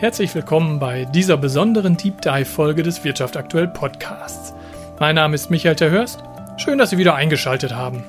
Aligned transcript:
Herzlich 0.00 0.34
willkommen 0.34 0.78
bei 0.78 1.04
dieser 1.04 1.36
besonderen 1.36 1.94
Deep 1.94 2.22
Dive 2.22 2.46
Folge 2.46 2.82
des 2.82 3.04
Wirtschaft 3.04 3.36
aktuell 3.36 3.68
Podcasts. 3.68 4.54
Mein 4.98 5.16
Name 5.16 5.34
ist 5.34 5.50
Michael 5.50 5.76
Terhörst. 5.76 6.24
Schön, 6.56 6.78
dass 6.78 6.88
Sie 6.88 6.96
wieder 6.96 7.16
eingeschaltet 7.16 7.74
haben. 7.74 8.02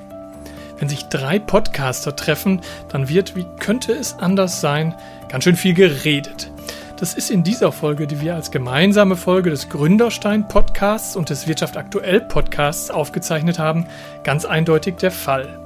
Wenn 0.78 0.88
sich 0.88 1.04
drei 1.08 1.38
Podcaster 1.38 2.16
treffen, 2.16 2.62
dann 2.88 3.10
wird, 3.10 3.36
wie 3.36 3.44
könnte 3.58 3.92
es 3.92 4.18
anders 4.18 4.62
sein, 4.62 4.94
ganz 5.28 5.44
schön 5.44 5.54
viel 5.54 5.74
geredet. 5.74 6.50
Das 6.96 7.12
ist 7.12 7.30
in 7.30 7.42
dieser 7.42 7.72
Folge, 7.72 8.06
die 8.06 8.22
wir 8.22 8.36
als 8.36 8.50
gemeinsame 8.50 9.14
Folge 9.14 9.50
des 9.50 9.68
Gründerstein 9.68 10.48
Podcasts 10.48 11.14
und 11.14 11.28
des 11.28 11.46
Wirtschaft 11.46 11.76
aktuell 11.76 12.22
Podcasts 12.22 12.90
aufgezeichnet 12.90 13.58
haben, 13.58 13.84
ganz 14.24 14.46
eindeutig 14.46 14.96
der 14.96 15.10
Fall. 15.10 15.60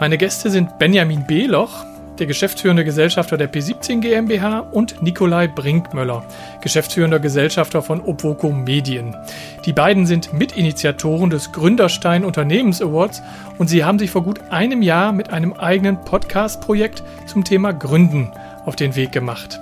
Meine 0.00 0.18
Gäste 0.18 0.50
sind 0.50 0.80
Benjamin 0.80 1.24
Beloch, 1.28 1.84
der 2.18 2.26
geschäftsführende 2.26 2.84
Gesellschafter 2.84 3.36
der 3.36 3.52
P17 3.52 4.00
GmbH 4.00 4.60
und 4.60 5.02
Nikolai 5.02 5.48
Brinkmöller, 5.48 6.24
geschäftsführender 6.60 7.18
Gesellschafter 7.18 7.82
von 7.82 8.00
Obvoco 8.00 8.50
Medien. 8.50 9.16
Die 9.64 9.72
beiden 9.72 10.06
sind 10.06 10.32
Mitinitiatoren 10.32 11.30
des 11.30 11.52
Gründerstein 11.52 12.24
Unternehmens 12.24 12.80
Awards 12.80 13.22
und 13.58 13.68
sie 13.68 13.84
haben 13.84 13.98
sich 13.98 14.10
vor 14.10 14.22
gut 14.22 14.40
einem 14.50 14.82
Jahr 14.82 15.12
mit 15.12 15.30
einem 15.30 15.52
eigenen 15.54 16.00
Podcast-Projekt 16.04 17.02
zum 17.26 17.44
Thema 17.44 17.72
Gründen 17.72 18.32
auf 18.64 18.76
den 18.76 18.96
Weg 18.96 19.12
gemacht. 19.12 19.60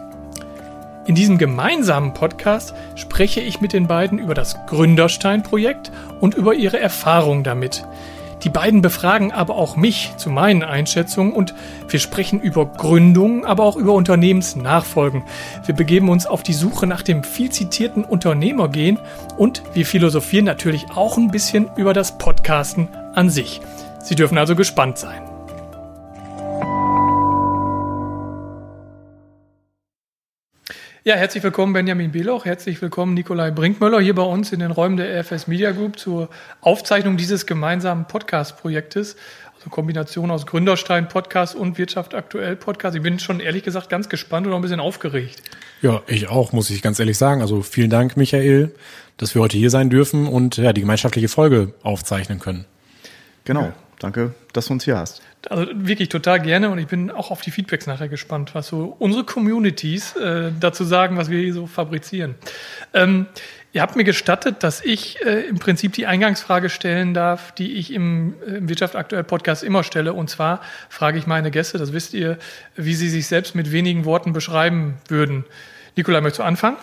In 1.04 1.16
diesem 1.16 1.36
gemeinsamen 1.36 2.14
Podcast 2.14 2.74
spreche 2.94 3.40
ich 3.40 3.60
mit 3.60 3.72
den 3.72 3.88
beiden 3.88 4.20
über 4.20 4.34
das 4.34 4.56
Gründerstein-Projekt 4.66 5.90
und 6.20 6.34
über 6.34 6.54
ihre 6.54 6.78
Erfahrungen 6.78 7.42
damit. 7.42 7.84
Die 8.42 8.48
beiden 8.48 8.82
befragen 8.82 9.30
aber 9.32 9.56
auch 9.56 9.76
mich 9.76 10.12
zu 10.16 10.30
meinen 10.30 10.62
Einschätzungen 10.62 11.32
und 11.32 11.54
wir 11.88 12.00
sprechen 12.00 12.40
über 12.40 12.66
Gründung, 12.66 13.44
aber 13.44 13.64
auch 13.64 13.76
über 13.76 13.92
Unternehmensnachfolgen. 13.92 15.22
Wir 15.64 15.74
begeben 15.74 16.08
uns 16.08 16.26
auf 16.26 16.42
die 16.42 16.52
Suche 16.52 16.86
nach 16.86 17.02
dem 17.02 17.22
viel 17.22 17.50
zitierten 17.50 18.04
Unternehmergehen 18.04 18.98
und 19.36 19.62
wir 19.74 19.86
philosophieren 19.86 20.44
natürlich 20.44 20.86
auch 20.94 21.16
ein 21.16 21.30
bisschen 21.30 21.70
über 21.76 21.92
das 21.92 22.18
Podcasten 22.18 22.88
an 23.14 23.30
sich. 23.30 23.60
Sie 24.00 24.16
dürfen 24.16 24.38
also 24.38 24.56
gespannt 24.56 24.98
sein. 24.98 25.31
Ja, 31.04 31.16
herzlich 31.16 31.42
willkommen 31.42 31.72
Benjamin 31.72 32.12
Beloch, 32.12 32.44
herzlich 32.44 32.80
willkommen 32.80 33.14
Nikolai 33.14 33.50
Brinkmöller 33.50 34.00
hier 34.00 34.14
bei 34.14 34.22
uns 34.22 34.52
in 34.52 34.60
den 34.60 34.70
Räumen 34.70 34.96
der 34.96 35.20
RFS 35.20 35.48
Media 35.48 35.72
Group 35.72 35.98
zur 35.98 36.28
Aufzeichnung 36.60 37.16
dieses 37.16 37.44
gemeinsamen 37.44 38.04
Podcast-Projektes. 38.06 39.16
Also 39.56 39.68
Kombination 39.68 40.30
aus 40.30 40.46
Gründerstein 40.46 41.08
Podcast 41.08 41.56
und 41.56 41.76
Wirtschaft 41.76 42.14
aktuell 42.14 42.54
Podcast. 42.54 42.94
Ich 42.94 43.02
bin 43.02 43.18
schon 43.18 43.40
ehrlich 43.40 43.64
gesagt 43.64 43.88
ganz 43.88 44.08
gespannt 44.08 44.46
und 44.46 44.52
auch 44.52 44.56
ein 44.56 44.62
bisschen 44.62 44.78
aufgeregt. 44.78 45.42
Ja, 45.80 46.02
ich 46.06 46.28
auch, 46.28 46.52
muss 46.52 46.70
ich 46.70 46.82
ganz 46.82 47.00
ehrlich 47.00 47.18
sagen. 47.18 47.40
Also 47.40 47.62
vielen 47.62 47.90
Dank, 47.90 48.16
Michael, 48.16 48.72
dass 49.16 49.34
wir 49.34 49.42
heute 49.42 49.58
hier 49.58 49.70
sein 49.70 49.90
dürfen 49.90 50.28
und 50.28 50.56
ja, 50.56 50.72
die 50.72 50.82
gemeinschaftliche 50.82 51.26
Folge 51.26 51.74
aufzeichnen 51.82 52.38
können. 52.38 52.64
Genau, 53.42 53.62
ja. 53.62 53.74
danke, 53.98 54.34
dass 54.52 54.66
du 54.66 54.74
uns 54.74 54.84
hier 54.84 54.98
hast. 54.98 55.20
Also 55.48 55.66
wirklich 55.74 56.08
total 56.08 56.40
gerne 56.40 56.70
und 56.70 56.78
ich 56.78 56.86
bin 56.86 57.10
auch 57.10 57.30
auf 57.30 57.40
die 57.40 57.50
Feedbacks 57.50 57.86
nachher 57.86 58.08
gespannt, 58.08 58.54
was 58.54 58.68
so 58.68 58.94
unsere 58.98 59.24
Communities 59.24 60.14
äh, 60.16 60.52
dazu 60.58 60.84
sagen, 60.84 61.16
was 61.16 61.30
wir 61.30 61.40
hier 61.40 61.52
so 61.52 61.66
fabrizieren. 61.66 62.36
Ähm, 62.94 63.26
ihr 63.72 63.82
habt 63.82 63.96
mir 63.96 64.04
gestattet, 64.04 64.62
dass 64.62 64.84
ich 64.84 65.24
äh, 65.24 65.42
im 65.48 65.58
Prinzip 65.58 65.94
die 65.94 66.06
Eingangsfrage 66.06 66.70
stellen 66.70 67.12
darf, 67.12 67.52
die 67.52 67.72
ich 67.72 67.92
im, 67.92 68.34
äh, 68.46 68.58
im 68.58 68.68
Wirtschaft 68.68 68.94
aktuell 68.94 69.24
Podcast 69.24 69.64
immer 69.64 69.82
stelle. 69.82 70.12
Und 70.12 70.30
zwar 70.30 70.60
frage 70.88 71.18
ich 71.18 71.26
meine 71.26 71.50
Gäste, 71.50 71.78
das 71.78 71.92
wisst 71.92 72.14
ihr, 72.14 72.38
wie 72.76 72.94
sie 72.94 73.08
sich 73.08 73.26
selbst 73.26 73.54
mit 73.54 73.72
wenigen 73.72 74.04
Worten 74.04 74.32
beschreiben 74.32 74.98
würden. 75.08 75.44
Nikolai, 75.96 76.20
möchtest 76.20 76.40
du 76.40 76.44
anfangen? 76.44 76.76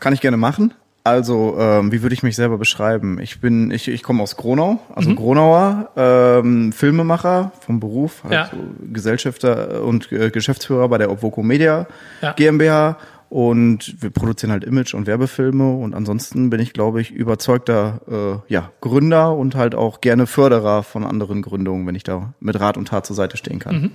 Kann 0.00 0.12
ich 0.12 0.20
gerne 0.20 0.36
machen. 0.36 0.74
Also, 1.04 1.56
ähm, 1.58 1.90
wie 1.90 2.02
würde 2.02 2.14
ich 2.14 2.22
mich 2.22 2.36
selber 2.36 2.58
beschreiben? 2.58 3.18
Ich 3.20 3.40
bin, 3.40 3.72
ich, 3.72 3.88
ich 3.88 4.04
komme 4.04 4.22
aus 4.22 4.36
Gronau, 4.36 4.78
also 4.94 5.10
mhm. 5.10 5.16
Gronauer, 5.16 5.90
ähm, 5.96 6.72
Filmemacher 6.72 7.50
vom 7.60 7.80
Beruf, 7.80 8.24
also 8.24 8.34
ja. 8.34 8.50
Gesellschafter 8.92 9.82
und 9.82 10.12
äh, 10.12 10.30
Geschäftsführer 10.30 10.88
bei 10.88 10.98
der 10.98 11.10
Obvoco 11.10 11.42
Media 11.42 11.88
ja. 12.20 12.32
GmbH 12.34 12.98
und 13.30 13.96
wir 14.00 14.10
produzieren 14.10 14.52
halt 14.52 14.62
Image- 14.62 14.94
und 14.94 15.08
Werbefilme 15.08 15.72
und 15.72 15.94
ansonsten 15.94 16.50
bin 16.50 16.60
ich, 16.60 16.72
glaube 16.72 17.00
ich, 17.00 17.10
überzeugter 17.10 18.42
äh, 18.48 18.52
ja, 18.52 18.70
Gründer 18.80 19.34
und 19.34 19.56
halt 19.56 19.74
auch 19.74 20.02
gerne 20.02 20.28
Förderer 20.28 20.84
von 20.84 21.04
anderen 21.04 21.42
Gründungen, 21.42 21.84
wenn 21.86 21.96
ich 21.96 22.04
da 22.04 22.32
mit 22.38 22.60
Rat 22.60 22.76
und 22.76 22.88
Tat 22.88 23.06
zur 23.06 23.16
Seite 23.16 23.36
stehen 23.36 23.58
kann. 23.58 23.74
Mhm. 23.74 23.90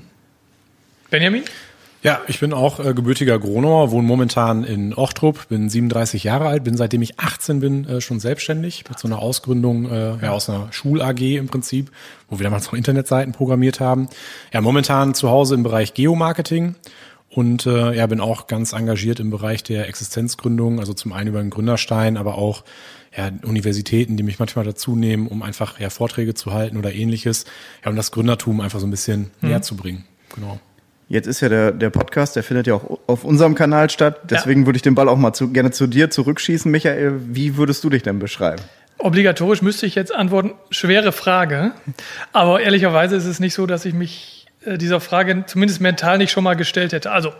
Benjamin? 1.09 1.43
Ja, 2.03 2.21
ich 2.27 2.39
bin 2.39 2.53
auch 2.53 2.79
äh, 2.79 2.93
gebürtiger 2.93 3.39
Gronauer, 3.39 3.91
wohne 3.91 4.07
momentan 4.07 4.63
in 4.63 4.93
Ochtrup, 4.93 5.47
bin 5.49 5.67
37 5.67 6.23
Jahre 6.23 6.47
alt, 6.47 6.63
bin 6.63 6.77
seitdem 6.77 7.01
ich 7.01 7.19
18 7.19 7.59
bin 7.59 7.85
äh, 7.85 8.01
schon 8.01 8.19
selbstständig 8.19 8.85
mit 8.87 8.99
so 8.99 9.07
einer 9.07 9.19
Ausgründung 9.19 9.89
äh, 9.89 10.17
ja, 10.21 10.31
aus 10.31 10.49
einer 10.49 10.71
Schul-AG 10.71 11.37
im 11.37 11.47
Prinzip, 11.47 11.91
wo 12.29 12.37
wir 12.37 12.43
damals 12.43 12.67
noch 12.67 12.73
Internetseiten 12.73 13.33
programmiert 13.33 13.79
haben. 13.79 14.09
Ja, 14.53 14.61
momentan 14.61 15.15
zu 15.15 15.29
Hause 15.29 15.55
im 15.55 15.63
Bereich 15.63 15.95
Geomarketing 15.95 16.75
und 17.29 17.65
äh, 17.65 17.93
ja, 17.93 18.05
bin 18.05 18.19
auch 18.19 18.45
ganz 18.47 18.73
engagiert 18.73 19.19
im 19.19 19.31
Bereich 19.31 19.63
der 19.63 19.87
Existenzgründung, 19.89 20.79
also 20.79 20.93
zum 20.93 21.13
einen 21.13 21.29
über 21.29 21.39
den 21.39 21.49
Gründerstein, 21.49 22.15
aber 22.15 22.37
auch 22.37 22.63
ja, 23.15 23.31
Universitäten, 23.43 24.17
die 24.17 24.23
mich 24.23 24.37
manchmal 24.37 24.65
dazu 24.65 24.95
nehmen, 24.95 25.27
um 25.27 25.41
einfach 25.41 25.79
ja, 25.79 25.89
Vorträge 25.89 26.35
zu 26.35 26.53
halten 26.53 26.77
oder 26.77 26.93
ähnliches, 26.93 27.45
ja, 27.83 27.89
um 27.89 27.95
das 27.95 28.11
Gründertum 28.11 28.61
einfach 28.61 28.79
so 28.79 28.85
ein 28.85 28.91
bisschen 28.91 29.31
mhm. 29.41 29.49
näher 29.49 29.61
zu 29.63 29.75
bringen. 29.75 30.05
Genau. 30.35 30.59
Jetzt 31.09 31.27
ist 31.27 31.39
ja 31.39 31.47
der, 31.47 31.71
der 31.71 31.89
Podcast, 31.89 32.35
der 32.35 32.43
findet 32.43 32.67
ja 32.67 32.73
auch 32.73 32.99
auf 33.07 33.23
unserem 33.23 33.55
Kanal 33.55 33.89
statt. 33.89 34.19
Deswegen 34.29 34.61
ja. 34.61 34.65
würde 34.67 34.77
ich 34.77 34.83
den 34.83 34.93
Ball 34.93 35.07
auch 35.07 35.17
mal 35.17 35.33
zu, 35.33 35.51
gerne 35.51 35.71
zu 35.71 35.87
dir 35.87 36.09
zurückschießen. 36.09 36.69
Michael, 36.69 37.13
wie 37.27 37.55
würdest 37.55 37.83
du 37.83 37.89
dich 37.89 38.03
denn 38.03 38.19
beschreiben? 38.19 38.61
Obligatorisch 38.97 39.61
müsste 39.61 39.85
ich 39.85 39.95
jetzt 39.95 40.13
antworten, 40.13 40.53
schwere 40.69 41.13
Frage. 41.13 41.71
Aber 42.33 42.59
ehrlicherweise 42.59 43.15
ist 43.15 43.25
es 43.25 43.39
nicht 43.39 43.53
so, 43.53 43.65
dass 43.67 43.85
ich 43.85 43.93
mich 43.93 44.47
äh, 44.65 44.77
dieser 44.77 44.99
Frage 44.99 45.45
zumindest 45.47 45.79
mental 45.79 46.17
nicht 46.17 46.31
schon 46.31 46.43
mal 46.43 46.55
gestellt 46.55 46.91
hätte. 46.91 47.11
Also, 47.11 47.31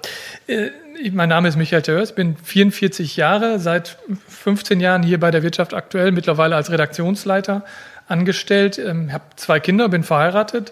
äh, 0.48 0.70
mein 1.12 1.30
Name 1.30 1.50
ist 1.50 1.58
Michael 1.58 1.82
Theurs, 1.82 2.16
bin 2.16 2.38
44 2.38 3.18
Jahre, 3.18 3.60
seit 3.60 3.98
15 4.30 4.80
Jahren 4.80 5.04
hier 5.04 5.20
bei 5.20 5.30
der 5.30 5.44
Wirtschaft 5.44 5.74
aktuell, 5.74 6.12
mittlerweile 6.12 6.56
als 6.56 6.72
Redaktionsleiter 6.72 7.66
angestellt, 8.08 8.80
ähm, 8.80 9.12
habe 9.12 9.26
zwei 9.36 9.60
Kinder, 9.60 9.90
bin 9.90 10.04
verheiratet 10.04 10.72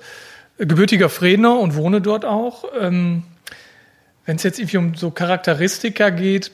gebürtiger 0.57 1.09
Fredner 1.09 1.59
und 1.59 1.75
wohne 1.75 2.01
dort 2.01 2.25
auch. 2.25 2.66
Ähm, 2.79 3.23
Wenn 4.25 4.38
es 4.38 4.43
jetzt 4.43 4.59
irgendwie 4.59 4.77
um 4.77 4.95
so 4.95 5.11
Charakteristika 5.11 6.09
geht, 6.09 6.51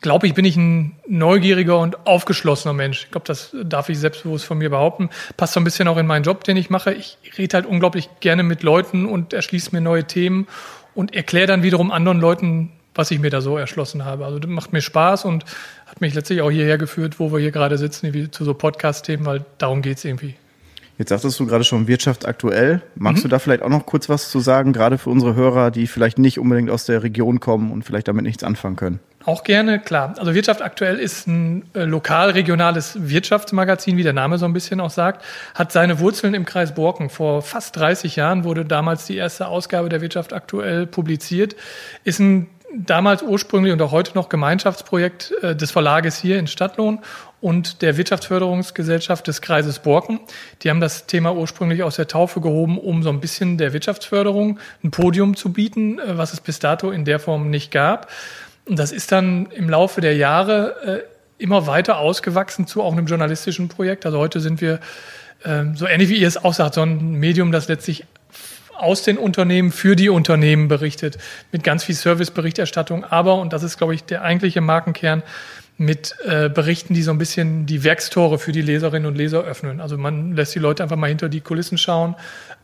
glaube 0.00 0.26
ich, 0.26 0.34
bin 0.34 0.44
ich 0.44 0.56
ein 0.56 0.96
neugieriger 1.06 1.78
und 1.78 2.06
aufgeschlossener 2.06 2.72
Mensch. 2.72 3.04
Ich 3.04 3.10
glaube, 3.10 3.26
das 3.26 3.54
darf 3.64 3.88
ich 3.88 3.98
selbstbewusst 3.98 4.44
von 4.44 4.58
mir 4.58 4.70
behaupten. 4.70 5.10
Passt 5.36 5.54
so 5.54 5.60
ein 5.60 5.64
bisschen 5.64 5.88
auch 5.88 5.96
in 5.96 6.06
meinen 6.06 6.22
Job, 6.22 6.44
den 6.44 6.56
ich 6.56 6.70
mache. 6.70 6.92
Ich 6.92 7.18
rede 7.36 7.54
halt 7.54 7.66
unglaublich 7.66 8.08
gerne 8.20 8.42
mit 8.42 8.62
Leuten 8.62 9.06
und 9.06 9.32
erschließe 9.32 9.74
mir 9.74 9.80
neue 9.80 10.04
Themen 10.04 10.46
und 10.94 11.14
erkläre 11.14 11.46
dann 11.46 11.62
wiederum 11.62 11.90
anderen 11.90 12.20
Leuten, 12.20 12.72
was 12.94 13.10
ich 13.10 13.18
mir 13.18 13.30
da 13.30 13.40
so 13.40 13.56
erschlossen 13.56 14.04
habe. 14.04 14.24
Also 14.24 14.38
das 14.38 14.50
macht 14.50 14.72
mir 14.72 14.80
Spaß 14.82 15.24
und 15.24 15.44
hat 15.86 16.00
mich 16.00 16.14
letztlich 16.14 16.40
auch 16.42 16.50
hierher 16.50 16.78
geführt, 16.78 17.18
wo 17.18 17.32
wir 17.32 17.38
hier 17.38 17.52
gerade 17.52 17.78
sitzen, 17.78 18.32
zu 18.32 18.44
so 18.44 18.54
Podcast-Themen, 18.54 19.24
weil 19.24 19.44
darum 19.58 19.82
geht 19.82 19.98
es 19.98 20.04
irgendwie. 20.04 20.34
Jetzt 20.98 21.10
sagtest 21.10 21.38
du 21.38 21.46
gerade 21.46 21.62
schon 21.62 21.86
Wirtschaft 21.86 22.26
aktuell. 22.26 22.82
Magst 22.96 23.22
mhm. 23.22 23.28
du 23.28 23.28
da 23.28 23.38
vielleicht 23.38 23.62
auch 23.62 23.68
noch 23.68 23.86
kurz 23.86 24.08
was 24.08 24.30
zu 24.30 24.40
sagen, 24.40 24.72
gerade 24.72 24.98
für 24.98 25.10
unsere 25.10 25.36
Hörer, 25.36 25.70
die 25.70 25.86
vielleicht 25.86 26.18
nicht 26.18 26.40
unbedingt 26.40 26.70
aus 26.70 26.86
der 26.86 27.04
Region 27.04 27.38
kommen 27.38 27.70
und 27.70 27.84
vielleicht 27.84 28.08
damit 28.08 28.24
nichts 28.24 28.42
anfangen 28.42 28.74
können? 28.74 28.98
Auch 29.24 29.44
gerne, 29.44 29.78
klar. 29.78 30.14
Also 30.18 30.34
Wirtschaft 30.34 30.60
aktuell 30.60 30.96
ist 30.96 31.28
ein 31.28 31.64
äh, 31.74 31.84
lokal-regionales 31.84 33.08
Wirtschaftsmagazin, 33.08 33.96
wie 33.96 34.02
der 34.02 34.12
Name 34.12 34.38
so 34.38 34.46
ein 34.46 34.52
bisschen 34.52 34.80
auch 34.80 34.90
sagt, 34.90 35.24
hat 35.54 35.70
seine 35.70 36.00
Wurzeln 36.00 36.34
im 36.34 36.44
Kreis 36.44 36.74
Borken. 36.74 37.10
Vor 37.10 37.42
fast 37.42 37.76
30 37.76 38.16
Jahren 38.16 38.42
wurde 38.42 38.64
damals 38.64 39.06
die 39.06 39.16
erste 39.16 39.46
Ausgabe 39.46 39.88
der 39.88 40.00
Wirtschaft 40.00 40.32
aktuell 40.32 40.86
publiziert. 40.86 41.54
Ist 42.02 42.18
ein 42.18 42.48
damals 42.74 43.22
ursprünglich 43.22 43.72
und 43.72 43.82
auch 43.82 43.92
heute 43.92 44.14
noch 44.14 44.28
Gemeinschaftsprojekt 44.28 45.32
äh, 45.42 45.56
des 45.56 45.70
Verlages 45.70 46.18
hier 46.18 46.38
in 46.38 46.46
Stadtlohn 46.46 47.00
und 47.40 47.82
der 47.82 47.96
Wirtschaftsförderungsgesellschaft 47.96 49.26
des 49.26 49.40
Kreises 49.40 49.78
Borken. 49.78 50.20
Die 50.62 50.70
haben 50.70 50.80
das 50.80 51.06
Thema 51.06 51.34
ursprünglich 51.34 51.82
aus 51.82 51.96
der 51.96 52.08
Taufe 52.08 52.40
gehoben, 52.40 52.78
um 52.78 53.02
so 53.02 53.10
ein 53.10 53.20
bisschen 53.20 53.58
der 53.58 53.72
Wirtschaftsförderung 53.72 54.58
ein 54.82 54.90
Podium 54.90 55.36
zu 55.36 55.52
bieten, 55.52 55.98
äh, 55.98 56.18
was 56.18 56.32
es 56.32 56.40
bis 56.40 56.58
dato 56.58 56.90
in 56.90 57.04
der 57.04 57.20
Form 57.20 57.50
nicht 57.50 57.70
gab. 57.70 58.10
Und 58.64 58.78
das 58.78 58.92
ist 58.92 59.12
dann 59.12 59.46
im 59.52 59.70
Laufe 59.70 60.00
der 60.00 60.16
Jahre 60.16 61.04
äh, 61.38 61.42
immer 61.42 61.66
weiter 61.66 61.98
ausgewachsen 61.98 62.66
zu 62.66 62.82
auch 62.82 62.92
einem 62.92 63.06
journalistischen 63.06 63.68
Projekt. 63.68 64.04
Also 64.04 64.18
heute 64.18 64.40
sind 64.40 64.60
wir 64.60 64.80
ähm, 65.44 65.76
so 65.76 65.86
ähnlich 65.86 66.08
wie 66.08 66.16
ihr 66.16 66.28
es 66.28 66.36
auch 66.36 66.54
sagt, 66.54 66.74
so 66.74 66.82
ein 66.82 67.12
Medium, 67.12 67.52
das 67.52 67.68
letztlich 67.68 68.04
aus 68.78 69.02
den 69.02 69.18
Unternehmen 69.18 69.72
für 69.72 69.96
die 69.96 70.08
Unternehmen 70.08 70.68
berichtet, 70.68 71.18
mit 71.50 71.64
ganz 71.64 71.84
viel 71.84 71.94
Serviceberichterstattung, 71.94 73.04
aber, 73.04 73.34
und 73.34 73.52
das 73.52 73.62
ist, 73.62 73.76
glaube 73.76 73.94
ich, 73.94 74.04
der 74.04 74.22
eigentliche 74.22 74.60
Markenkern, 74.60 75.22
mit 75.78 76.16
äh, 76.24 76.48
Berichten, 76.48 76.92
die 76.92 77.02
so 77.02 77.12
ein 77.12 77.18
bisschen 77.18 77.64
die 77.64 77.84
Werkstore 77.84 78.38
für 78.38 78.50
die 78.50 78.62
Leserinnen 78.62 79.06
und 79.06 79.16
Leser 79.16 79.44
öffnen. 79.44 79.80
Also 79.80 79.96
man 79.96 80.34
lässt 80.34 80.54
die 80.54 80.58
Leute 80.58 80.82
einfach 80.82 80.96
mal 80.96 81.06
hinter 81.06 81.28
die 81.28 81.40
Kulissen 81.40 81.78
schauen, 81.78 82.16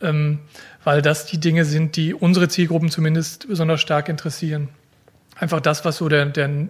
ähm, 0.02 0.40
weil 0.82 1.00
das 1.00 1.25
die 1.25 1.38
Dinge 1.38 1.64
sind, 1.64 1.94
die 1.94 2.12
unsere 2.12 2.49
Zielgruppen 2.49 2.90
zumindest 2.90 3.46
besonders 3.49 3.81
stark 3.81 4.08
interessieren. 4.08 4.69
einfach 5.37 5.61
das, 5.61 5.84
was 5.84 5.96
so 5.96 6.08
der, 6.08 6.26
der 6.26 6.69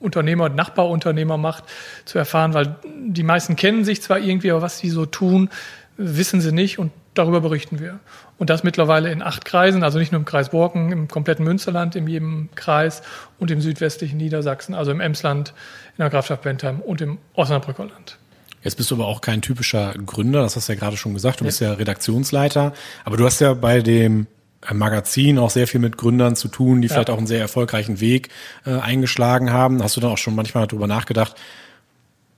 Unternehmer, 0.00 0.48
Nachbarunternehmer 0.48 1.36
macht, 1.36 1.64
zu 2.06 2.18
erfahren, 2.18 2.54
weil 2.54 2.76
die 3.06 3.22
meisten 3.22 3.56
kennen 3.56 3.84
sich 3.84 4.02
zwar 4.02 4.18
irgendwie, 4.18 4.50
aber 4.50 4.62
was 4.62 4.78
sie 4.78 4.90
so 4.90 5.06
tun, 5.06 5.50
wissen 5.98 6.40
sie 6.40 6.52
nicht 6.52 6.78
und 6.78 6.90
darüber 7.14 7.40
berichten 7.40 7.78
wir. 7.78 8.00
Und 8.38 8.50
das 8.50 8.62
mittlerweile 8.64 9.10
in 9.10 9.22
acht 9.22 9.44
Kreisen, 9.44 9.82
also 9.82 9.98
nicht 9.98 10.12
nur 10.12 10.18
im 10.18 10.24
Kreis 10.24 10.50
Borken, 10.50 10.92
im 10.92 11.08
kompletten 11.08 11.44
Münsterland, 11.44 11.96
in 11.96 12.06
jedem 12.06 12.48
Kreis 12.54 13.02
und 13.38 13.50
im 13.50 13.60
südwestlichen 13.60 14.16
Niedersachsen, 14.16 14.74
also 14.74 14.90
im 14.90 15.00
Emsland, 15.00 15.54
in 15.96 16.02
der 16.02 16.10
Grafschaft 16.10 16.42
Bentheim 16.42 16.80
und 16.80 17.00
im 17.00 17.18
Osnabrücker 17.34 17.84
Land. 17.84 18.18
Jetzt 18.62 18.76
bist 18.76 18.90
du 18.90 18.94
aber 18.94 19.06
auch 19.06 19.20
kein 19.20 19.42
typischer 19.42 19.92
Gründer, 20.06 20.42
das 20.42 20.56
hast 20.56 20.68
du 20.68 20.72
ja 20.72 20.78
gerade 20.78 20.96
schon 20.96 21.14
gesagt, 21.14 21.40
du 21.40 21.44
ja. 21.44 21.48
bist 21.48 21.60
ja 21.60 21.72
Redaktionsleiter, 21.72 22.72
aber 23.04 23.16
du 23.16 23.24
hast 23.24 23.40
ja 23.40 23.54
bei 23.54 23.80
dem 23.80 24.28
Magazin 24.72 25.38
auch 25.38 25.50
sehr 25.50 25.66
viel 25.66 25.80
mit 25.80 25.96
Gründern 25.96 26.36
zu 26.36 26.46
tun, 26.46 26.80
die 26.80 26.88
ja. 26.88 26.94
vielleicht 26.94 27.10
auch 27.10 27.18
einen 27.18 27.26
sehr 27.26 27.40
erfolgreichen 27.40 28.00
Weg 28.00 28.28
äh, 28.64 28.78
eingeschlagen 28.78 29.52
haben. 29.52 29.82
Hast 29.82 29.96
du 29.96 30.00
dann 30.00 30.10
auch 30.10 30.18
schon 30.18 30.36
manchmal 30.36 30.68
darüber 30.68 30.86
nachgedacht, 30.86 31.34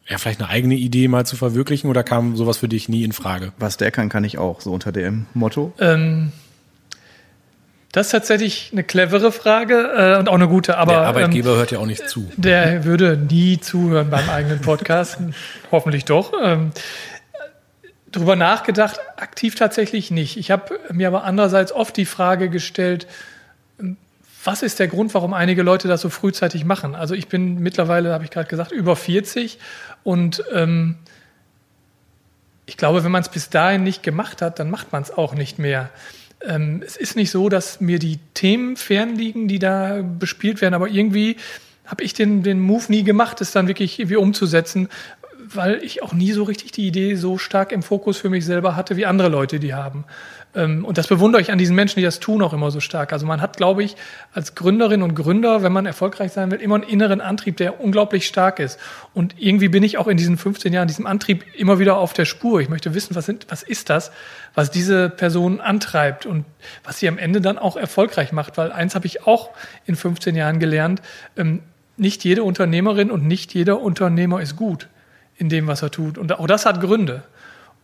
ja, 0.09 0.19
vielleicht 0.19 0.41
eine 0.41 0.51
eigene 0.51 0.75
Idee 0.75 1.09
mal 1.09 1.25
zu 1.25 1.37
verwirklichen 1.37 1.89
oder 1.89 2.03
kam 2.03 2.37
sowas 2.37 2.59
für 2.59 2.69
dich 2.69 2.89
nie 2.89 3.05
in 3.05 3.13
Frage? 3.13 3.53
Was 3.59 3.77
der 3.77 3.91
kann, 3.91 4.09
kann 4.09 4.25
ich 4.25 4.39
auch, 4.39 4.61
so 4.61 4.73
unter 4.73 4.93
dem 4.93 5.27
Motto. 5.33 5.73
Ähm, 5.81 6.33
das 7.93 8.09
ist 8.09 8.13
tatsächlich 8.13 8.71
eine 8.73 8.83
clevere 8.83 9.31
Frage 9.31 9.93
äh, 9.97 10.19
und 10.19 10.29
auch 10.29 10.35
eine 10.35 10.49
gute. 10.49 10.77
Aber 10.77 10.93
der 10.93 11.03
Arbeitgeber 11.03 11.53
ähm, 11.53 11.57
hört 11.57 11.71
ja 11.71 11.79
auch 11.79 11.87
nicht 11.87 12.09
zu. 12.09 12.31
Der 12.37 12.85
würde 12.85 13.17
nie 13.17 13.61
zuhören 13.61 14.11
beim 14.11 14.29
eigenen 14.29 14.61
Podcast. 14.61 15.19
Hoffentlich 15.71 16.05
doch. 16.05 16.33
Ähm, 16.43 16.73
drüber 18.11 18.37
nachgedacht, 18.37 18.99
aktiv 19.17 19.55
tatsächlich 19.55 20.11
nicht. 20.11 20.37
Ich 20.37 20.51
habe 20.51 20.79
mir 20.93 21.07
aber 21.07 21.25
andererseits 21.25 21.73
oft 21.73 21.97
die 21.97 22.05
Frage 22.05 22.51
gestellt, 22.51 23.07
was 24.45 24.63
ist 24.63 24.79
der 24.79 24.89
Grund, 24.89 25.15
warum 25.15 25.33
einige 25.33 25.63
Leute 25.63 25.89
das 25.89 26.01
so 26.01 26.11
frühzeitig 26.11 26.65
machen? 26.65 26.95
Also 26.95 27.15
ich 27.15 27.29
bin 27.29 27.61
mittlerweile, 27.61 28.13
habe 28.13 28.25
ich 28.25 28.31
gerade 28.31 28.49
gesagt, 28.49 28.73
über 28.73 28.95
40 28.95 29.59
und 30.05 30.45
ähm, 30.53 30.97
ich 32.67 32.77
glaube, 32.77 33.05
wenn 33.05 33.11
man 33.11 33.23
es 33.23 33.29
bis 33.29 33.51
dahin 33.51 33.83
nicht 33.83 34.03
gemacht 34.03 34.41
hat, 34.41 34.59
dann 34.59 34.71
macht 34.71 34.93
man 34.93 35.03
es 35.03 35.11
auch 35.11 35.35
nicht 35.35 35.59
mehr. 35.59 35.91
Ähm, 36.41 36.83
es 36.85 36.97
ist 36.97 37.17
nicht 37.17 37.31
so, 37.31 37.49
dass 37.49 37.81
mir 37.81 37.99
die 37.99 38.19
Themen 38.35 38.77
fernliegen, 38.77 39.49
die 39.49 39.59
da 39.59 40.03
bespielt 40.03 40.61
werden, 40.61 40.75
aber 40.75 40.89
irgendwie 40.89 41.37
habe 41.85 42.05
ich 42.05 42.15
den, 42.15 42.43
den 42.43 42.61
Move 42.61 42.85
nie 42.89 43.03
gemacht, 43.03 43.41
es 43.41 43.53
dann 43.53 43.69
wirklich 43.69 43.99
irgendwie 43.99 44.17
umzusetzen, 44.17 44.89
weil 45.47 45.83
ich 45.83 46.03
auch 46.03 46.15
nie 46.15 46.33
so 46.33 46.45
richtig 46.45 46.73
die 46.73 46.87
Idee 46.87 47.17
so 47.17 47.37
stark 47.37 47.73
im 47.73 47.83
Fokus 47.83 48.17
für 48.17 48.31
mich 48.31 48.47
selber 48.47 48.77
hatte, 48.77 48.97
wie 48.97 49.07
andere 49.07 49.29
Leute 49.29 49.61
die 49.61 49.75
haben. 49.75 50.05
Ähm, 50.55 50.85
und 50.85 50.99
das 50.99 51.07
bewundere 51.07 51.41
ich 51.43 51.51
an 51.51 51.59
diesen 51.59 51.75
Menschen, 51.75 51.99
die 51.99 52.05
das 52.05 52.21
tun, 52.21 52.43
auch 52.43 52.53
immer 52.53 52.71
so 52.71 52.81
stark. 52.81 53.13
Also 53.13 53.27
man 53.27 53.41
hat, 53.41 53.57
glaube 53.57 53.83
ich, 53.83 53.97
als 54.33 54.55
Gründerin 54.55 55.03
und 55.03 55.15
Gründer, 55.15 55.63
wenn 55.63 55.73
man 55.73 55.87
erfolgreich 55.87 56.33
sein 56.33 56.51
will, 56.51 56.61
immer 56.61 56.77
einen 56.77 56.85
inneren 56.85 57.21
Antrieb, 57.21 57.57
der 57.57 57.81
unglaublich 57.81 58.27
stark 58.27 58.59
ist. 58.59 58.79
Und 59.13 59.35
irgendwie 59.39 59.69
bin 59.69 59.83
ich 59.83 59.99
auch 59.99 60.07
in 60.07 60.17
diesen 60.17 60.39
15 60.39 60.73
Jahren, 60.73 60.89
diesem 60.89 61.07
Antrieb 61.07 61.45
immer 61.57 61.79
wieder 61.79 61.97
auf 61.97 62.13
der 62.13 62.25
Spur. 62.25 62.61
Ich 62.61 62.69
möchte 62.69 62.95
wissen, 62.95 63.15
was, 63.15 63.27
sind, 63.27 63.47
was 63.49 63.63
ist 63.63 63.91
das, 63.91 64.13
was 64.55 64.71
diese 64.71 65.11
Person 65.11 65.61
antreibt 65.61 66.27
und 66.27 66.45
was 66.85 66.99
sie 66.99 67.09
am 67.09 67.19
Ende 67.19 67.41
dann 67.41 67.59
auch 67.59 67.77
erfolgreich 67.77 68.33
macht. 68.33 68.57
Weil 68.57 68.73
eins 68.73 68.95
habe 68.95 69.07
ich 69.07 69.27
auch 69.27 69.51
in 69.87 69.97
15 69.97 70.35
Jahren 70.37 70.59
gelernt, 70.59 71.03
ähm, 71.37 71.61
nicht 71.97 72.25
jede 72.25 72.43
Unternehmerin 72.43 73.11
und 73.11 73.25
nicht 73.25 73.55
jeder 73.55 73.81
Unternehmer 73.81 74.41
ist 74.41 74.57
gut 74.57 74.89
in 75.37 75.49
dem, 75.49 75.67
was 75.67 75.83
er 75.83 75.91
tut. 75.91 76.19
Und 76.19 76.33
auch 76.39 76.47
das 76.47 76.67
hat 76.67 76.81
Gründe. 76.81 77.23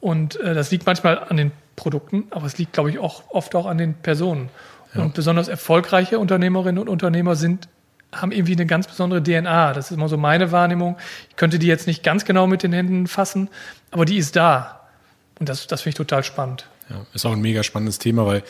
Und 0.01 0.41
äh, 0.41 0.55
das 0.55 0.71
liegt 0.71 0.87
manchmal 0.87 1.19
an 1.19 1.37
den 1.37 1.53
Produkten, 1.81 2.25
aber 2.31 2.45
es 2.45 2.59
liegt, 2.59 2.75
glaube 2.75 2.91
ich, 2.91 2.99
auch 2.99 3.23
oft 3.31 3.55
auch 3.55 3.65
an 3.65 3.79
den 3.79 3.95
Personen. 3.95 4.51
Ja. 4.95 5.03
Und 5.03 5.15
besonders 5.15 5.49
erfolgreiche 5.49 6.19
Unternehmerinnen 6.19 6.79
und 6.79 6.89
Unternehmer 6.89 7.37
sind 7.37 7.69
haben 8.13 8.33
irgendwie 8.33 8.53
eine 8.53 8.67
ganz 8.67 8.89
besondere 8.89 9.23
DNA. 9.23 9.73
Das 9.73 9.91
ist 9.91 9.97
immer 9.97 10.09
so 10.09 10.17
meine 10.17 10.51
Wahrnehmung. 10.51 10.99
Ich 11.29 11.37
könnte 11.37 11.59
die 11.61 11.69
jetzt 11.69 11.87
nicht 11.87 12.03
ganz 12.03 12.25
genau 12.25 12.47
mit 12.49 12.63
den 12.63 12.73
Händen 12.73 13.07
fassen, 13.07 13.49
aber 13.93 14.05
die 14.05 14.17
ist 14.17 14.37
da. 14.37 14.89
Und 15.39 15.49
das, 15.49 15.67
das 15.69 15.83
finde 15.83 15.91
ich 15.91 15.97
total 15.97 16.25
spannend. 16.25 16.67
Ja, 16.91 17.07
ist 17.15 17.25
auch 17.25 17.33
ein 17.33 17.41
mega 17.41 17.63
spannendes 17.63 17.99
Thema, 17.99 18.27
weil 18.27 18.43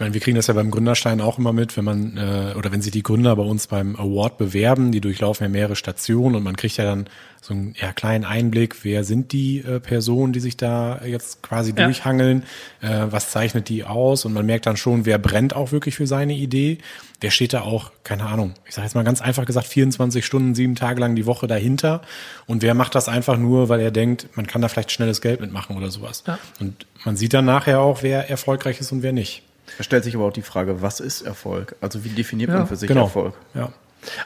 ich 0.00 0.02
meine, 0.02 0.14
wir 0.14 0.22
kriegen 0.22 0.36
das 0.36 0.46
ja 0.46 0.54
beim 0.54 0.70
Gründerstein 0.70 1.20
auch 1.20 1.36
immer 1.36 1.52
mit, 1.52 1.76
wenn 1.76 1.84
man 1.84 2.16
äh, 2.16 2.54
oder 2.56 2.72
wenn 2.72 2.80
sich 2.80 2.90
die 2.90 3.02
Gründer 3.02 3.36
bei 3.36 3.42
uns 3.42 3.66
beim 3.66 3.96
Award 3.96 4.38
bewerben, 4.38 4.92
die 4.92 5.02
durchlaufen 5.02 5.44
ja 5.44 5.50
mehrere 5.50 5.76
Stationen 5.76 6.36
und 6.36 6.42
man 6.42 6.56
kriegt 6.56 6.78
ja 6.78 6.84
dann 6.84 7.04
so 7.42 7.52
einen 7.52 7.74
ja, 7.78 7.92
kleinen 7.92 8.24
Einblick, 8.24 8.82
wer 8.82 9.04
sind 9.04 9.32
die 9.32 9.58
äh, 9.58 9.78
Personen, 9.78 10.32
die 10.32 10.40
sich 10.40 10.56
da 10.56 11.02
jetzt 11.04 11.42
quasi 11.42 11.74
ja. 11.76 11.84
durchhangeln, 11.84 12.44
äh, 12.80 13.08
was 13.10 13.30
zeichnet 13.30 13.68
die 13.68 13.84
aus 13.84 14.24
und 14.24 14.32
man 14.32 14.46
merkt 14.46 14.64
dann 14.64 14.78
schon, 14.78 15.04
wer 15.04 15.18
brennt 15.18 15.54
auch 15.54 15.70
wirklich 15.70 15.96
für 15.96 16.06
seine 16.06 16.32
Idee, 16.32 16.78
wer 17.20 17.30
steht 17.30 17.52
da 17.52 17.60
auch, 17.60 17.92
keine 18.02 18.24
Ahnung, 18.24 18.54
ich 18.66 18.76
sage 18.76 18.86
jetzt 18.86 18.94
mal 18.94 19.04
ganz 19.04 19.20
einfach 19.20 19.44
gesagt, 19.44 19.66
24 19.66 20.24
Stunden, 20.24 20.54
sieben 20.54 20.76
Tage 20.76 20.98
lang 20.98 21.14
die 21.14 21.26
Woche 21.26 21.46
dahinter 21.46 22.00
und 22.46 22.62
wer 22.62 22.72
macht 22.72 22.94
das 22.94 23.10
einfach 23.10 23.36
nur, 23.36 23.68
weil 23.68 23.80
er 23.80 23.90
denkt, 23.90 24.28
man 24.34 24.46
kann 24.46 24.62
da 24.62 24.68
vielleicht 24.68 24.92
schnelles 24.92 25.20
Geld 25.20 25.42
mitmachen 25.42 25.76
oder 25.76 25.90
sowas. 25.90 26.24
Ja. 26.26 26.38
Und 26.58 26.86
man 27.04 27.18
sieht 27.18 27.34
dann 27.34 27.44
nachher 27.44 27.80
auch, 27.80 28.02
wer 28.02 28.30
erfolgreich 28.30 28.80
ist 28.80 28.92
und 28.92 29.02
wer 29.02 29.12
nicht. 29.12 29.42
Da 29.78 29.84
stellt 29.84 30.04
sich 30.04 30.14
aber 30.14 30.26
auch 30.26 30.32
die 30.32 30.42
Frage, 30.42 30.82
was 30.82 31.00
ist 31.00 31.22
Erfolg? 31.22 31.76
Also 31.80 32.04
wie 32.04 32.10
definiert 32.10 32.50
ja, 32.50 32.58
man 32.58 32.66
für 32.66 32.76
sich 32.76 32.88
genau. 32.88 33.04
Erfolg? 33.04 33.34
Ja. 33.54 33.72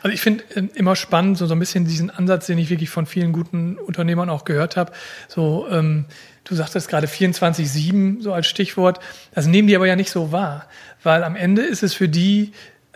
Also 0.03 0.15
ich 0.15 0.21
finde 0.21 0.45
äh, 0.55 0.69
immer 0.75 0.97
spannend, 0.97 1.39
so, 1.39 1.47
so 1.47 1.55
ein 1.55 1.59
bisschen 1.59 1.85
diesen 1.85 2.11
Ansatz, 2.11 2.47
den 2.47 2.59
ich 2.59 2.71
wirklich 2.71 2.91
von 2.91 3.07
vielen 3.07 3.33
guten 3.33 3.77
Unternehmern 3.77 4.31
auch 4.31 4.45
gehört 4.45 4.77
habe. 4.77 4.93
So, 5.29 5.67
ähm, 5.71 6.05
du 6.45 6.55
sagtest 6.55 6.89
gerade 6.89 7.07
24-7 7.07 8.23
so 8.23 8.33
als 8.33 8.47
Stichwort. 8.47 9.01
Das 9.35 9.47
nehmen 9.47 9.69
die 9.69 9.77
aber 9.77 9.87
ja 9.87 9.97
nicht 9.97 10.11
so 10.11 10.33
wahr, 10.33 10.67
weil 11.03 11.25
am 11.25 11.37
Ende 11.37 11.63
ist 11.63 11.83
es 11.83 11.95
für 11.95 12.09
die 12.09 12.53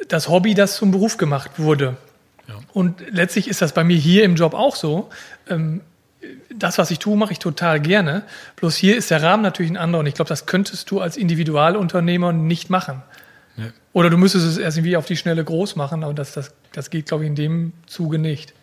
das 0.06 0.28
Hobby, 0.28 0.54
das 0.54 0.76
zum 0.76 0.92
Beruf 0.92 1.16
gemacht 1.16 1.52
wurde. 1.58 1.96
Ja. 2.46 2.54
Und 2.72 3.02
letztlich 3.10 3.48
ist 3.48 3.60
das 3.60 3.72
bei 3.72 3.84
mir 3.84 3.96
hier 3.96 4.24
im 4.24 4.36
Job 4.36 4.54
auch 4.54 4.76
so. 4.76 5.10
Ähm, 5.48 5.80
das, 6.54 6.78
was 6.78 6.90
ich 6.90 6.98
tue, 6.98 7.16
mache 7.16 7.32
ich 7.32 7.38
total 7.38 7.80
gerne. 7.80 8.22
Bloß 8.56 8.76
hier 8.76 8.96
ist 8.96 9.10
der 9.10 9.22
Rahmen 9.22 9.42
natürlich 9.42 9.70
ein 9.70 9.76
anderer 9.76 10.00
und 10.00 10.06
ich 10.06 10.14
glaube, 10.14 10.28
das 10.28 10.46
könntest 10.46 10.90
du 10.90 11.00
als 11.00 11.16
Individualunternehmer 11.16 12.32
nicht 12.32 12.70
machen. 12.70 13.02
Ja. 13.56 13.66
Oder 13.92 14.10
du 14.10 14.16
müsstest 14.16 14.46
es 14.46 14.58
erst 14.58 14.78
irgendwie 14.78 14.96
auf 14.96 15.06
die 15.06 15.16
Schnelle 15.16 15.44
groß 15.44 15.76
machen, 15.76 16.04
aber 16.04 16.14
das, 16.14 16.32
das, 16.32 16.52
das 16.72 16.90
geht, 16.90 17.06
glaube 17.06 17.24
ich, 17.24 17.28
in 17.28 17.34
dem 17.34 17.72
Zuge 17.86 18.18
nicht. 18.18 18.54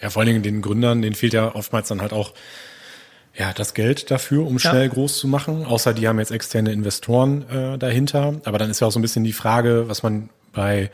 Ja, 0.00 0.10
vor 0.10 0.20
allen 0.20 0.28
Dingen 0.28 0.42
den 0.42 0.62
Gründern, 0.62 1.02
denen 1.02 1.14
fehlt 1.14 1.32
ja 1.32 1.54
oftmals 1.54 1.88
dann 1.88 2.00
halt 2.00 2.12
auch 2.12 2.32
ja, 3.34 3.52
das 3.52 3.74
Geld 3.74 4.10
dafür, 4.10 4.46
um 4.46 4.58
schnell 4.58 4.82
ja. 4.82 4.88
groß 4.88 5.18
zu 5.18 5.26
machen. 5.26 5.64
Außer 5.64 5.94
die 5.94 6.06
haben 6.06 6.18
jetzt 6.18 6.30
externe 6.30 6.70
Investoren 6.72 7.48
äh, 7.48 7.78
dahinter. 7.78 8.40
Aber 8.44 8.58
dann 8.58 8.70
ist 8.70 8.80
ja 8.80 8.86
auch 8.86 8.92
so 8.92 8.98
ein 8.98 9.02
bisschen 9.02 9.24
die 9.24 9.32
Frage, 9.32 9.88
was 9.88 10.02
man 10.02 10.28
bei 10.52 10.90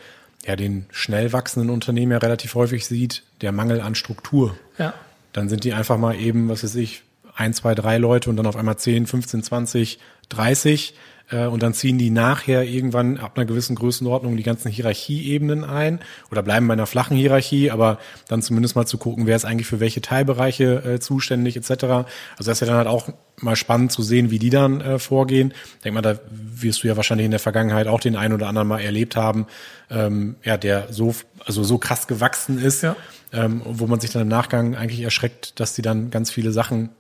ja, 0.47 0.55
den 0.55 0.87
schnell 0.91 1.33
wachsenden 1.33 1.69
Unternehmen 1.69 2.13
ja 2.13 2.19
relativ 2.19 2.55
häufig 2.55 2.87
sieht, 2.87 3.25
der 3.41 3.51
Mangel 3.51 3.81
an 3.81 3.97
Struktur. 3.97 4.57
Ja. 4.79 4.95
Dann 5.39 5.49
sind 5.49 5.63
die 5.63 5.73
einfach 5.73 5.99
mal 5.99 6.17
eben, 6.17 6.49
was 6.49 6.65
weiß 6.65 6.75
ich, 6.75 7.03
ein, 7.37 7.55
zwei, 7.55 7.77
drei 7.77 7.99
Leute 7.99 8.29
und 8.29 8.37
dann 8.37 8.47
auf 8.47 8.57
einmal 8.57 8.77
10, 8.77 9.07
15, 9.07 9.45
20, 9.45 10.01
30 10.31 10.95
äh, 11.31 11.47
und 11.47 11.63
dann 11.63 11.75
ziehen 11.75 11.97
die 11.97 12.11
nachher 12.11 12.65
irgendwann 12.65 13.19
ab 13.19 13.37
einer 13.37 13.47
gewissen 13.47 13.77
Größenordnung 13.77 14.37
die 14.37 14.43
ganzen 14.43 14.69
Hierarchieebenen 14.69 15.63
ein 15.63 16.01
oder 16.33 16.43
bleiben 16.43 16.67
bei 16.67 16.73
einer 16.73 16.87
flachen 16.87 17.17
Hierarchie, 17.17 17.71
aber 17.71 18.01
dann 18.27 18.43
zumindest 18.43 18.75
mal 18.75 18.87
zu 18.87 18.99
gucken, 18.99 19.29
wer 19.29 19.37
ist 19.37 19.45
eigentlich 19.45 19.69
für 19.69 19.79
welche 19.79 20.01
Teilbereiche 20.01 20.83
äh, 20.85 20.99
zuständig 20.99 21.57
etc. 21.57 21.71
Also 21.71 22.07
das 22.39 22.49
ist 22.49 22.61
ja 22.63 22.67
dann 22.67 22.79
halt 22.79 22.89
auch 22.89 23.09
mal 23.37 23.55
spannend 23.55 23.93
zu 23.93 24.03
sehen, 24.03 24.33
wie 24.33 24.41
die 24.41 24.51
dann 24.51 24.81
äh, 24.81 24.99
vorgehen. 24.99 25.55
Ich 25.77 25.83
denke 25.85 25.95
mal, 25.95 26.03
da 26.03 26.19
wirst 26.29 26.83
du 26.83 26.89
ja 26.89 26.97
wahrscheinlich 26.97 27.27
in 27.27 27.31
der 27.31 27.39
Vergangenheit 27.39 27.87
auch 27.87 28.01
den 28.01 28.17
einen 28.17 28.35
oder 28.35 28.49
anderen 28.49 28.67
mal 28.67 28.81
erlebt 28.81 29.15
haben, 29.15 29.47
ähm, 29.89 30.35
ja, 30.43 30.57
der 30.57 30.93
so 30.93 31.15
also 31.45 31.63
so 31.63 31.79
krass 31.79 32.09
gewachsen 32.09 32.59
ist. 32.59 32.83
Ja 32.83 32.97
ähm, 33.33 33.63
wo 33.65 33.87
man 33.87 34.01
sich 34.01 34.11
dann 34.11 34.23
im 34.23 34.29
Nachgang 34.29 34.75
eigentlich 34.75 35.03
erschreckt, 35.03 35.61
dass 35.61 35.75
die 35.75 35.83
dann 35.83 36.11
ganz 36.11 36.31
viele 36.31 36.53
Sachen 36.53 36.91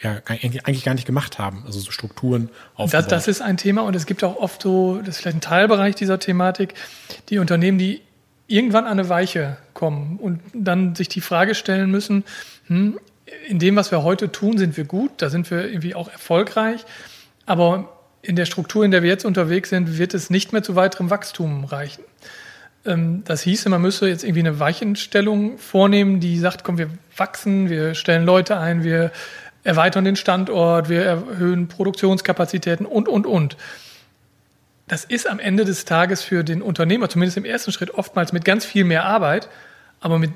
ja 0.00 0.20
eigentlich 0.26 0.84
gar 0.84 0.94
nicht 0.94 1.06
gemacht 1.06 1.38
haben, 1.38 1.64
also 1.66 1.80
so 1.80 1.90
Strukturen 1.90 2.50
aufgebaut. 2.74 3.10
Das, 3.10 3.24
das 3.24 3.28
ist 3.28 3.40
ein 3.40 3.56
Thema 3.56 3.82
und 3.82 3.96
es 3.96 4.06
gibt 4.06 4.22
auch 4.22 4.36
oft 4.36 4.62
so, 4.62 4.98
das 4.98 5.16
ist 5.16 5.22
vielleicht 5.22 5.38
ein 5.38 5.40
Teilbereich 5.40 5.94
dieser 5.96 6.18
Thematik, 6.18 6.74
die 7.30 7.38
Unternehmen, 7.38 7.78
die 7.78 8.02
irgendwann 8.46 8.84
an 8.84 8.92
eine 8.92 9.08
Weiche 9.08 9.56
kommen 9.74 10.18
und 10.18 10.40
dann 10.54 10.94
sich 10.94 11.08
die 11.08 11.20
Frage 11.20 11.54
stellen 11.54 11.90
müssen, 11.90 12.24
hm, 12.66 12.98
in 13.46 13.58
dem, 13.58 13.76
was 13.76 13.90
wir 13.90 14.02
heute 14.04 14.32
tun, 14.32 14.56
sind 14.56 14.76
wir 14.76 14.84
gut, 14.84 15.10
da 15.18 15.30
sind 15.30 15.50
wir 15.50 15.68
irgendwie 15.68 15.94
auch 15.94 16.08
erfolgreich, 16.08 16.84
aber 17.44 17.92
in 18.22 18.36
der 18.36 18.46
Struktur, 18.46 18.84
in 18.84 18.90
der 18.90 19.02
wir 19.02 19.10
jetzt 19.10 19.24
unterwegs 19.24 19.70
sind, 19.70 19.98
wird 19.98 20.14
es 20.14 20.30
nicht 20.30 20.52
mehr 20.52 20.62
zu 20.62 20.76
weiterem 20.76 21.10
Wachstum 21.10 21.64
reichen. 21.64 22.02
Ähm, 22.84 23.22
das 23.24 23.42
hieße, 23.42 23.68
man 23.68 23.82
müsse 23.82 24.08
jetzt 24.08 24.24
irgendwie 24.24 24.40
eine 24.40 24.60
Weichenstellung 24.60 25.58
vornehmen, 25.58 26.20
die 26.20 26.38
sagt, 26.38 26.64
komm, 26.64 26.78
wir 26.78 26.90
wachsen, 27.16 27.68
wir 27.68 27.94
stellen 27.94 28.24
Leute 28.24 28.58
ein, 28.58 28.84
wir 28.84 29.12
erweitern 29.64 30.04
den 30.04 30.16
Standort, 30.16 30.88
wir 30.88 31.04
erhöhen 31.04 31.68
Produktionskapazitäten 31.68 32.86
und, 32.86 33.08
und, 33.08 33.26
und. 33.26 33.56
Das 34.86 35.04
ist 35.04 35.28
am 35.28 35.38
Ende 35.38 35.64
des 35.64 35.84
Tages 35.84 36.22
für 36.22 36.44
den 36.44 36.62
Unternehmer, 36.62 37.10
zumindest 37.10 37.36
im 37.36 37.44
ersten 37.44 37.72
Schritt, 37.72 37.90
oftmals 37.90 38.32
mit 38.32 38.44
ganz 38.44 38.64
viel 38.64 38.84
mehr 38.84 39.04
Arbeit, 39.04 39.48
aber 40.00 40.18
mit 40.18 40.30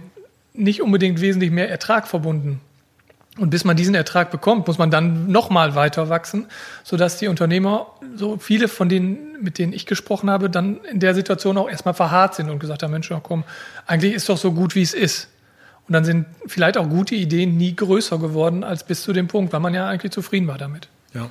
nicht 0.52 0.82
unbedingt 0.82 1.20
wesentlich 1.22 1.50
mehr 1.50 1.70
Ertrag 1.70 2.06
verbunden. 2.06 2.61
Und 3.39 3.49
bis 3.49 3.65
man 3.65 3.77
diesen 3.77 3.95
Ertrag 3.95 4.31
bekommt, 4.31 4.67
muss 4.67 4.77
man 4.77 4.91
dann 4.91 5.31
nochmal 5.31 5.75
weiter 5.75 6.11
wachsen, 6.11 6.47
sodass 6.85 7.17
die 7.17 7.29
Unternehmer, 7.29 7.87
so 8.15 8.37
viele 8.37 8.69
von 8.69 8.91
denen, 8.91 9.41
mit 9.41 9.59
denen 9.59 9.73
ich 9.73 9.87
gesprochen 9.87 10.29
habe, 10.29 10.51
dann 10.51 10.85
in 10.85 11.01
der 11.01 11.15
Situation 11.15 11.57
auch 11.57 11.69
erstmal 11.69 11.95
verharrt 11.95 12.35
sind 12.35 12.51
und 12.51 12.59
gesagt 12.59 12.83
haben, 12.83 12.91
Mensch, 12.91 13.11
komm, 13.23 13.45
eigentlich 13.87 14.12
ist 14.12 14.29
doch 14.29 14.37
so 14.37 14.53
gut, 14.53 14.75
wie 14.75 14.83
es 14.83 14.93
ist. 14.93 15.29
Und 15.89 15.95
dann 15.95 16.05
sind 16.05 16.27
vielleicht 16.47 16.77
auch 16.77 16.89
gute 16.89 17.15
Ideen 17.15 17.57
nie 17.57 17.75
größer 17.75 18.19
geworden 18.19 18.65
als 18.65 18.85
bis 18.85 19.03
zu 19.03 19.15
dem 19.15 19.29
Punkt, 19.29 19.53
weil 19.53 19.61
man 19.61 19.73
ja 19.73 19.89
eigentlich 19.89 20.12
zufrieden 20.12 20.47
war 20.47 20.59
damit. 20.59 20.89
Ja. 21.15 21.31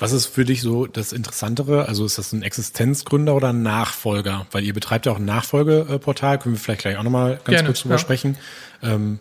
Was 0.00 0.12
ist 0.12 0.26
für 0.26 0.44
dich 0.44 0.62
so 0.62 0.86
das 0.86 1.12
Interessantere? 1.12 1.86
Also 1.86 2.04
ist 2.04 2.18
das 2.18 2.32
ein 2.32 2.42
Existenzgründer 2.42 3.34
oder 3.34 3.48
ein 3.48 3.62
Nachfolger? 3.62 4.46
Weil 4.52 4.64
ihr 4.64 4.74
betreibt 4.74 5.06
ja 5.06 5.12
auch 5.12 5.18
ein 5.18 5.24
Nachfolgeportal, 5.24 6.38
können 6.38 6.54
wir 6.54 6.60
vielleicht 6.60 6.82
gleich 6.82 6.96
auch 6.96 7.02
nochmal 7.02 7.36
ganz 7.36 7.46
Gerne, 7.46 7.68
kurz 7.68 7.80
drüber 7.80 7.94
ja. 7.94 7.98
sprechen. 7.98 8.36
Ähm, 8.82 9.18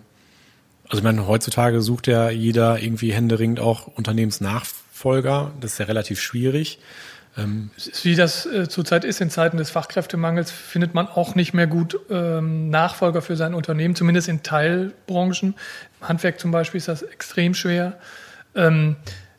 also 0.90 1.00
ich 1.00 1.04
meine, 1.04 1.28
heutzutage 1.28 1.82
sucht 1.82 2.08
ja 2.08 2.30
jeder 2.30 2.80
irgendwie 2.80 3.12
händeringend 3.12 3.60
auch 3.60 3.88
Unternehmensnachfolger. 3.88 5.52
Das 5.60 5.74
ist 5.74 5.78
ja 5.80 5.86
relativ 5.86 6.22
schwierig. 6.22 6.80
Ähm, 7.38 7.70
Wie 8.04 8.16
das 8.16 8.46
äh, 8.46 8.68
zurzeit 8.68 9.04
ist, 9.04 9.22
in 9.22 9.30
Zeiten 9.30 9.58
des 9.58 9.70
Fachkräftemangels, 9.70 10.50
findet 10.50 10.94
man 10.94 11.08
auch 11.08 11.36
nicht 11.36 11.54
mehr 11.54 11.68
gut 11.68 12.00
ähm, 12.10 12.70
Nachfolger 12.70 13.22
für 13.22 13.36
sein 13.36 13.54
Unternehmen, 13.54 13.96
zumindest 13.96 14.28
in 14.28 14.44
Teilbranchen. 14.44 15.56
Im 16.02 16.08
Handwerk 16.08 16.40
zum 16.40 16.52
Beispiel 16.52 16.80
ist 16.80 16.88
das 16.88 17.04
extrem 17.04 17.54
schwer. 17.54 17.98
Ähm, 18.56 18.96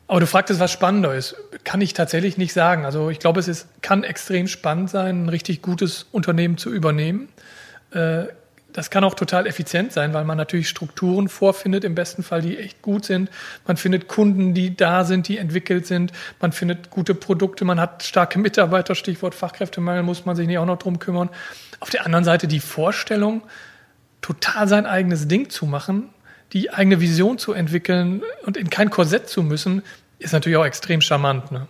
aber 0.07 0.21
du 0.21 0.27
fragtest, 0.27 0.59
was 0.59 0.71
spannender 0.71 1.13
ist. 1.13 1.35
Kann 1.63 1.81
ich 1.81 1.93
tatsächlich 1.93 2.37
nicht 2.37 2.53
sagen. 2.53 2.85
Also 2.85 3.09
ich 3.09 3.19
glaube, 3.19 3.39
es 3.39 3.47
ist, 3.47 3.67
kann 3.81 4.03
extrem 4.03 4.47
spannend 4.47 4.89
sein, 4.89 5.25
ein 5.25 5.29
richtig 5.29 5.61
gutes 5.61 6.07
Unternehmen 6.11 6.57
zu 6.57 6.71
übernehmen. 6.71 7.27
Äh, 7.91 8.23
das 8.73 8.89
kann 8.89 9.03
auch 9.03 9.15
total 9.15 9.47
effizient 9.47 9.91
sein, 9.91 10.13
weil 10.13 10.25
man 10.25 10.37
natürlich 10.37 10.69
Strukturen 10.69 11.27
vorfindet, 11.27 11.83
im 11.83 11.95
besten 11.95 12.23
Fall, 12.23 12.41
die 12.41 12.57
echt 12.57 12.81
gut 12.81 13.05
sind. 13.05 13.29
Man 13.65 13.77
findet 13.77 14.07
Kunden, 14.07 14.53
die 14.53 14.75
da 14.75 15.05
sind, 15.05 15.27
die 15.27 15.37
entwickelt 15.37 15.87
sind. 15.87 16.11
Man 16.39 16.51
findet 16.51 16.89
gute 16.89 17.15
Produkte, 17.15 17.65
man 17.65 17.79
hat 17.79 18.03
starke 18.03 18.37
Mitarbeiter, 18.37 18.95
Stichwort 18.95 19.33
Fachkräftemangel, 19.33 20.03
muss 20.03 20.25
man 20.25 20.35
sich 20.35 20.47
nicht 20.47 20.59
auch 20.59 20.65
noch 20.65 20.77
drum 20.77 20.99
kümmern. 20.99 21.29
Auf 21.79 21.89
der 21.89 22.05
anderen 22.05 22.25
Seite 22.25 22.47
die 22.47 22.59
Vorstellung, 22.59 23.41
total 24.21 24.67
sein 24.67 24.85
eigenes 24.85 25.27
Ding 25.27 25.49
zu 25.49 25.65
machen, 25.65 26.09
die 26.53 26.71
eigene 26.71 26.99
Vision 26.99 27.37
zu 27.37 27.53
entwickeln 27.53 28.21
und 28.45 28.57
in 28.57 28.69
kein 28.69 28.89
Korsett 28.89 29.29
zu 29.29 29.41
müssen, 29.43 29.83
ist 30.19 30.33
natürlich 30.33 30.57
auch 30.57 30.65
extrem 30.65 31.01
charmant. 31.01 31.51
Ne? 31.51 31.67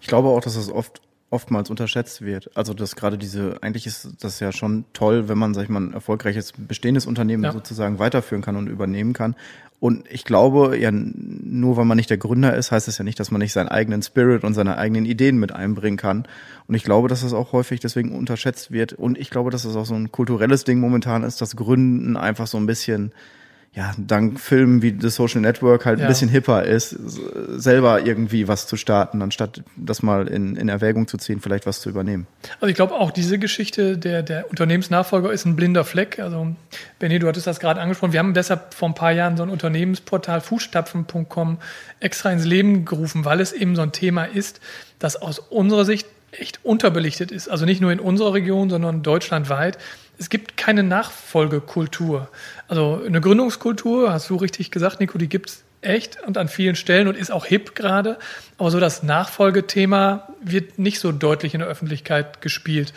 Ich 0.00 0.06
glaube 0.06 0.28
auch, 0.28 0.40
dass 0.40 0.54
das 0.54 0.70
oft 0.70 1.00
oftmals 1.36 1.68
unterschätzt 1.68 2.22
wird. 2.22 2.50
Also 2.56 2.72
dass 2.72 2.96
gerade 2.96 3.18
diese, 3.18 3.62
eigentlich 3.62 3.86
ist 3.86 4.08
das 4.20 4.40
ja 4.40 4.52
schon 4.52 4.86
toll, 4.94 5.28
wenn 5.28 5.36
man, 5.36 5.52
sag 5.52 5.64
ich 5.64 5.68
mal, 5.68 5.82
ein 5.82 5.92
erfolgreiches 5.92 6.54
bestehendes 6.56 7.04
Unternehmen 7.04 7.44
ja. 7.44 7.52
sozusagen 7.52 7.98
weiterführen 7.98 8.40
kann 8.40 8.56
und 8.56 8.68
übernehmen 8.68 9.12
kann. 9.12 9.36
Und 9.78 10.10
ich 10.10 10.24
glaube, 10.24 10.78
ja, 10.78 10.90
nur 10.90 11.76
weil 11.76 11.84
man 11.84 11.98
nicht 11.98 12.08
der 12.08 12.16
Gründer 12.16 12.56
ist, 12.56 12.72
heißt 12.72 12.88
es 12.88 12.96
ja 12.96 13.04
nicht, 13.04 13.20
dass 13.20 13.30
man 13.30 13.40
nicht 13.42 13.52
seinen 13.52 13.68
eigenen 13.68 14.00
Spirit 14.00 14.44
und 14.44 14.54
seine 14.54 14.78
eigenen 14.78 15.04
Ideen 15.04 15.36
mit 15.36 15.52
einbringen 15.52 15.98
kann. 15.98 16.26
Und 16.66 16.74
ich 16.74 16.84
glaube, 16.84 17.08
dass 17.08 17.20
das 17.20 17.34
auch 17.34 17.52
häufig 17.52 17.80
deswegen 17.80 18.16
unterschätzt 18.16 18.70
wird. 18.70 18.94
Und 18.94 19.18
ich 19.18 19.28
glaube, 19.28 19.50
dass 19.50 19.64
das 19.64 19.76
auch 19.76 19.84
so 19.84 19.94
ein 19.94 20.10
kulturelles 20.10 20.64
Ding 20.64 20.80
momentan 20.80 21.22
ist, 21.22 21.42
dass 21.42 21.54
Gründen 21.54 22.16
einfach 22.16 22.46
so 22.46 22.56
ein 22.56 22.64
bisschen 22.64 23.12
ja, 23.76 23.92
dank 23.98 24.40
Filmen 24.40 24.80
wie 24.80 24.96
The 24.98 25.10
Social 25.10 25.42
Network 25.42 25.84
halt 25.84 25.98
ja. 25.98 26.06
ein 26.06 26.08
bisschen 26.08 26.30
hipper 26.30 26.64
ist, 26.64 26.96
selber 26.98 28.06
irgendwie 28.06 28.48
was 28.48 28.66
zu 28.66 28.78
starten, 28.78 29.20
anstatt 29.20 29.62
das 29.76 30.02
mal 30.02 30.28
in, 30.28 30.56
in 30.56 30.70
Erwägung 30.70 31.06
zu 31.06 31.18
ziehen, 31.18 31.42
vielleicht 31.42 31.66
was 31.66 31.80
zu 31.82 31.90
übernehmen. 31.90 32.26
Also 32.54 32.68
ich 32.68 32.74
glaube 32.74 32.94
auch 32.94 33.10
diese 33.10 33.38
Geschichte, 33.38 33.98
der, 33.98 34.22
der 34.22 34.48
Unternehmensnachfolger 34.48 35.30
ist 35.30 35.44
ein 35.44 35.56
blinder 35.56 35.84
Fleck. 35.84 36.18
Also 36.18 36.56
Benny, 36.98 37.18
du 37.18 37.28
hattest 37.28 37.46
das 37.46 37.60
gerade 37.60 37.78
angesprochen. 37.78 38.14
Wir 38.14 38.20
haben 38.20 38.32
deshalb 38.32 38.72
vor 38.72 38.88
ein 38.88 38.94
paar 38.94 39.12
Jahren 39.12 39.36
so 39.36 39.42
ein 39.42 39.50
Unternehmensportal 39.50 40.40
fußstapfen.com 40.40 41.58
extra 42.00 42.32
ins 42.32 42.46
Leben 42.46 42.86
gerufen, 42.86 43.26
weil 43.26 43.40
es 43.40 43.52
eben 43.52 43.76
so 43.76 43.82
ein 43.82 43.92
Thema 43.92 44.24
ist, 44.24 44.58
das 44.98 45.20
aus 45.20 45.38
unserer 45.38 45.84
Sicht 45.84 46.06
echt 46.32 46.64
unterbelichtet 46.64 47.30
ist. 47.30 47.48
Also 47.48 47.66
nicht 47.66 47.82
nur 47.82 47.92
in 47.92 48.00
unserer 48.00 48.34
Region, 48.34 48.70
sondern 48.70 49.02
deutschlandweit 49.02 49.78
es 50.18 50.30
gibt 50.30 50.56
keine 50.56 50.82
Nachfolgekultur. 50.82 52.30
Also 52.68 53.02
eine 53.04 53.20
Gründungskultur, 53.20 54.12
hast 54.12 54.30
du 54.30 54.36
richtig 54.36 54.70
gesagt, 54.70 55.00
Nico, 55.00 55.18
die 55.18 55.28
gibt 55.28 55.50
es 55.50 55.64
echt 55.82 56.22
und 56.26 56.38
an 56.38 56.48
vielen 56.48 56.76
Stellen 56.76 57.08
und 57.08 57.16
ist 57.16 57.30
auch 57.30 57.46
hip 57.46 57.74
gerade. 57.74 58.18
Aber 58.58 58.70
so 58.70 58.80
das 58.80 59.02
Nachfolgethema 59.02 60.28
wird 60.42 60.78
nicht 60.78 61.00
so 61.00 61.12
deutlich 61.12 61.54
in 61.54 61.60
der 61.60 61.68
Öffentlichkeit 61.68 62.40
gespielt. 62.40 62.92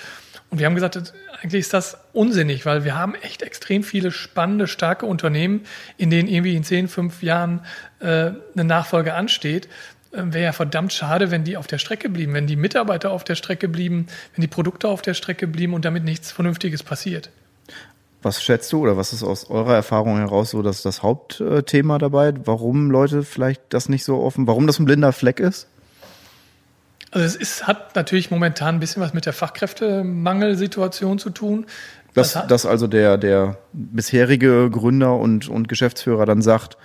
Und 0.50 0.58
wir 0.58 0.66
haben 0.66 0.76
gesagt, 0.76 1.14
eigentlich 1.42 1.62
ist 1.62 1.74
das 1.74 1.98
unsinnig, 2.12 2.66
weil 2.66 2.84
wir 2.84 2.96
haben 2.96 3.14
echt 3.16 3.44
extrem 3.44 3.84
viele 3.84 4.12
spannende, 4.12 4.66
starke 4.66 5.06
Unternehmen, 5.06 5.62
in 5.98 6.10
denen 6.10 6.28
irgendwie 6.28 6.56
in 6.56 6.64
zehn, 6.64 6.88
fünf 6.88 7.22
Jahren 7.22 7.62
äh, 8.00 8.32
eine 8.56 8.64
Nachfolge 8.64 9.14
ansteht. 9.14 9.70
Ähm, 10.14 10.34
wäre 10.34 10.46
ja 10.46 10.54
verdammt 10.54 10.92
schade, 10.92 11.30
wenn 11.30 11.44
die 11.44 11.56
auf 11.58 11.68
der 11.68 11.78
Strecke 11.78 12.10
blieben, 12.10 12.34
wenn 12.34 12.48
die 12.48 12.56
Mitarbeiter 12.56 13.12
auf 13.12 13.24
der 13.24 13.36
Strecke 13.36 13.68
blieben, 13.68 14.08
wenn 14.36 14.42
die 14.42 14.48
Produkte 14.48 14.88
auf 14.88 15.02
der 15.02 15.14
Strecke 15.14 15.48
blieben 15.48 15.74
und 15.74 15.86
damit 15.86 16.04
nichts 16.04 16.32
Vernünftiges 16.32 16.82
passiert. 16.82 17.30
Was 18.22 18.44
schätzt 18.44 18.74
du 18.74 18.82
oder 18.82 18.98
was 18.98 19.14
ist 19.14 19.24
aus 19.24 19.50
eurer 19.50 19.76
Erfahrung 19.76 20.18
heraus 20.18 20.50
so 20.50 20.62
dass 20.62 20.82
das 20.82 21.04
Hauptthema 21.04 22.00
dabei? 22.00 22.34
Warum 22.44 22.92
Leute 22.92 23.24
vielleicht 23.24 23.62
das 23.70 23.88
nicht 23.88 24.04
so 24.04 24.20
offen, 24.22 24.48
warum 24.48 24.68
das 24.68 24.80
ein 24.80 24.86
blinder 24.86 25.14
Fleck 25.14 25.40
ist? 25.40 25.68
Also 27.12 27.26
es 27.26 27.36
ist, 27.36 27.68
hat 27.68 27.96
natürlich 27.96 28.30
momentan 28.30 28.76
ein 28.76 28.80
bisschen 28.80 29.02
was 29.02 29.14
mit 29.14 29.26
der 29.26 29.34
Fachkräftemangelsituation 29.34 31.18
zu 31.18 31.30
tun. 31.30 31.66
Dass, 32.14 32.34
dass 32.48 32.66
also 32.66 32.88
der, 32.88 33.18
der 33.18 33.58
bisherige 33.74 34.70
Gründer 34.70 35.16
und, 35.16 35.48
und 35.48 35.70
Geschäftsführer 35.70 36.26
dann 36.26 36.42
sagt, 36.42 36.78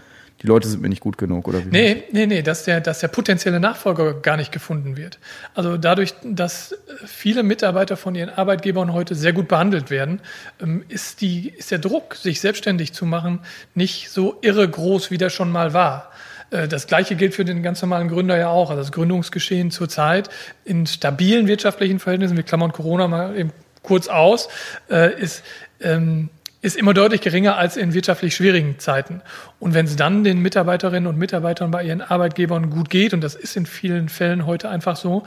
die 0.44 0.48
Leute 0.48 0.68
sind 0.68 0.82
mir 0.82 0.90
nicht 0.90 1.00
gut 1.00 1.16
genug, 1.16 1.48
oder 1.48 1.64
wie? 1.64 1.70
Nee, 1.70 2.02
nee, 2.12 2.26
nee, 2.26 2.42
dass 2.42 2.64
der, 2.64 2.82
dass 2.82 2.98
der 2.98 3.08
potenzielle 3.08 3.60
Nachfolger 3.60 4.12
gar 4.12 4.36
nicht 4.36 4.52
gefunden 4.52 4.94
wird. 4.94 5.18
Also 5.54 5.78
dadurch, 5.78 6.12
dass 6.22 6.76
viele 7.06 7.42
Mitarbeiter 7.42 7.96
von 7.96 8.14
ihren 8.14 8.28
Arbeitgebern 8.28 8.92
heute 8.92 9.14
sehr 9.14 9.32
gut 9.32 9.48
behandelt 9.48 9.88
werden, 9.88 10.20
ähm, 10.60 10.84
ist, 10.90 11.22
die, 11.22 11.48
ist 11.48 11.70
der 11.70 11.78
Druck, 11.78 12.16
sich 12.16 12.42
selbstständig 12.42 12.92
zu 12.92 13.06
machen, 13.06 13.40
nicht 13.74 14.10
so 14.10 14.36
irre 14.42 14.68
groß, 14.68 15.10
wie 15.10 15.16
der 15.16 15.30
schon 15.30 15.50
mal 15.50 15.72
war. 15.72 16.12
Äh, 16.50 16.68
das 16.68 16.86
Gleiche 16.86 17.16
gilt 17.16 17.32
für 17.32 17.46
den 17.46 17.62
ganz 17.62 17.80
normalen 17.80 18.08
Gründer 18.08 18.36
ja 18.36 18.48
auch. 18.48 18.68
Also 18.68 18.82
das 18.82 18.92
Gründungsgeschehen 18.92 19.70
zurzeit 19.70 20.28
in 20.66 20.86
stabilen 20.86 21.46
wirtschaftlichen 21.46 22.00
Verhältnissen, 22.00 22.36
wir 22.36 22.44
klammern 22.44 22.72
Corona 22.72 23.08
mal 23.08 23.34
eben 23.34 23.50
kurz 23.82 24.08
aus, 24.08 24.50
äh, 24.90 25.18
ist, 25.18 25.42
ähm, 25.80 26.28
ist 26.64 26.76
immer 26.76 26.94
deutlich 26.94 27.20
geringer 27.20 27.58
als 27.58 27.76
in 27.76 27.92
wirtschaftlich 27.92 28.34
schwierigen 28.34 28.78
Zeiten. 28.78 29.20
Und 29.60 29.74
wenn 29.74 29.84
es 29.84 29.96
dann 29.96 30.24
den 30.24 30.38
Mitarbeiterinnen 30.38 31.06
und 31.06 31.18
Mitarbeitern 31.18 31.70
bei 31.70 31.84
ihren 31.84 32.00
Arbeitgebern 32.00 32.70
gut 32.70 32.88
geht, 32.88 33.12
und 33.12 33.20
das 33.20 33.34
ist 33.34 33.54
in 33.54 33.66
vielen 33.66 34.08
Fällen 34.08 34.46
heute 34.46 34.70
einfach 34.70 34.96
so, 34.96 35.24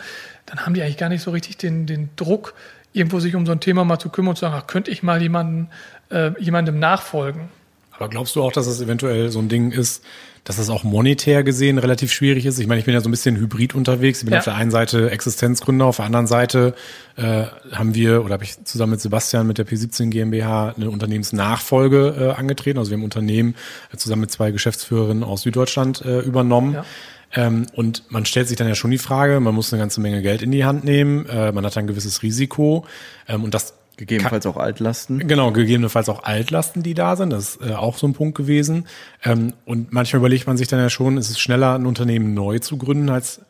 dann 0.47 0.65
haben 0.65 0.73
die 0.73 0.81
eigentlich 0.81 0.97
gar 0.97 1.09
nicht 1.09 1.21
so 1.21 1.29
richtig 1.29 1.57
den, 1.57 1.85
den 1.85 2.09
Druck, 2.15 2.55
irgendwo 2.91 3.19
sich 3.19 3.35
um 3.35 3.45
so 3.45 3.51
ein 3.51 3.59
Thema 3.59 3.85
mal 3.85 3.99
zu 3.99 4.09
kümmern 4.09 4.29
und 4.29 4.35
zu 4.37 4.41
sagen, 4.41 4.55
ach, 4.57 4.65
könnte 4.65 4.89
ich 4.89 5.03
mal 5.03 5.21
jemanden, 5.21 5.69
äh, 6.09 6.31
jemandem 6.41 6.79
nachfolgen. 6.79 7.49
Aber 7.97 8.09
glaubst 8.09 8.35
du 8.35 8.43
auch, 8.43 8.51
dass 8.51 8.67
es 8.67 8.79
eventuell 8.81 9.29
so 9.29 9.39
ein 9.39 9.49
Ding 9.49 9.71
ist, 9.71 10.03
dass 10.47 10.55
das 10.55 10.69
auch 10.69 10.85
monetär 10.85 11.43
gesehen 11.43 11.77
relativ 11.77 12.13
schwierig 12.13 12.45
ist. 12.45 12.57
Ich 12.57 12.67
meine, 12.67 12.79
ich 12.79 12.85
bin 12.85 12.93
ja 12.93 13.01
so 13.01 13.09
ein 13.09 13.11
bisschen 13.11 13.35
hybrid 13.35 13.75
unterwegs. 13.75 14.19
Ich 14.19 14.25
bin 14.25 14.31
ja. 14.31 14.39
auf 14.39 14.45
der 14.45 14.55
einen 14.55 14.71
Seite 14.71 15.11
Existenzgründer, 15.11 15.83
auf 15.83 15.97
der 15.97 16.05
anderen 16.05 16.25
Seite 16.25 16.73
äh, 17.17 17.43
haben 17.73 17.93
wir 17.95 18.23
oder 18.23 18.35
habe 18.35 18.45
ich 18.45 18.63
zusammen 18.63 18.91
mit 18.91 19.01
Sebastian 19.01 19.45
mit 19.45 19.57
der 19.57 19.67
P17 19.67 20.09
GmbH 20.09 20.73
eine 20.77 20.89
Unternehmensnachfolge 20.89 22.15
äh, 22.17 22.39
angetreten. 22.39 22.79
Also 22.79 22.91
wir 22.91 22.95
haben 22.95 23.01
ein 23.01 23.05
Unternehmen 23.05 23.55
äh, 23.93 23.97
zusammen 23.97 24.21
mit 24.21 24.31
zwei 24.31 24.51
Geschäftsführerinnen 24.51 25.25
aus 25.25 25.41
Süddeutschland 25.41 26.05
äh, 26.05 26.19
übernommen. 26.19 26.75
Ja. 26.75 26.85
Ähm, 27.33 27.65
und 27.73 28.09
man 28.09 28.25
stellt 28.25 28.47
sich 28.47 28.55
dann 28.55 28.69
ja 28.69 28.75
schon 28.75 28.91
die 28.91 28.99
Frage, 28.99 29.41
man 29.41 29.53
muss 29.53 29.73
eine 29.73 29.81
ganze 29.81 29.99
Menge 29.99 30.21
Geld 30.21 30.41
in 30.41 30.51
die 30.51 30.63
Hand 30.63 30.85
nehmen, 30.85 31.25
äh, 31.25 31.51
man 31.51 31.65
hat 31.65 31.75
ein 31.75 31.87
gewisses 31.87 32.23
Risiko 32.23 32.85
ähm, 33.27 33.43
und 33.43 33.53
das 33.53 33.73
Gegebenenfalls 33.97 34.45
auch 34.45 34.57
Altlasten. 34.57 35.27
Genau, 35.27 35.51
gegebenenfalls 35.51 36.07
auch 36.07 36.23
Altlasten, 36.23 36.83
die 36.83 36.93
da 36.93 37.15
sind. 37.15 37.31
Das 37.31 37.55
ist 37.55 37.61
äh, 37.67 37.73
auch 37.73 37.97
so 37.97 38.07
ein 38.07 38.13
Punkt 38.13 38.37
gewesen. 38.37 38.87
Ähm, 39.23 39.53
und 39.65 39.91
manchmal 39.91 40.19
überlegt 40.19 40.45
man 40.45 40.55
sich 40.55 40.67
dann 40.67 40.79
ja 40.79 40.91
schon, 40.91 41.17
ist 41.17 41.31
es 41.31 41.39
schneller, 41.39 41.73
ein 41.73 41.87
Unternehmen 41.87 42.35
neu 42.35 42.59
zu 42.59 42.77
gründen, 42.77 43.09
als 43.09 43.41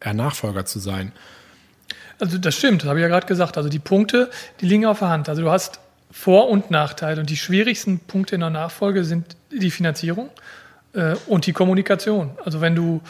er 0.00 0.14
Nachfolger 0.14 0.64
zu 0.64 0.78
sein. 0.78 1.12
Also 2.18 2.38
das 2.38 2.54
stimmt, 2.54 2.82
das 2.82 2.88
habe 2.88 3.00
ich 3.00 3.02
ja 3.02 3.08
gerade 3.08 3.26
gesagt. 3.26 3.58
Also 3.58 3.68
die 3.68 3.78
Punkte, 3.78 4.30
die 4.60 4.66
liegen 4.66 4.86
auf 4.86 5.00
der 5.00 5.10
Hand. 5.10 5.28
Also 5.28 5.42
du 5.42 5.50
hast 5.50 5.78
Vor- 6.10 6.48
und 6.48 6.70
Nachteile. 6.70 7.20
Und 7.20 7.28
die 7.28 7.36
schwierigsten 7.36 7.98
Punkte 7.98 8.36
in 8.36 8.40
der 8.40 8.50
Nachfolge 8.50 9.04
sind 9.04 9.36
die 9.50 9.70
Finanzierung 9.70 10.30
äh, 10.94 11.16
und 11.26 11.44
die 11.44 11.52
Kommunikation. 11.52 12.30
Also 12.42 12.62
wenn 12.62 12.74
du, 12.74 13.02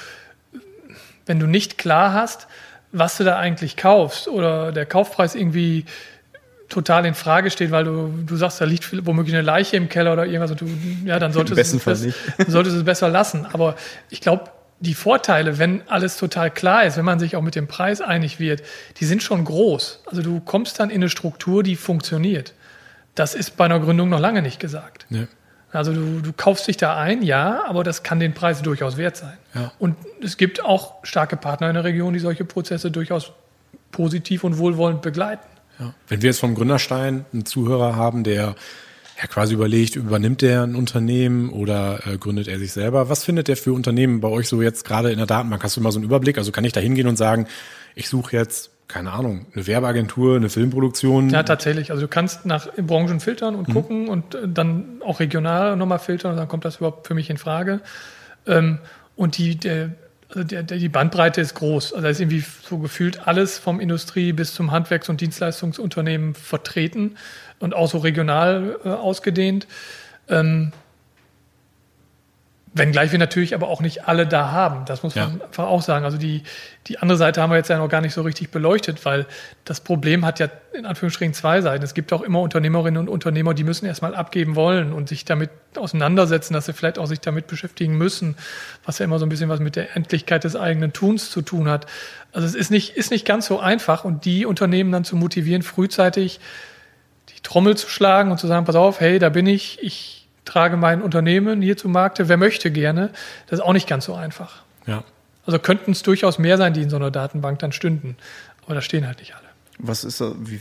wenn 1.26 1.38
du 1.38 1.46
nicht 1.46 1.78
klar 1.78 2.12
hast, 2.12 2.48
was 2.90 3.16
du 3.16 3.24
da 3.24 3.38
eigentlich 3.38 3.76
kaufst 3.76 4.28
oder 4.28 4.72
der 4.72 4.84
Kaufpreis 4.84 5.34
irgendwie 5.34 5.86
total 6.72 7.06
in 7.06 7.14
Frage 7.14 7.50
steht, 7.50 7.70
weil 7.70 7.84
du, 7.84 8.12
du 8.26 8.36
sagst, 8.36 8.60
da 8.60 8.64
liegt 8.64 9.06
womöglich 9.06 9.34
eine 9.34 9.44
Leiche 9.44 9.76
im 9.76 9.88
Keller 9.88 10.12
oder 10.14 10.26
irgendwas 10.26 10.50
und 10.50 10.60
du, 10.62 10.66
ja, 11.04 11.18
dann 11.18 11.32
solltest, 11.32 11.74
es, 11.74 11.84
best, 11.84 12.06
solltest 12.48 12.76
es 12.76 12.84
besser 12.84 13.08
lassen. 13.08 13.46
Aber 13.46 13.76
ich 14.10 14.20
glaube, 14.20 14.50
die 14.80 14.94
Vorteile, 14.94 15.58
wenn 15.58 15.86
alles 15.88 16.16
total 16.16 16.50
klar 16.50 16.84
ist, 16.84 16.96
wenn 16.96 17.04
man 17.04 17.20
sich 17.20 17.36
auch 17.36 17.42
mit 17.42 17.54
dem 17.54 17.68
Preis 17.68 18.00
einig 18.00 18.40
wird, 18.40 18.62
die 18.98 19.04
sind 19.04 19.22
schon 19.22 19.44
groß. 19.44 20.02
Also 20.06 20.22
du 20.22 20.40
kommst 20.40 20.80
dann 20.80 20.90
in 20.90 20.96
eine 20.96 21.08
Struktur, 21.08 21.62
die 21.62 21.76
funktioniert. 21.76 22.54
Das 23.14 23.34
ist 23.34 23.56
bei 23.56 23.66
einer 23.66 23.78
Gründung 23.78 24.08
noch 24.08 24.18
lange 24.18 24.42
nicht 24.42 24.58
gesagt. 24.58 25.06
Ja. 25.10 25.26
Also 25.70 25.92
du, 25.92 26.20
du 26.20 26.32
kaufst 26.32 26.66
dich 26.66 26.76
da 26.76 26.96
ein, 26.96 27.22
ja, 27.22 27.64
aber 27.66 27.84
das 27.84 28.02
kann 28.02 28.18
den 28.18 28.34
Preis 28.34 28.62
durchaus 28.62 28.96
wert 28.96 29.16
sein. 29.16 29.36
Ja. 29.54 29.72
Und 29.78 29.96
es 30.22 30.36
gibt 30.36 30.64
auch 30.64 30.96
starke 31.04 31.36
Partner 31.36 31.68
in 31.68 31.74
der 31.74 31.84
Region, 31.84 32.12
die 32.12 32.18
solche 32.18 32.44
Prozesse 32.44 32.90
durchaus 32.90 33.32
positiv 33.90 34.42
und 34.44 34.58
wohlwollend 34.58 35.02
begleiten. 35.02 35.46
Ja. 35.78 35.94
Wenn 36.08 36.22
wir 36.22 36.30
jetzt 36.30 36.40
vom 36.40 36.54
Gründerstein 36.54 37.24
einen 37.32 37.46
Zuhörer 37.46 37.96
haben, 37.96 38.24
der 38.24 38.54
ja 39.20 39.26
quasi 39.28 39.54
überlegt, 39.54 39.96
übernimmt 39.96 40.42
der 40.42 40.62
ein 40.62 40.74
Unternehmen 40.74 41.50
oder 41.50 42.00
äh, 42.06 42.18
gründet 42.18 42.48
er 42.48 42.58
sich 42.58 42.72
selber? 42.72 43.08
Was 43.08 43.24
findet 43.24 43.48
der 43.48 43.56
für 43.56 43.72
Unternehmen 43.72 44.20
bei 44.20 44.28
euch 44.28 44.48
so 44.48 44.62
jetzt 44.62 44.84
gerade 44.84 45.10
in 45.10 45.18
der 45.18 45.26
Datenbank? 45.26 45.62
Hast 45.62 45.76
du 45.76 45.80
mal 45.80 45.92
so 45.92 45.98
einen 45.98 46.04
Überblick? 46.04 46.38
Also 46.38 46.52
kann 46.52 46.64
ich 46.64 46.72
da 46.72 46.80
hingehen 46.80 47.06
und 47.06 47.16
sagen, 47.16 47.46
ich 47.94 48.08
suche 48.08 48.36
jetzt 48.36 48.70
keine 48.88 49.12
Ahnung, 49.12 49.46
eine 49.54 49.66
Werbeagentur, 49.66 50.36
eine 50.36 50.50
Filmproduktion? 50.50 51.30
Ja, 51.30 51.42
tatsächlich. 51.44 51.90
Also 51.92 52.02
du 52.02 52.08
kannst 52.08 52.44
nach 52.44 52.68
Branchen 52.76 53.20
filtern 53.20 53.54
und 53.54 53.68
mhm. 53.68 53.72
gucken 53.72 54.08
und 54.08 54.34
äh, 54.34 54.46
dann 54.46 55.00
auch 55.02 55.20
regional 55.20 55.76
nochmal 55.76 55.98
filtern 55.98 56.32
und 56.32 56.36
dann 56.36 56.48
kommt 56.48 56.66
das 56.66 56.76
überhaupt 56.76 57.06
für 57.06 57.14
mich 57.14 57.30
in 57.30 57.38
Frage. 57.38 57.80
Ähm, 58.46 58.78
und 59.16 59.38
die, 59.38 59.56
der, 59.56 59.92
also 60.34 60.44
der, 60.44 60.62
der, 60.62 60.78
die 60.78 60.88
Bandbreite 60.88 61.40
ist 61.40 61.54
groß. 61.54 61.92
Also 61.92 62.02
da 62.02 62.08
ist 62.08 62.20
irgendwie 62.20 62.44
so 62.68 62.78
gefühlt 62.78 63.26
alles 63.26 63.58
vom 63.58 63.80
Industrie 63.80 64.32
bis 64.32 64.54
zum 64.54 64.70
Handwerks- 64.70 65.08
und 65.08 65.20
Dienstleistungsunternehmen 65.20 66.34
vertreten 66.34 67.16
und 67.58 67.74
auch 67.74 67.90
so 67.90 67.98
regional 67.98 68.78
äh, 68.84 68.88
ausgedehnt. 68.88 69.66
Ähm, 70.28 70.72
Wenngleich 72.74 73.12
wir 73.12 73.18
natürlich 73.18 73.54
aber 73.54 73.68
auch 73.68 73.82
nicht 73.82 74.08
alle 74.08 74.26
da 74.26 74.50
haben. 74.50 74.86
Das 74.86 75.02
muss 75.02 75.14
man 75.14 75.38
ja. 75.38 75.44
einfach 75.44 75.66
auch 75.66 75.82
sagen. 75.82 76.06
Also 76.06 76.16
die, 76.16 76.42
die 76.86 76.98
andere 76.98 77.18
Seite 77.18 77.42
haben 77.42 77.50
wir 77.50 77.58
jetzt 77.58 77.68
ja 77.68 77.76
noch 77.76 77.88
gar 77.90 78.00
nicht 78.00 78.14
so 78.14 78.22
richtig 78.22 78.50
beleuchtet, 78.50 79.04
weil 79.04 79.26
das 79.66 79.80
Problem 79.80 80.24
hat 80.24 80.38
ja 80.40 80.48
in 80.72 80.86
Anführungsstrichen 80.86 81.34
zwei 81.34 81.60
Seiten. 81.60 81.84
Es 81.84 81.92
gibt 81.92 82.14
auch 82.14 82.22
immer 82.22 82.40
Unternehmerinnen 82.40 82.98
und 82.98 83.08
Unternehmer, 83.10 83.52
die 83.52 83.64
müssen 83.64 83.84
erstmal 83.84 84.14
abgeben 84.14 84.56
wollen 84.56 84.94
und 84.94 85.06
sich 85.06 85.26
damit 85.26 85.50
auseinandersetzen, 85.76 86.54
dass 86.54 86.64
sie 86.64 86.72
vielleicht 86.72 86.98
auch 86.98 87.04
sich 87.04 87.20
damit 87.20 87.46
beschäftigen 87.46 87.98
müssen, 87.98 88.36
was 88.86 88.98
ja 88.98 89.04
immer 89.04 89.18
so 89.18 89.26
ein 89.26 89.28
bisschen 89.28 89.50
was 89.50 89.60
mit 89.60 89.76
der 89.76 89.94
Endlichkeit 89.94 90.44
des 90.44 90.56
eigenen 90.56 90.94
Tuns 90.94 91.30
zu 91.30 91.42
tun 91.42 91.68
hat. 91.68 91.84
Also 92.32 92.46
es 92.46 92.54
ist 92.54 92.70
nicht, 92.70 92.96
ist 92.96 93.10
nicht 93.10 93.26
ganz 93.26 93.44
so 93.44 93.60
einfach 93.60 94.04
und 94.04 94.24
die 94.24 94.46
Unternehmen 94.46 94.92
dann 94.92 95.04
zu 95.04 95.16
motivieren, 95.16 95.60
frühzeitig 95.60 96.40
die 97.28 97.40
Trommel 97.42 97.76
zu 97.76 97.90
schlagen 97.90 98.30
und 98.30 98.38
zu 98.38 98.46
sagen, 98.46 98.64
pass 98.64 98.76
auf, 98.76 98.98
hey, 98.98 99.18
da 99.18 99.28
bin 99.28 99.46
ich, 99.46 99.78
ich 99.82 100.21
trage 100.44 100.76
mein 100.76 101.02
Unternehmen 101.02 101.62
hier 101.62 101.76
zu 101.76 101.88
Markte, 101.88 102.28
wer 102.28 102.36
möchte 102.36 102.70
gerne, 102.70 103.10
das 103.46 103.60
ist 103.60 103.64
auch 103.64 103.72
nicht 103.72 103.88
ganz 103.88 104.06
so 104.06 104.14
einfach. 104.14 104.62
Ja. 104.86 105.04
Also 105.46 105.58
könnten 105.58 105.92
es 105.92 106.02
durchaus 106.02 106.38
mehr 106.38 106.56
sein, 106.56 106.72
die 106.72 106.82
in 106.82 106.90
so 106.90 106.96
einer 106.96 107.10
Datenbank 107.10 107.58
dann 107.58 107.72
stünden. 107.72 108.16
Aber 108.64 108.74
da 108.74 108.80
stehen 108.80 109.06
halt 109.06 109.18
nicht 109.18 109.34
alle. 109.34 109.48
Was 109.78 110.04
ist 110.04 110.20
da, 110.20 110.32
wie, 110.38 110.60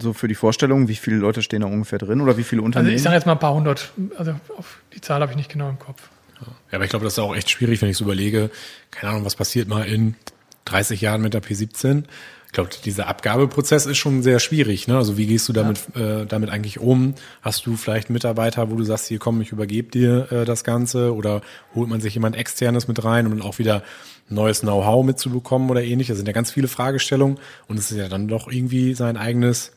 so 0.00 0.12
für 0.12 0.28
die 0.28 0.34
Vorstellung, 0.34 0.88
wie 0.88 0.96
viele 0.96 1.16
Leute 1.16 1.42
stehen 1.42 1.60
da 1.60 1.66
ungefähr 1.66 1.98
drin 1.98 2.20
oder 2.20 2.36
wie 2.36 2.42
viele 2.42 2.62
Unternehmen? 2.62 2.88
Also 2.88 2.96
ich 2.96 3.02
sage 3.02 3.16
jetzt 3.16 3.26
mal 3.26 3.32
ein 3.32 3.38
paar 3.38 3.54
hundert, 3.54 3.92
also 4.16 4.34
die 4.94 5.00
Zahl 5.00 5.20
habe 5.20 5.32
ich 5.32 5.36
nicht 5.36 5.50
genau 5.50 5.68
im 5.68 5.78
Kopf. 5.78 6.08
Ja, 6.40 6.76
aber 6.76 6.84
ich 6.84 6.90
glaube, 6.90 7.04
das 7.04 7.14
ist 7.14 7.18
auch 7.20 7.36
echt 7.36 7.50
schwierig, 7.50 7.80
wenn 7.82 7.88
ich 7.88 7.96
so 7.96 8.04
überlege, 8.04 8.50
keine 8.90 9.12
Ahnung, 9.12 9.24
was 9.24 9.36
passiert 9.36 9.68
mal 9.68 9.84
in 9.84 10.16
30 10.64 11.00
Jahren 11.00 11.22
mit 11.22 11.34
der 11.34 11.42
P17 11.42 12.04
ich 12.52 12.54
glaube, 12.54 12.68
dieser 12.84 13.08
Abgabeprozess 13.08 13.86
ist 13.86 13.96
schon 13.96 14.22
sehr 14.22 14.38
schwierig. 14.38 14.86
Ne? 14.86 14.98
Also 14.98 15.16
wie 15.16 15.26
gehst 15.26 15.48
du 15.48 15.54
damit, 15.54 15.80
ja. 15.94 16.20
äh, 16.20 16.26
damit 16.26 16.50
eigentlich 16.50 16.78
um? 16.80 17.14
Hast 17.40 17.64
du 17.64 17.76
vielleicht 17.76 18.10
Mitarbeiter, 18.10 18.70
wo 18.70 18.76
du 18.76 18.84
sagst, 18.84 19.08
hier 19.08 19.18
komm, 19.18 19.40
ich 19.40 19.52
übergebe 19.52 19.90
dir 19.90 20.30
äh, 20.30 20.44
das 20.44 20.62
Ganze? 20.62 21.14
Oder 21.14 21.40
holt 21.74 21.88
man 21.88 22.02
sich 22.02 22.12
jemand 22.12 22.36
externes 22.36 22.88
mit 22.88 23.02
rein, 23.02 23.24
um 23.24 23.38
dann 23.38 23.40
auch 23.40 23.58
wieder 23.58 23.82
neues 24.28 24.60
Know-how 24.60 25.02
mitzubekommen 25.02 25.70
oder 25.70 25.82
ähnlich? 25.82 26.08
Das 26.08 26.18
sind 26.18 26.26
ja 26.26 26.34
ganz 26.34 26.50
viele 26.50 26.68
Fragestellungen 26.68 27.38
und 27.68 27.78
es 27.78 27.90
ist 27.90 27.96
ja 27.96 28.10
dann 28.10 28.28
doch 28.28 28.48
irgendwie 28.48 28.92
sein 28.92 29.16
eigenes 29.16 29.72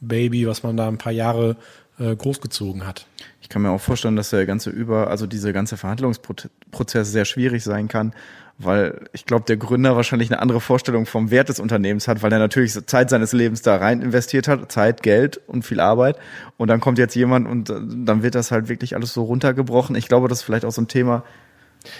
Baby, 0.00 0.46
was 0.46 0.62
man 0.62 0.74
da 0.74 0.88
ein 0.88 0.96
paar 0.96 1.12
Jahre 1.12 1.58
äh, 1.98 2.16
großgezogen 2.16 2.86
hat. 2.86 3.06
Ich 3.42 3.50
kann 3.50 3.60
mir 3.60 3.70
auch 3.70 3.80
vorstellen, 3.80 4.16
dass 4.16 4.30
der 4.30 4.46
ganze 4.46 4.70
über, 4.70 5.10
also 5.10 5.26
dieser 5.26 5.52
ganze 5.52 5.76
Verhandlungsprozess 5.76 7.12
sehr 7.12 7.26
schwierig 7.26 7.62
sein 7.62 7.88
kann, 7.88 8.14
weil 8.58 9.00
ich 9.12 9.26
glaube, 9.26 9.44
der 9.46 9.58
Gründer 9.58 9.96
wahrscheinlich 9.96 10.30
eine 10.30 10.40
andere 10.40 10.60
Vorstellung 10.60 11.04
vom 11.04 11.30
Wert 11.30 11.50
des 11.50 11.60
Unternehmens 11.60 12.08
hat, 12.08 12.22
weil 12.22 12.32
er 12.32 12.38
natürlich 12.38 12.72
Zeit 12.86 13.10
seines 13.10 13.32
Lebens 13.32 13.60
da 13.62 13.76
rein 13.76 14.00
investiert 14.00 14.48
hat, 14.48 14.72
Zeit, 14.72 15.02
Geld 15.02 15.40
und 15.46 15.64
viel 15.64 15.78
Arbeit. 15.78 16.16
Und 16.56 16.68
dann 16.68 16.80
kommt 16.80 16.98
jetzt 16.98 17.14
jemand 17.14 17.46
und 17.46 17.68
äh, 17.68 17.74
dann 17.80 18.22
wird 18.22 18.34
das 18.34 18.50
halt 18.50 18.68
wirklich 18.68 18.94
alles 18.94 19.12
so 19.12 19.24
runtergebrochen. 19.24 19.94
Ich 19.94 20.08
glaube, 20.08 20.28
das 20.28 20.38
ist 20.38 20.44
vielleicht 20.44 20.64
auch 20.64 20.72
so 20.72 20.80
ein 20.80 20.88
Thema. 20.88 21.22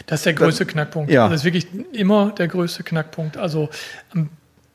Das 0.06 0.20
ist 0.20 0.26
der 0.26 0.32
größte 0.32 0.66
Knackpunkt. 0.66 1.10
Ja. 1.10 1.28
Das 1.28 1.40
ist 1.40 1.44
wirklich 1.44 1.68
immer 1.92 2.32
der 2.32 2.48
größte 2.48 2.82
Knackpunkt. 2.82 3.36
Also 3.36 3.68
am 4.14 4.30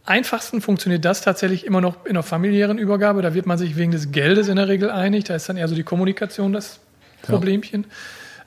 einfachsten 0.06 0.62
funktioniert 0.62 1.04
das 1.04 1.22
tatsächlich 1.22 1.66
immer 1.66 1.82
noch 1.82 2.06
in 2.06 2.12
einer 2.12 2.24
familiären 2.24 2.78
Übergabe. 2.78 3.22
Da 3.22 3.34
wird 3.34 3.48
man 3.48 3.58
sich 3.58 3.76
wegen 3.76 3.92
des 3.92 4.12
Geldes 4.12 4.48
in 4.48 4.56
der 4.56 4.68
Regel 4.68 4.92
einig. 4.92 5.26
Da 5.26 5.36
ist 5.36 5.50
dann 5.50 5.58
eher 5.58 5.68
so 5.68 5.76
die 5.76 5.84
Kommunikation 5.84 6.54
das 6.54 6.80
Problemchen. 7.24 7.84
Ja. 7.84 7.96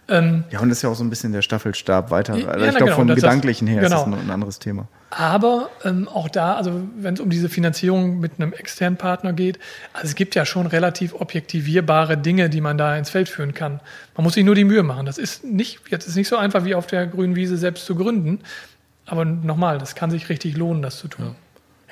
Ähm, 0.09 0.45
ja, 0.51 0.61
und 0.61 0.69
das 0.69 0.79
ist 0.79 0.83
ja 0.83 0.91
auch 0.91 0.95
so 0.95 1.03
ein 1.05 1.09
bisschen 1.09 1.33
der 1.33 1.41
Staffelstab 1.43 2.11
weiter. 2.11 2.35
Also 2.35 2.47
ja, 2.47 2.55
ich 2.55 2.77
glaube, 2.77 2.85
genau, 2.85 2.97
vom 2.97 3.09
Gedanklichen 3.09 3.67
her 3.67 3.83
genau. 3.83 4.05
ist 4.05 4.13
das 4.13 4.21
ein, 4.21 4.31
anderes 4.31 4.59
Thema. 4.59 4.87
Aber 5.11 5.71
ähm, 5.85 6.09
auch 6.09 6.29
da, 6.29 6.55
also 6.55 6.83
wenn 6.97 7.15
es 7.15 7.21
um 7.21 7.31
diese 7.31 7.49
Finanzierung 7.49 8.21
mit 8.21 8.33
einem 8.37 8.53
externen 8.53 8.99
Partner 8.99 9.33
geht, 9.33 9.59
also 9.95 10.07
es 10.09 10.15
gibt 10.15 10.35
ja 10.35 10.45
schon 10.45 10.67
relativ 10.67 11.15
objektivierbare 11.15 12.19
Dinge, 12.19 12.51
die 12.51 12.61
man 12.61 12.77
da 12.77 12.97
ins 12.97 13.11
Feld 13.11 13.29
führen 13.29 13.55
kann. 13.55 13.81
Man 14.17 14.25
muss 14.25 14.35
sich 14.35 14.45
nur 14.45 14.55
die 14.55 14.65
Mühe 14.65 14.83
machen. 14.83 15.07
Das 15.07 15.17
ist 15.17 15.45
nicht, 15.45 15.81
jetzt 15.89 16.07
ist 16.07 16.17
nicht 16.17 16.29
so 16.29 16.37
einfach 16.37 16.65
wie 16.65 16.75
auf 16.75 16.87
der 16.87 17.07
grünen 17.07 17.35
Wiese 17.35 17.57
selbst 17.57 17.87
zu 17.87 17.95
gründen. 17.95 18.41
Aber 19.07 19.25
nochmal, 19.25 19.79
das 19.79 19.95
kann 19.95 20.11
sich 20.11 20.29
richtig 20.29 20.57
lohnen, 20.57 20.83
das 20.83 20.99
zu 20.99 21.09
tun. 21.09 21.27
Ja. 21.27 21.35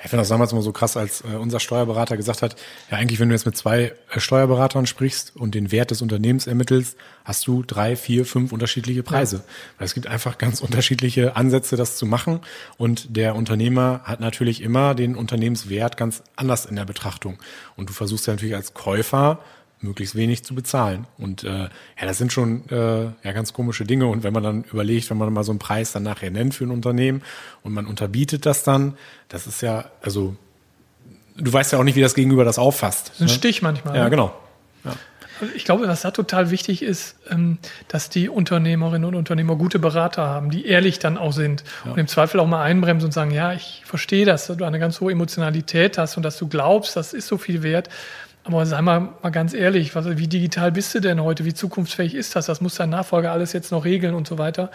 Ich 0.03 0.09
finde 0.09 0.21
das 0.21 0.29
damals 0.29 0.51
immer 0.51 0.61
so 0.61 0.73
krass, 0.73 0.97
als 0.97 1.21
äh, 1.21 1.37
unser 1.37 1.61
Steuerberater 1.61 2.17
gesagt 2.17 2.41
hat, 2.41 2.57
ja 2.91 2.97
eigentlich, 2.97 3.21
wenn 3.21 3.29
du 3.29 3.35
jetzt 3.35 3.45
mit 3.45 3.55
zwei 3.55 3.93
äh, 4.11 4.19
Steuerberatern 4.19 4.85
sprichst 4.85 5.33
und 5.35 5.55
den 5.55 5.71
Wert 5.71 5.91
des 5.91 6.01
Unternehmens 6.01 6.45
ermittelst, 6.45 6.97
hast 7.23 7.47
du 7.47 7.63
drei, 7.63 7.95
vier, 7.95 8.25
fünf 8.25 8.51
unterschiedliche 8.51 9.01
Preise. 9.01 9.37
Ja. 9.37 9.43
Weil 9.77 9.85
es 9.85 9.93
gibt 9.93 10.07
einfach 10.07 10.37
ganz 10.37 10.59
unterschiedliche 10.59 11.37
Ansätze, 11.37 11.77
das 11.77 11.95
zu 11.95 12.05
machen. 12.05 12.41
Und 12.77 13.15
der 13.15 13.35
Unternehmer 13.35 14.01
hat 14.03 14.19
natürlich 14.19 14.61
immer 14.61 14.93
den 14.93 15.15
Unternehmenswert 15.15 15.95
ganz 15.95 16.21
anders 16.35 16.65
in 16.65 16.75
der 16.75 16.85
Betrachtung. 16.85 17.37
Und 17.77 17.89
du 17.89 17.93
versuchst 17.93 18.27
ja 18.27 18.33
natürlich 18.33 18.55
als 18.55 18.73
Käufer 18.73 19.39
möglichst 19.83 20.15
wenig 20.15 20.43
zu 20.43 20.55
bezahlen. 20.55 21.05
Und 21.17 21.43
äh, 21.43 21.63
ja, 21.63 21.69
das 22.01 22.17
sind 22.17 22.33
schon 22.33 22.67
äh, 22.69 23.03
ja 23.03 23.31
ganz 23.33 23.53
komische 23.53 23.83
Dinge. 23.83 24.07
Und 24.07 24.23
wenn 24.23 24.33
man 24.33 24.43
dann 24.43 24.63
überlegt, 24.63 25.09
wenn 25.09 25.17
man 25.17 25.31
mal 25.33 25.43
so 25.43 25.51
einen 25.51 25.59
Preis 25.59 25.91
dann 25.91 26.03
nachher 26.03 26.31
nennt 26.31 26.55
für 26.55 26.63
ein 26.63 26.71
Unternehmen 26.71 27.21
und 27.61 27.73
man 27.73 27.85
unterbietet 27.85 28.45
das 28.45 28.63
dann, 28.63 28.97
das 29.29 29.47
ist 29.47 29.61
ja, 29.61 29.85
also 30.01 30.35
du 31.37 31.51
weißt 31.51 31.73
ja 31.73 31.79
auch 31.79 31.83
nicht, 31.83 31.95
wie 31.95 32.01
das 32.01 32.15
Gegenüber 32.15 32.45
das 32.45 32.57
auffasst. 32.57 33.09
Das 33.09 33.15
ist 33.15 33.21
ein 33.21 33.27
ne? 33.27 33.33
Stich 33.33 33.61
manchmal. 33.61 33.95
Ja, 33.95 34.05
ne? 34.05 34.09
genau. 34.09 34.33
Ja. 34.83 34.93
Also 35.41 35.53
ich 35.55 35.65
glaube, 35.65 35.87
was 35.87 36.01
da 36.01 36.11
total 36.11 36.51
wichtig 36.51 36.83
ist, 36.83 37.15
ähm, 37.29 37.57
dass 37.87 38.09
die 38.09 38.29
Unternehmerinnen 38.29 39.05
und 39.05 39.15
Unternehmer 39.15 39.55
gute 39.55 39.79
Berater 39.79 40.25
haben, 40.25 40.51
die 40.51 40.65
ehrlich 40.65 40.99
dann 40.99 41.17
auch 41.17 41.33
sind 41.33 41.63
ja. 41.85 41.91
und 41.91 41.97
im 41.97 42.07
Zweifel 42.07 42.39
auch 42.39 42.47
mal 42.47 42.63
einbremsen 42.63 43.07
und 43.07 43.11
sagen, 43.11 43.31
ja, 43.31 43.53
ich 43.53 43.81
verstehe 43.85 44.25
das, 44.25 44.47
dass 44.47 44.57
du 44.57 44.63
eine 44.63 44.79
ganz 44.79 45.01
hohe 45.01 45.11
Emotionalität 45.11 45.97
hast 45.97 46.17
und 46.17 46.23
dass 46.23 46.37
du 46.37 46.47
glaubst, 46.47 46.95
das 46.95 47.13
ist 47.13 47.27
so 47.27 47.37
viel 47.37 47.63
wert. 47.63 47.89
Aber 48.43 48.65
sei 48.65 48.81
mal, 48.81 49.09
mal 49.21 49.29
ganz 49.29 49.53
ehrlich, 49.53 49.95
was, 49.95 50.17
wie 50.17 50.27
digital 50.27 50.71
bist 50.71 50.93
du 50.93 50.99
denn 50.99 51.21
heute? 51.23 51.45
Wie 51.45 51.53
zukunftsfähig 51.53 52.13
ist 52.13 52.35
das? 52.35 52.47
Das 52.47 52.59
muss 52.61 52.75
dein 52.75 52.89
Nachfolger 52.89 53.31
alles 53.31 53.53
jetzt 53.53 53.71
noch 53.71 53.85
regeln 53.85 54.15
und 54.15 54.27
so 54.27 54.37
weiter. 54.37 54.69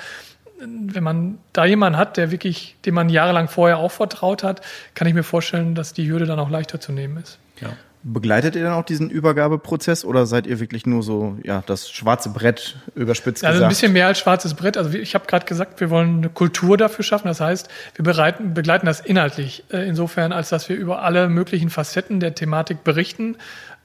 Wenn 0.60 1.04
man 1.04 1.38
da 1.52 1.64
jemanden 1.66 1.98
hat, 1.98 2.16
der 2.16 2.30
wirklich, 2.30 2.76
dem 2.84 2.94
man 2.94 3.10
jahrelang 3.10 3.48
vorher 3.48 3.78
auch 3.78 3.92
vertraut 3.92 4.42
hat, 4.42 4.62
kann 4.94 5.06
ich 5.06 5.14
mir 5.14 5.22
vorstellen, 5.22 5.74
dass 5.74 5.92
die 5.92 6.10
Hürde 6.10 6.26
dann 6.26 6.38
auch 6.38 6.50
leichter 6.50 6.80
zu 6.80 6.92
nehmen 6.92 7.18
ist. 7.18 7.38
Ja. 7.60 7.68
Begleitet 8.02 8.54
ihr 8.54 8.62
dann 8.62 8.74
auch 8.74 8.84
diesen 8.84 9.10
Übergabeprozess 9.10 10.04
oder 10.04 10.26
seid 10.26 10.46
ihr 10.46 10.60
wirklich 10.60 10.86
nur 10.86 11.02
so, 11.02 11.36
ja, 11.42 11.62
das 11.66 11.90
schwarze 11.90 12.30
Brett 12.30 12.76
überspitzt 12.94 13.44
also 13.44 13.54
gesagt? 13.54 13.54
Also 13.54 13.64
ein 13.64 13.68
bisschen 13.68 13.92
mehr 13.92 14.06
als 14.06 14.18
schwarzes 14.18 14.54
Brett. 14.54 14.76
Also 14.76 14.96
ich 14.96 15.14
habe 15.14 15.26
gerade 15.26 15.46
gesagt, 15.46 15.80
wir 15.80 15.90
wollen 15.90 16.18
eine 16.18 16.28
Kultur 16.28 16.76
dafür 16.76 17.04
schaffen. 17.04 17.28
Das 17.28 17.40
heißt, 17.40 17.68
wir 17.96 18.04
bereiten, 18.04 18.54
begleiten 18.54 18.86
das 18.86 19.00
inhaltlich. 19.00 19.64
Äh, 19.70 19.88
insofern, 19.88 20.32
als 20.32 20.48
dass 20.48 20.68
wir 20.68 20.76
über 20.76 21.02
alle 21.02 21.28
möglichen 21.28 21.70
Facetten 21.70 22.20
der 22.20 22.34
Thematik 22.34 22.84
berichten 22.84 23.36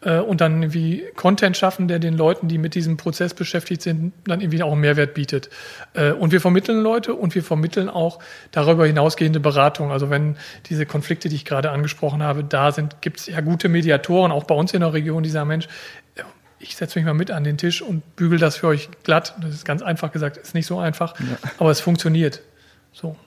äh, 0.04 0.20
und 0.20 0.42
dann 0.42 0.62
irgendwie 0.62 1.04
Content 1.16 1.58
schaffen, 1.58 1.88
der 1.88 2.00
den 2.00 2.16
Leuten, 2.16 2.48
die 2.48 2.58
mit 2.58 2.76
diesem 2.76 2.98
Prozess 2.98 3.34
beschäftigt 3.34 3.82
sind, 3.82 4.14
dann 4.26 4.42
irgendwie 4.42 4.64
auch 4.64 4.72
einen 4.72 4.82
Mehrwert 4.82 5.14
bietet. 5.14 5.50
Äh, 5.94 6.12
und 6.12 6.32
wir 6.32 6.42
vermitteln 6.42 6.82
Leute 6.82 7.14
und 7.14 7.36
wir 7.36 7.44
vermitteln 7.44 7.90
auch 7.90 8.20
darüber 8.52 8.86
hinausgehende 8.86 9.40
Beratung. 9.40 9.92
Also 9.92 10.10
wenn 10.10 10.38
diese 10.68 10.86
Konflikte, 10.86 11.30
die 11.30 11.36
ich 11.36 11.46
gerade 11.46 11.72
angesprochen 11.72 12.24
habe, 12.24 12.44
da 12.44 12.72
sind, 12.72 13.02
gibt 13.02 13.20
es 13.20 13.28
ja 13.28 13.42
gute 13.42 13.70
Mediatoren, 13.70 14.32
auch 14.32 14.44
bei 14.44 14.56
uns 14.56 14.74
in 14.74 14.82
der 14.82 14.94
Region, 14.94 15.24
dieser 15.24 15.46
Mensch, 15.46 15.68
ich 16.60 16.76
setze 16.76 16.98
mich 16.98 17.06
mal 17.06 17.14
mit 17.14 17.30
an 17.30 17.44
den 17.44 17.58
Tisch 17.58 17.82
und 17.82 18.16
bügel 18.16 18.40
das 18.40 18.58
für 18.58 18.68
euch 18.68 18.90
glatt. 19.04 19.36
Das 19.42 19.54
ist 19.54 19.66
ganz 19.66 19.82
einfach 19.82 20.12
gesagt, 20.12 20.38
ist 20.38 20.56
nicht 20.56 20.66
so 20.66 20.80
einfach, 20.80 21.20
ja. 21.20 21.38
aber 21.58 21.72
es 21.72 21.82
funktioniert. 21.82 22.42
So. 22.94 23.18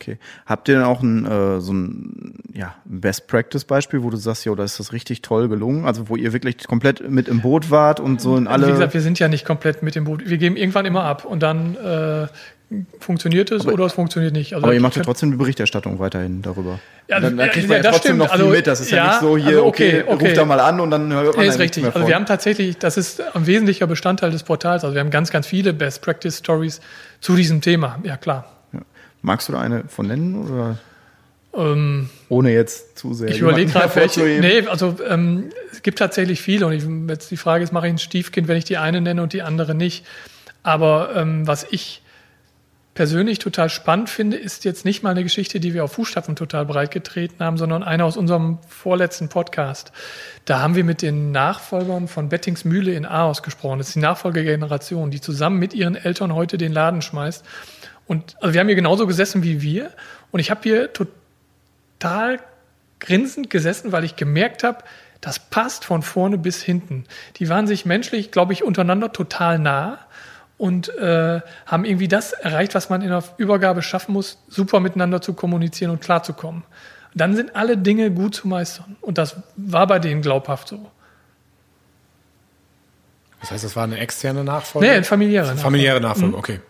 Okay. 0.00 0.18
Habt 0.44 0.68
ihr 0.68 0.74
denn 0.74 0.84
auch 0.84 1.02
ein, 1.02 1.24
äh, 1.24 1.60
so 1.60 1.72
ein 1.72 2.34
ja, 2.52 2.74
Best-Practice-Beispiel, 2.84 4.02
wo 4.02 4.10
du 4.10 4.16
sagst, 4.16 4.44
ja, 4.44 4.54
da 4.54 4.64
ist 4.64 4.78
das 4.78 4.92
richtig 4.92 5.22
toll 5.22 5.48
gelungen? 5.48 5.86
Also 5.86 6.08
wo 6.08 6.16
ihr 6.16 6.32
wirklich 6.32 6.66
komplett 6.66 7.08
mit 7.08 7.28
im 7.28 7.40
Boot 7.40 7.70
wart 7.70 8.00
und 8.00 8.20
so 8.20 8.36
in 8.36 8.46
alle. 8.46 8.66
Wie 8.66 8.72
gesagt, 8.72 8.94
wir 8.94 9.00
sind 9.00 9.18
ja 9.18 9.28
nicht 9.28 9.44
komplett 9.44 9.82
mit 9.82 9.96
im 9.96 10.04
Boot. 10.04 10.28
Wir 10.28 10.36
geben 10.36 10.56
irgendwann 10.56 10.84
immer 10.84 11.04
ab 11.04 11.24
und 11.24 11.42
dann 11.42 11.76
äh, 11.76 12.26
funktioniert 12.98 13.50
es 13.50 13.62
aber, 13.62 13.74
oder 13.74 13.84
es 13.86 13.92
funktioniert 13.92 14.32
nicht. 14.32 14.54
Also 14.54 14.64
aber 14.64 14.74
ihr 14.74 14.80
macht 14.80 14.96
ja 14.96 15.02
trotzdem 15.02 15.30
die 15.30 15.36
Berichterstattung 15.36 15.98
weiterhin 15.98 16.42
darüber. 16.42 16.80
Ja, 17.08 17.20
dann, 17.20 17.36
dann 17.36 17.50
kriegt 17.50 17.68
man 17.68 17.78
ja, 17.78 17.84
ja 17.84 17.90
trotzdem 17.90 18.16
stimmt. 18.16 18.18
noch 18.18 18.32
viel 18.32 18.40
also, 18.40 18.52
mit. 18.52 18.66
Das 18.66 18.80
ist 18.80 18.90
ja, 18.90 18.96
ja, 18.96 19.06
nicht 19.06 19.20
so 19.20 19.36
hier, 19.36 19.46
also 19.48 19.66
okay, 19.66 20.02
okay, 20.02 20.12
okay, 20.12 20.24
ruft 20.26 20.36
da 20.36 20.44
mal 20.44 20.60
an 20.60 20.80
und 20.80 20.90
dann 20.90 21.12
hört 21.12 21.36
man 21.36 21.44
ja, 21.44 21.52
ist 21.52 21.58
richtig. 21.58 21.84
Also 21.84 22.06
wir 22.06 22.14
haben 22.14 22.26
tatsächlich, 22.26 22.78
das 22.78 22.96
ist 22.96 23.22
ein 23.34 23.46
wesentlicher 23.46 23.86
Bestandteil 23.86 24.30
des 24.30 24.42
Portals. 24.42 24.84
Also 24.84 24.94
wir 24.94 25.00
haben 25.00 25.10
ganz, 25.10 25.30
ganz 25.30 25.46
viele 25.46 25.72
Best 25.72 26.02
Practice 26.02 26.38
Stories 26.38 26.80
zu 27.20 27.36
diesem 27.36 27.60
Thema. 27.60 27.98
Ja, 28.02 28.16
klar. 28.16 28.53
Magst 29.24 29.48
du 29.48 29.54
da 29.54 29.60
eine 29.60 29.84
von 29.88 30.06
nennen 30.06 30.46
oder? 30.46 30.78
Ähm, 31.54 32.10
Ohne 32.28 32.52
jetzt 32.52 32.98
zu 32.98 33.14
sehr. 33.14 33.30
Ich 33.30 33.40
überlege 33.40 33.72
gerade, 33.72 33.94
welche. 33.96 34.20
Nee, 34.22 34.66
also 34.66 34.96
ähm, 35.08 35.50
es 35.72 35.82
gibt 35.82 35.98
tatsächlich 35.98 36.42
viele 36.42 36.66
und 36.66 36.72
ich, 36.72 36.84
jetzt 37.08 37.30
die 37.30 37.38
Frage 37.38 37.64
ist, 37.64 37.72
mache 37.72 37.86
ich 37.86 37.94
ein 37.94 37.98
Stiefkind, 37.98 38.48
wenn 38.48 38.58
ich 38.58 38.64
die 38.64 38.76
eine 38.76 39.00
nenne 39.00 39.22
und 39.22 39.32
die 39.32 39.40
andere 39.40 39.74
nicht. 39.74 40.04
Aber 40.62 41.16
ähm, 41.16 41.46
was 41.46 41.66
ich 41.70 42.02
persönlich 42.92 43.38
total 43.38 43.70
spannend 43.70 44.10
finde, 44.10 44.36
ist 44.36 44.66
jetzt 44.66 44.84
nicht 44.84 45.02
mal 45.02 45.10
eine 45.10 45.22
Geschichte, 45.22 45.58
die 45.58 45.72
wir 45.72 45.84
auf 45.84 45.92
Fußstapfen 45.92 46.36
total 46.36 46.66
breit 46.66 46.90
getreten 46.90 47.42
haben, 47.42 47.56
sondern 47.56 47.82
eine 47.82 48.04
aus 48.04 48.18
unserem 48.18 48.58
vorletzten 48.68 49.30
Podcast. 49.30 49.90
Da 50.44 50.60
haben 50.60 50.74
wir 50.74 50.84
mit 50.84 51.00
den 51.00 51.32
Nachfolgern 51.32 52.08
von 52.08 52.28
Bettings 52.28 52.66
Mühle 52.66 52.92
in 52.92 53.06
Aarhus 53.06 53.42
gesprochen. 53.42 53.78
Das 53.78 53.88
ist 53.88 53.94
die 53.94 54.00
Nachfolgegeneration, 54.00 55.10
die 55.10 55.22
zusammen 55.22 55.58
mit 55.58 55.72
ihren 55.72 55.96
Eltern 55.96 56.34
heute 56.34 56.58
den 56.58 56.72
Laden 56.72 57.00
schmeißt. 57.00 57.44
Und 58.06 58.36
also 58.40 58.52
wir 58.52 58.60
haben 58.60 58.66
hier 58.66 58.76
genauso 58.76 59.06
gesessen 59.06 59.42
wie 59.42 59.62
wir. 59.62 59.90
Und 60.30 60.40
ich 60.40 60.50
habe 60.50 60.60
hier 60.62 60.92
total 60.92 62.40
grinsend 63.00 63.50
gesessen, 63.50 63.92
weil 63.92 64.04
ich 64.04 64.16
gemerkt 64.16 64.64
habe, 64.64 64.78
das 65.20 65.38
passt 65.38 65.84
von 65.84 66.02
vorne 66.02 66.36
bis 66.36 66.62
hinten. 66.62 67.04
Die 67.36 67.48
waren 67.48 67.66
sich 67.66 67.86
menschlich, 67.86 68.30
glaube 68.30 68.52
ich, 68.52 68.62
untereinander 68.62 69.12
total 69.12 69.58
nah 69.58 69.98
und 70.58 70.94
äh, 70.96 71.40
haben 71.66 71.84
irgendwie 71.84 72.08
das 72.08 72.32
erreicht, 72.32 72.74
was 72.74 72.90
man 72.90 73.02
in 73.02 73.08
der 73.08 73.24
Übergabe 73.38 73.82
schaffen 73.82 74.12
muss, 74.12 74.38
super 74.48 74.80
miteinander 74.80 75.20
zu 75.22 75.32
kommunizieren 75.32 75.90
und 75.90 76.00
klarzukommen. 76.00 76.64
Dann 77.14 77.34
sind 77.34 77.56
alle 77.56 77.78
Dinge 77.78 78.10
gut 78.10 78.34
zu 78.34 78.48
meistern. 78.48 78.96
Und 79.00 79.18
das 79.18 79.36
war 79.56 79.86
bei 79.86 79.98
denen 79.98 80.20
glaubhaft 80.20 80.68
so. 80.68 80.90
Das 83.40 83.50
heißt, 83.50 83.64
das 83.64 83.76
war 83.76 83.84
eine 83.84 83.98
externe 83.98 84.42
Nachfolge? 84.42 84.88
Nee, 84.88 84.94
eine 84.94 85.04
familiäre 85.04 85.44
Nachfolge. 85.44 85.62
Familiäre 85.62 86.00
Nachfolge, 86.00 86.28
mhm. 86.28 86.34
okay. 86.34 86.60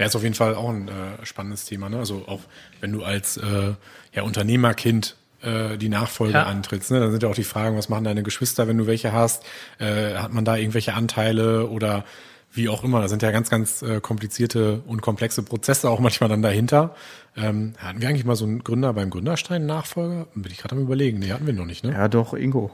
Ja. 0.00 0.06
ist 0.06 0.16
auf 0.16 0.22
jeden 0.22 0.34
Fall 0.34 0.54
auch 0.54 0.70
ein 0.70 0.88
äh, 0.88 1.24
spannendes 1.24 1.64
Thema. 1.64 1.88
Ne? 1.88 1.98
Also 1.98 2.24
auch 2.26 2.40
wenn 2.80 2.92
du 2.92 3.04
als 3.04 3.36
äh, 3.36 3.74
ja, 4.12 4.22
Unternehmerkind 4.22 5.16
äh, 5.42 5.76
die 5.78 5.88
Nachfolge 5.88 6.34
ja. 6.34 6.44
antrittst. 6.44 6.90
Ne? 6.90 7.00
Dann 7.00 7.10
sind 7.10 7.22
ja 7.22 7.28
auch 7.28 7.34
die 7.34 7.44
Fragen, 7.44 7.76
was 7.76 7.88
machen 7.88 8.04
deine 8.04 8.22
Geschwister, 8.22 8.68
wenn 8.68 8.78
du 8.78 8.86
welche 8.86 9.12
hast? 9.12 9.44
Äh, 9.78 10.14
hat 10.14 10.32
man 10.32 10.44
da 10.44 10.56
irgendwelche 10.56 10.94
Anteile 10.94 11.68
oder 11.68 12.04
wie 12.52 12.68
auch 12.68 12.82
immer. 12.84 13.00
Da 13.00 13.08
sind 13.08 13.22
ja 13.22 13.30
ganz, 13.30 13.48
ganz 13.48 13.82
äh, 13.82 14.00
komplizierte 14.00 14.82
und 14.86 15.02
komplexe 15.02 15.42
Prozesse 15.42 15.88
auch 15.88 16.00
manchmal 16.00 16.28
dann 16.28 16.42
dahinter. 16.42 16.94
Ähm, 17.36 17.74
hatten 17.78 18.00
wir 18.00 18.08
eigentlich 18.08 18.24
mal 18.24 18.36
so 18.36 18.44
einen 18.44 18.64
Gründer 18.64 18.92
beim 18.92 19.10
Gründerstein-Nachfolger? 19.10 20.26
Bin 20.34 20.50
ich 20.50 20.58
gerade 20.58 20.76
am 20.76 20.82
überlegen. 20.82 21.20
Nee, 21.20 21.30
hatten 21.30 21.46
wir 21.46 21.54
noch 21.54 21.66
nicht, 21.66 21.84
ne? 21.84 21.92
Ja, 21.92 22.08
doch, 22.08 22.34
Ingo. 22.34 22.70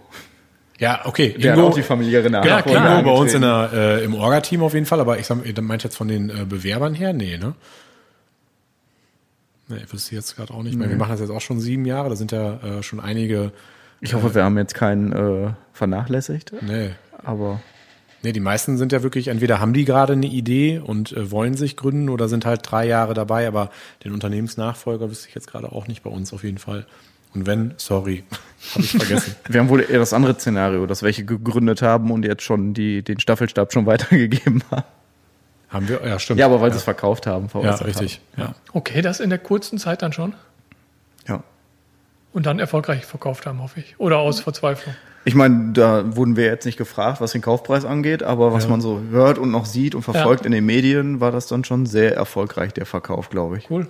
Ja, 0.78 1.00
okay. 1.04 1.34
Der 1.38 1.54
Ingo, 1.54 1.66
hat 1.66 1.72
auch 1.72 1.76
die 1.76 1.82
familiäre 1.82 2.30
Nachfolge. 2.30 2.72
Ja, 2.72 2.80
klar, 2.80 3.02
bei 3.02 3.10
uns 3.10 3.34
in 3.34 3.40
der, 3.40 3.70
äh, 3.72 4.04
im 4.04 4.14
Orga-Team 4.14 4.62
auf 4.62 4.74
jeden 4.74 4.86
Fall, 4.86 5.00
aber 5.00 5.18
ich 5.18 5.26
sag, 5.26 5.38
ihr 5.44 5.62
meint 5.62 5.84
jetzt 5.84 5.96
von 5.96 6.08
den 6.08 6.30
äh, 6.30 6.44
Bewerbern 6.46 6.94
her? 6.94 7.12
Nee, 7.12 7.38
ne? 7.38 7.54
Nee, 9.68 9.80
wüsste 9.90 10.10
ich 10.10 10.16
jetzt 10.16 10.36
gerade 10.36 10.52
auch 10.52 10.62
nicht 10.62 10.76
mehr. 10.76 10.86
Mhm. 10.86 10.92
Wir 10.92 10.98
machen 10.98 11.12
das 11.12 11.20
jetzt 11.20 11.30
auch 11.30 11.40
schon 11.40 11.60
sieben 11.60 11.86
Jahre, 11.86 12.10
da 12.10 12.16
sind 12.16 12.30
ja 12.32 12.56
äh, 12.56 12.82
schon 12.82 13.00
einige. 13.00 13.52
Ich 14.00 14.14
hoffe, 14.14 14.34
wir 14.34 14.44
haben 14.44 14.56
jetzt 14.58 14.74
keinen 14.74 15.12
äh, 15.12 15.52
vernachlässigt. 15.72 16.52
Nee. 16.60 16.90
Aber. 17.24 17.60
Nee, 18.22 18.32
die 18.32 18.40
meisten 18.40 18.76
sind 18.76 18.92
ja 18.92 19.02
wirklich, 19.02 19.28
entweder 19.28 19.60
haben 19.60 19.72
die 19.72 19.84
gerade 19.84 20.12
eine 20.12 20.26
Idee 20.26 20.78
und 20.78 21.12
äh, 21.12 21.30
wollen 21.30 21.54
sich 21.54 21.76
gründen 21.76 22.08
oder 22.08 22.28
sind 22.28 22.44
halt 22.44 22.60
drei 22.64 22.86
Jahre 22.86 23.14
dabei, 23.14 23.46
aber 23.46 23.70
den 24.04 24.12
Unternehmensnachfolger 24.12 25.10
wüsste 25.10 25.28
ich 25.28 25.34
jetzt 25.34 25.48
gerade 25.48 25.72
auch 25.72 25.86
nicht 25.86 26.02
bei 26.02 26.10
uns 26.10 26.32
auf 26.32 26.44
jeden 26.44 26.58
Fall. 26.58 26.86
Und 27.36 27.46
wenn, 27.46 27.74
sorry, 27.76 28.24
habe 28.74 28.84
ich 28.84 28.90
vergessen. 28.90 29.36
Wir 29.48 29.60
haben 29.60 29.68
wohl 29.68 29.82
eher 29.82 29.98
das 29.98 30.12
andere 30.12 30.34
Szenario, 30.34 30.86
dass 30.86 31.02
welche 31.02 31.24
gegründet 31.24 31.82
haben 31.82 32.10
und 32.10 32.24
jetzt 32.24 32.42
schon 32.42 32.72
die, 32.74 33.02
den 33.02 33.20
Staffelstab 33.20 33.72
schon 33.72 33.86
weitergegeben 33.86 34.62
haben. 34.70 34.84
Haben 35.68 35.88
wir, 35.88 36.00
ja, 36.06 36.18
stimmt. 36.20 36.38
Ja, 36.38 36.46
aber 36.46 36.60
weil 36.60 36.68
ja. 36.68 36.74
sie 36.74 36.78
es 36.78 36.84
verkauft 36.84 37.26
haben. 37.26 37.48
Ja, 37.60 37.74
richtig. 37.74 38.20
Haben. 38.36 38.42
Ja. 38.42 38.54
Okay, 38.72 39.02
das 39.02 39.18
in 39.18 39.30
der 39.30 39.40
kurzen 39.40 39.78
Zeit 39.78 40.00
dann 40.00 40.12
schon? 40.12 40.34
Ja. 41.26 41.42
Und 42.32 42.46
dann 42.46 42.60
erfolgreich 42.60 43.04
verkauft 43.04 43.46
haben, 43.46 43.60
hoffe 43.60 43.80
ich. 43.80 43.98
Oder 43.98 44.18
aus 44.18 44.40
Verzweiflung. 44.40 44.94
Ich 45.24 45.34
meine, 45.34 45.72
da 45.72 46.16
wurden 46.16 46.36
wir 46.36 46.44
jetzt 46.44 46.66
nicht 46.66 46.78
gefragt, 46.78 47.20
was 47.20 47.32
den 47.32 47.42
Kaufpreis 47.42 47.84
angeht, 47.84 48.22
aber 48.22 48.52
was 48.52 48.64
ja. 48.64 48.70
man 48.70 48.80
so 48.80 49.02
hört 49.10 49.38
und 49.38 49.50
noch 49.50 49.66
sieht 49.66 49.96
und 49.96 50.02
verfolgt 50.02 50.42
ja. 50.42 50.46
in 50.46 50.52
den 50.52 50.64
Medien, 50.64 51.20
war 51.20 51.32
das 51.32 51.48
dann 51.48 51.64
schon 51.64 51.84
sehr 51.84 52.14
erfolgreich, 52.14 52.72
der 52.72 52.86
Verkauf, 52.86 53.28
glaube 53.28 53.58
ich. 53.58 53.68
Cool. 53.68 53.88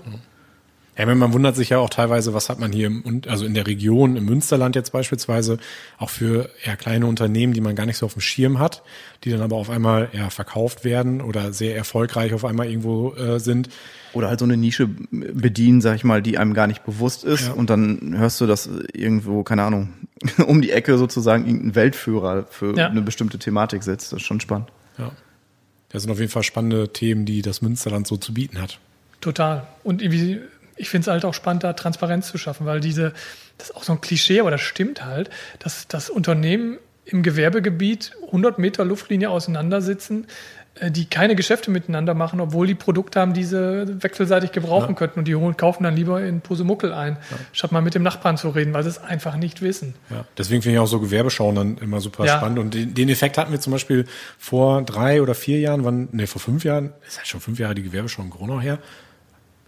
Ja, 0.99 1.15
man 1.15 1.33
wundert 1.33 1.57
sich 1.57 1.71
ja 1.71 1.79
auch 1.79 1.91
teilweise, 1.91 2.33
was 2.33 2.49
hat 2.49 2.59
man 2.59 2.73
hier 2.73 2.87
im, 2.87 3.23
also 3.29 3.45
in 3.45 3.53
der 3.53 3.67
Region, 3.67 4.17
im 4.17 4.25
Münsterland 4.25 4.75
jetzt 4.77 4.93
beispielsweise, 4.93 5.59
auch 5.99 6.09
für 6.09 6.49
eher 6.65 6.77
kleine 6.77 7.07
Unternehmen, 7.07 7.53
die 7.53 7.61
man 7.61 7.77
gar 7.77 7.85
nicht 7.85 7.99
so 7.99 8.07
auf 8.07 8.15
dem 8.15 8.23
Schirm 8.23 8.59
hat, 8.59 8.83
die 9.23 9.31
dann 9.31 9.43
aber 9.43 9.57
auf 9.57 9.69
einmal 9.69 10.09
ja, 10.13 10.31
verkauft 10.31 10.85
werden 10.85 11.21
oder 11.21 11.53
sehr 11.53 11.77
erfolgreich 11.77 12.33
auf 12.33 12.45
einmal 12.45 12.69
irgendwo 12.69 13.15
äh, 13.15 13.39
sind. 13.39 13.69
Oder 14.15 14.29
halt 14.29 14.39
so 14.39 14.47
eine 14.47 14.57
Nische 14.57 14.89
bedienen, 15.11 15.83
sag 15.83 15.97
ich 15.97 16.05
mal, 16.05 16.23
die 16.23 16.39
einem 16.39 16.55
gar 16.55 16.67
nicht 16.67 16.87
bewusst 16.87 17.25
ist. 17.25 17.49
Ja. 17.49 17.53
Und 17.53 17.69
dann 17.69 18.15
hörst 18.17 18.41
du 18.41 18.47
das 18.47 18.71
irgendwo, 18.95 19.43
keine 19.43 19.65
Ahnung, 19.65 19.93
um 20.47 20.63
die 20.63 20.71
Ecke 20.71 20.97
sozusagen 20.97 21.45
irgendein 21.45 21.75
Weltführer 21.75 22.47
für 22.49 22.75
ja. 22.75 22.89
eine 22.89 23.03
bestimmte 23.03 23.39
Thematik 23.39 23.83
sitzt. 23.83 24.13
Das 24.13 24.21
ist 24.21 24.27
schon 24.27 24.41
spannend. 24.41 24.69
Ja. 24.97 25.13
Das 25.91 26.03
sind 26.03 26.11
auf 26.11 26.19
jeden 26.19 26.33
Fall 26.33 26.43
spannende 26.43 26.89
Themen, 26.93 27.27
die 27.27 27.43
das 27.43 27.61
Münsterland 27.61 28.07
so 28.07 28.17
zu 28.17 28.33
bieten 28.33 28.61
hat. 28.61 28.79
Total. 29.21 29.67
Und 29.83 30.03
irgendwie 30.03 30.41
ich 30.77 30.89
finde 30.89 31.03
es 31.03 31.13
halt 31.13 31.25
auch 31.25 31.35
spannend, 31.35 31.65
da 31.65 31.73
Transparenz 31.73 32.29
zu 32.29 32.39
schaffen, 32.39 32.67
weil 32.67 32.81
diese, 32.81 33.13
das 33.59 33.71
ist 33.71 33.77
auch 33.77 33.83
so 33.83 33.93
ein 33.93 34.01
Klischee, 34.01 34.41
aber 34.41 34.51
das 34.51 34.61
stimmt 34.61 35.05
halt, 35.05 35.31
dass 35.59 35.89
das 35.89 36.11
Unternehmen 36.11 36.79
im 37.05 37.23
Gewerbegebiet 37.23 38.13
100 38.27 38.59
Meter 38.59 38.85
Luftlinie 38.85 39.31
auseinandersitzen, 39.31 40.27
äh, 40.81 40.91
die 40.91 41.07
keine 41.07 41.37
Geschäfte 41.37 41.71
miteinander 41.71 42.15
machen, 42.15 42.41
obwohl 42.41 42.67
die 42.67 42.75
Produkte 42.75 43.21
haben, 43.21 43.33
die 43.33 43.45
sie 43.45 44.03
wechselseitig 44.03 44.53
gebrauchen 44.53 44.91
ja. 44.91 44.95
könnten 44.95 45.21
und 45.21 45.29
die 45.29 45.35
holen, 45.35 45.57
kaufen 45.57 45.85
dann 45.85 45.97
lieber 45.97 46.23
in 46.23 46.41
Pusemuckel 46.41 46.93
ein, 46.93 47.17
ja. 47.31 47.37
statt 47.53 47.73
mal 47.73 47.81
mit 47.81 47.95
dem 47.95 48.03
Nachbarn 48.03 48.37
zu 48.37 48.51
reden, 48.51 48.75
weil 48.75 48.83
sie 48.83 48.91
es 48.91 48.99
einfach 48.99 49.37
nicht 49.37 49.63
wissen. 49.63 49.95
Ja. 50.11 50.25
Deswegen 50.37 50.63
finde 50.63 50.75
ich 50.75 50.81
auch 50.81 50.87
so 50.87 51.01
Gewerbeschauen 51.01 51.55
dann 51.55 51.79
immer 51.79 52.01
super 52.01 52.27
ja. 52.27 52.37
spannend 52.37 52.59
und 52.59 52.75
den, 52.75 52.93
den, 52.95 53.09
Effekt 53.09 53.39
hatten 53.39 53.53
wir 53.53 53.61
zum 53.61 53.73
Beispiel 53.73 54.05
vor 54.37 54.83
drei 54.83 55.23
oder 55.23 55.35
vier 55.35 55.61
Jahren, 55.61 55.85
wann, 55.85 56.09
nee, 56.13 56.27
vor 56.27 56.41
fünf 56.41 56.65
Jahren, 56.65 56.93
ist 57.07 57.19
halt 57.19 57.29
schon 57.29 57.41
fünf 57.41 57.59
Jahre 57.59 57.75
die 57.75 57.83
Gewerbeschau 57.83 58.23
in 58.23 58.31
Gronau 58.31 58.61
her, 58.61 58.79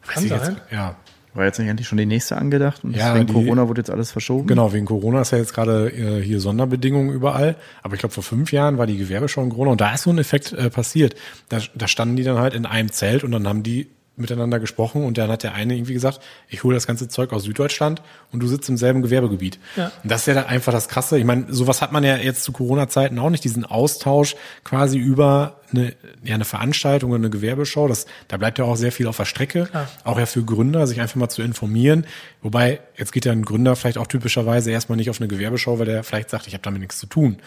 kann 0.09 0.27
sein. 0.27 0.41
Jetzt, 0.41 0.73
ja. 0.73 0.97
War 1.35 1.45
jetzt 1.45 1.59
nicht 1.59 1.69
endlich 1.69 1.87
schon 1.87 1.99
die 1.99 2.07
nächste 2.07 2.37
angedacht 2.37 2.83
und 2.83 2.97
ja, 2.97 3.15
wegen 3.15 3.27
die, 3.27 3.33
Corona 3.33 3.69
wurde 3.69 3.81
jetzt 3.81 3.91
alles 3.91 4.11
verschoben? 4.11 4.49
Genau, 4.49 4.73
wegen 4.73 4.87
Corona 4.87 5.21
ist 5.21 5.31
ja 5.31 5.39
jetzt 5.39 5.55
gerade 5.55 5.89
äh, 5.91 6.21
hier 6.21 6.41
Sonderbedingungen 6.41 7.13
überall. 7.13 7.55
Aber 7.83 7.95
ich 7.95 8.01
glaube, 8.01 8.15
vor 8.15 8.25
fünf 8.25 8.51
Jahren 8.51 8.79
war 8.79 8.87
die 8.87 8.97
Gewerbeschau 8.97 9.43
in 9.43 9.51
Corona 9.51 9.73
und 9.73 9.81
da 9.81 9.95
ist 9.95 10.03
so 10.03 10.11
ein 10.11 10.19
Effekt 10.19 10.53
äh, 10.53 10.71
passiert. 10.71 11.15
Da, 11.49 11.59
da 11.75 11.87
standen 11.87 12.17
die 12.17 12.25
dann 12.25 12.39
halt 12.39 12.55
in 12.55 12.67
einem 12.67 12.91
Zelt 12.91 13.25
und 13.25 13.31
dann 13.31 13.47
haben 13.47 13.63
die 13.63 13.89
miteinander 14.19 14.59
gesprochen 14.59 15.05
und 15.05 15.17
dann 15.17 15.31
hat 15.31 15.43
der 15.43 15.55
eine 15.55 15.75
irgendwie 15.75 15.93
gesagt, 15.93 16.21
ich 16.49 16.65
hole 16.65 16.75
das 16.75 16.87
ganze 16.87 17.09
Zeug 17.09 17.33
aus 17.33 17.45
Süddeutschland 17.45 18.03
und 18.33 18.41
du 18.41 18.49
sitzt 18.49 18.69
im 18.69 18.77
selben 18.77 19.03
Gewerbegebiet. 19.03 19.59
Ja. 19.77 19.93
Und 20.03 20.11
das 20.11 20.23
ist 20.23 20.27
ja 20.27 20.35
dann 20.35 20.47
einfach 20.47 20.73
das 20.73 20.89
Krasse. 20.89 21.19
Ich 21.19 21.25
meine, 21.25 21.47
sowas 21.51 21.83
hat 21.83 21.93
man 21.93 22.03
ja 22.03 22.17
jetzt 22.17 22.43
zu 22.43 22.53
Corona-Zeiten 22.53 23.19
auch 23.19 23.31
nicht, 23.31 23.45
diesen 23.45 23.65
Austausch 23.65 24.35
quasi 24.65 24.99
über 24.99 25.58
eine, 25.73 25.95
ja, 26.23 26.35
eine 26.35 26.45
Veranstaltung, 26.45 27.15
eine 27.15 27.31
Gewerbeschau. 27.31 27.89
Das, 27.89 28.07
da 28.29 28.37
bleibt 28.37 28.59
ja 28.59 28.65
auch 28.65 28.77
sehr 28.77 28.93
viel 28.93 29.07
auf 29.07 29.17
der 29.17 29.25
Strecke. 29.25 29.69
Ja. 29.73 29.89
Auch 30.05 30.19
ja 30.19 30.27
für 30.27 30.43
Gründer, 30.43 30.87
sich 30.87 31.01
einfach 31.01 31.17
mal 31.17 31.29
zu 31.29 31.43
informieren. 31.43 32.07
Wobei, 32.43 32.81
jetzt 32.97 33.13
geht 33.13 33.25
ja 33.25 33.33
ein 33.33 33.45
Gründer 33.45 33.77
vielleicht 33.77 33.99
auch 33.99 34.07
typischerweise 34.07 34.71
erstmal 34.71 34.97
nicht 34.97 35.11
auf 35.11 35.21
eine 35.21 35.29
Gewerbeschau, 35.29 35.79
weil 35.79 35.87
der 35.87 36.05
vielleicht 36.05 36.31
sagt, 36.31 36.47
ich 36.47 36.55
habe 36.55 36.63
damit 36.63 36.81
nichts 36.81 36.99
zu 36.99 37.07
tun. 37.07 37.39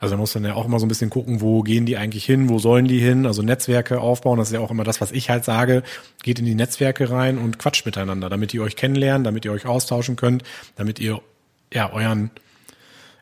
Also 0.00 0.14
da 0.14 0.18
muss 0.18 0.34
man 0.34 0.44
ja 0.44 0.54
auch 0.54 0.64
immer 0.64 0.80
so 0.80 0.86
ein 0.86 0.88
bisschen 0.88 1.10
gucken, 1.10 1.42
wo 1.42 1.62
gehen 1.62 1.84
die 1.84 1.98
eigentlich 1.98 2.24
hin, 2.24 2.48
wo 2.48 2.58
sollen 2.58 2.86
die 2.86 3.00
hin, 3.00 3.26
also 3.26 3.42
Netzwerke 3.42 4.00
aufbauen, 4.00 4.38
das 4.38 4.48
ist 4.48 4.54
ja 4.54 4.60
auch 4.60 4.70
immer 4.70 4.82
das, 4.82 5.02
was 5.02 5.12
ich 5.12 5.28
halt 5.28 5.44
sage, 5.44 5.82
geht 6.22 6.38
in 6.38 6.46
die 6.46 6.54
Netzwerke 6.54 7.10
rein 7.10 7.36
und 7.36 7.58
quatscht 7.58 7.84
miteinander, 7.84 8.30
damit 8.30 8.54
ihr 8.54 8.62
euch 8.62 8.76
kennenlernt, 8.76 9.26
damit 9.26 9.44
ihr 9.44 9.52
euch 9.52 9.66
austauschen 9.66 10.16
könnt, 10.16 10.42
damit 10.76 11.00
ihr 11.00 11.20
ja 11.70 11.92
euren 11.92 12.30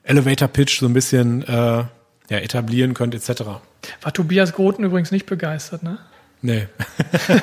Elevator 0.04 0.46
Pitch 0.46 0.78
so 0.78 0.86
ein 0.86 0.94
bisschen 0.94 1.42
äh, 1.42 1.52
ja, 1.52 1.88
etablieren 2.30 2.94
könnt, 2.94 3.14
etc. 3.14 3.42
War 4.02 4.12
Tobias 4.12 4.52
Groten 4.52 4.84
übrigens 4.84 5.10
nicht 5.10 5.26
begeistert, 5.26 5.82
ne? 5.82 5.98
Nee. 6.42 6.68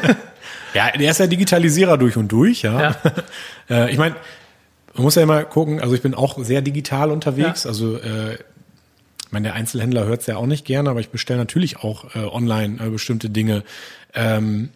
ja, 0.73 0.91
der 0.91 1.11
ist 1.11 1.19
ja 1.19 1.27
Digitalisierer 1.27 1.97
durch 1.97 2.17
und 2.17 2.31
durch, 2.31 2.61
ja. 2.61 2.81
ja. 2.81 2.95
äh, 3.69 3.91
ich 3.91 3.97
meine, 3.97 4.15
man 4.93 5.03
muss 5.03 5.15
ja 5.15 5.23
immer 5.23 5.43
gucken, 5.43 5.81
also 5.81 5.95
ich 5.95 6.01
bin 6.01 6.13
auch 6.13 6.37
sehr 6.39 6.61
digital 6.61 7.11
unterwegs, 7.11 7.63
ja. 7.63 7.69
also 7.69 7.97
äh, 7.97 8.35
ich 8.35 9.31
meine, 9.31 9.47
der 9.47 9.55
Einzelhändler 9.55 10.05
hört 10.05 10.21
es 10.21 10.27
ja 10.27 10.37
auch 10.37 10.45
nicht 10.45 10.65
gerne, 10.65 10.89
aber 10.89 10.99
ich 10.99 11.09
bestelle 11.09 11.39
natürlich 11.39 11.77
auch 11.77 12.15
äh, 12.15 12.19
online 12.19 12.81
äh, 12.81 12.89
bestimmte 12.89 13.29
Dinge. 13.29 13.63
Ähm, 14.13 14.69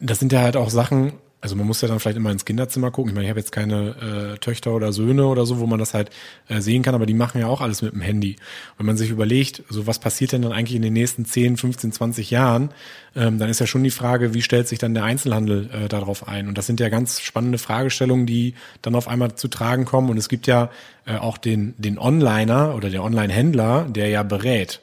das 0.00 0.18
sind 0.18 0.32
ja 0.32 0.40
halt 0.40 0.56
auch 0.56 0.68
Sachen, 0.68 1.14
also 1.42 1.56
man 1.56 1.66
muss 1.66 1.80
ja 1.80 1.88
dann 1.88 1.98
vielleicht 1.98 2.16
immer 2.16 2.30
ins 2.30 2.44
Kinderzimmer 2.44 2.92
gucken. 2.92 3.10
Ich 3.10 3.14
meine, 3.16 3.26
ich 3.26 3.30
habe 3.30 3.40
jetzt 3.40 3.50
keine 3.50 4.34
äh, 4.34 4.38
Töchter 4.38 4.72
oder 4.72 4.92
Söhne 4.92 5.26
oder 5.26 5.44
so, 5.44 5.58
wo 5.58 5.66
man 5.66 5.80
das 5.80 5.92
halt 5.92 6.10
äh, 6.48 6.60
sehen 6.60 6.82
kann, 6.82 6.94
aber 6.94 7.04
die 7.04 7.14
machen 7.14 7.40
ja 7.40 7.48
auch 7.48 7.60
alles 7.60 7.82
mit 7.82 7.92
dem 7.92 8.00
Handy. 8.00 8.36
Wenn 8.78 8.86
man 8.86 8.96
sich 8.96 9.10
überlegt, 9.10 9.64
so 9.68 9.88
was 9.88 9.98
passiert 9.98 10.30
denn 10.30 10.42
dann 10.42 10.52
eigentlich 10.52 10.76
in 10.76 10.82
den 10.82 10.92
nächsten 10.92 11.24
10, 11.24 11.56
15, 11.56 11.90
20 11.90 12.30
Jahren, 12.30 12.70
ähm, 13.16 13.40
dann 13.40 13.50
ist 13.50 13.58
ja 13.58 13.66
schon 13.66 13.82
die 13.82 13.90
Frage, 13.90 14.34
wie 14.34 14.42
stellt 14.42 14.68
sich 14.68 14.78
dann 14.78 14.94
der 14.94 15.02
Einzelhandel 15.02 15.68
äh, 15.72 15.88
darauf 15.88 16.28
ein? 16.28 16.46
Und 16.46 16.56
das 16.56 16.68
sind 16.68 16.78
ja 16.78 16.88
ganz 16.88 17.20
spannende 17.20 17.58
Fragestellungen, 17.58 18.24
die 18.24 18.54
dann 18.80 18.94
auf 18.94 19.08
einmal 19.08 19.34
zu 19.34 19.48
tragen 19.48 19.84
kommen. 19.84 20.10
Und 20.10 20.18
es 20.18 20.28
gibt 20.28 20.46
ja 20.46 20.70
äh, 21.06 21.16
auch 21.16 21.38
den, 21.38 21.74
den 21.76 21.98
Onliner 21.98 22.76
oder 22.76 22.88
der 22.88 23.02
Online-Händler, 23.02 23.88
der 23.90 24.08
ja 24.08 24.22
berät. 24.22 24.80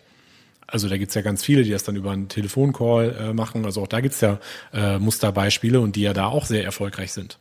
Also 0.72 0.88
da 0.88 0.98
gibt's 0.98 1.16
ja 1.16 1.22
ganz 1.22 1.44
viele, 1.44 1.64
die 1.64 1.72
das 1.72 1.84
dann 1.84 1.96
über 1.96 2.12
einen 2.12 2.28
Telefoncall 2.28 3.16
äh, 3.20 3.34
machen. 3.34 3.66
Also 3.66 3.82
auch 3.82 3.88
da 3.88 4.02
gibt's 4.02 4.22
ja 4.22 4.40
äh, 4.74 5.00
Musterbeispiele 5.00 5.80
und 5.80 5.96
die 5.96 6.02
ja 6.02 6.14
da 6.14 6.28
auch 6.28 6.46
sehr 6.46 6.64
erfolgreich 6.64 7.12
sind. 7.12 7.40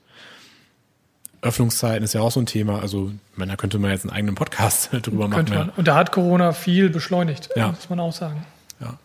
Öffnungszeiten 1.40 2.02
ist 2.02 2.14
ja 2.14 2.20
auch 2.20 2.32
so 2.32 2.40
ein 2.40 2.46
Thema. 2.46 2.80
Also, 2.80 3.12
ich 3.32 3.38
meine, 3.38 3.52
da 3.52 3.56
könnte 3.56 3.78
man 3.78 3.90
jetzt 3.90 4.04
einen 4.04 4.12
eigenen 4.12 4.34
Podcast 4.34 4.90
drüber 5.02 5.28
könnte 5.28 5.52
machen. 5.52 5.66
Man. 5.68 5.76
Und 5.76 5.88
da 5.88 5.94
hat 5.94 6.12
Corona 6.12 6.52
viel 6.52 6.90
beschleunigt, 6.90 7.50
ja. 7.54 7.68
muss 7.68 7.88
man 7.88 8.00
auch 8.00 8.12
sagen. 8.12 8.44
Ja. 8.80 8.98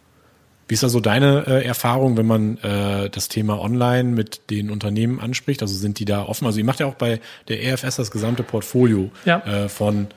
Wie 0.68 0.74
ist 0.74 0.82
da 0.82 0.90
so 0.90 1.00
deine 1.00 1.46
äh, 1.46 1.66
Erfahrung, 1.66 2.18
wenn 2.18 2.26
man 2.26 2.58
äh, 2.60 3.10
das 3.10 3.28
Thema 3.28 3.60
Online 3.60 4.10
mit 4.10 4.50
den 4.50 4.72
Unternehmen 4.72 5.20
anspricht? 5.20 5.62
Also 5.62 5.76
sind 5.76 6.00
die 6.00 6.06
da 6.06 6.24
offen? 6.24 6.48
Also 6.48 6.58
ihr 6.58 6.66
macht 6.66 6.80
ja 6.80 6.88
auch 6.88 6.96
bei 6.96 7.20
der 7.50 7.64
EFS 7.64 7.98
das 7.98 8.10
gesamte 8.10 8.44
Portfolio 8.44 9.12
ja. 9.26 9.40
äh, 9.46 9.70
von 9.70 10.08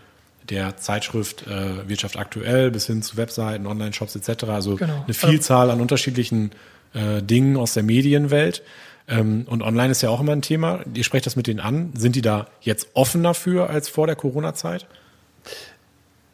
der 0.50 0.76
Zeitschrift 0.76 1.46
äh, 1.46 1.88
Wirtschaft 1.88 2.16
aktuell 2.18 2.70
bis 2.70 2.86
hin 2.86 3.02
zu 3.02 3.16
Webseiten, 3.16 3.66
Online-Shops 3.66 4.16
etc. 4.16 4.44
Also 4.44 4.76
genau. 4.76 5.02
eine 5.04 5.14
Vielzahl 5.14 5.70
an 5.70 5.80
unterschiedlichen 5.80 6.50
äh, 6.94 7.22
Dingen 7.22 7.56
aus 7.56 7.74
der 7.74 7.82
Medienwelt. 7.82 8.62
Ähm, 9.08 9.46
und 9.48 9.62
online 9.62 9.90
ist 9.90 10.02
ja 10.02 10.10
auch 10.10 10.20
immer 10.20 10.32
ein 10.32 10.42
Thema. 10.42 10.80
Ihr 10.92 11.04
sprecht 11.04 11.26
das 11.26 11.36
mit 11.36 11.46
denen 11.46 11.60
an. 11.60 11.92
Sind 11.94 12.16
die 12.16 12.22
da 12.22 12.46
jetzt 12.60 12.88
offener 12.94 13.34
für 13.34 13.70
als 13.70 13.88
vor 13.88 14.06
der 14.06 14.16
Corona-Zeit? 14.16 14.86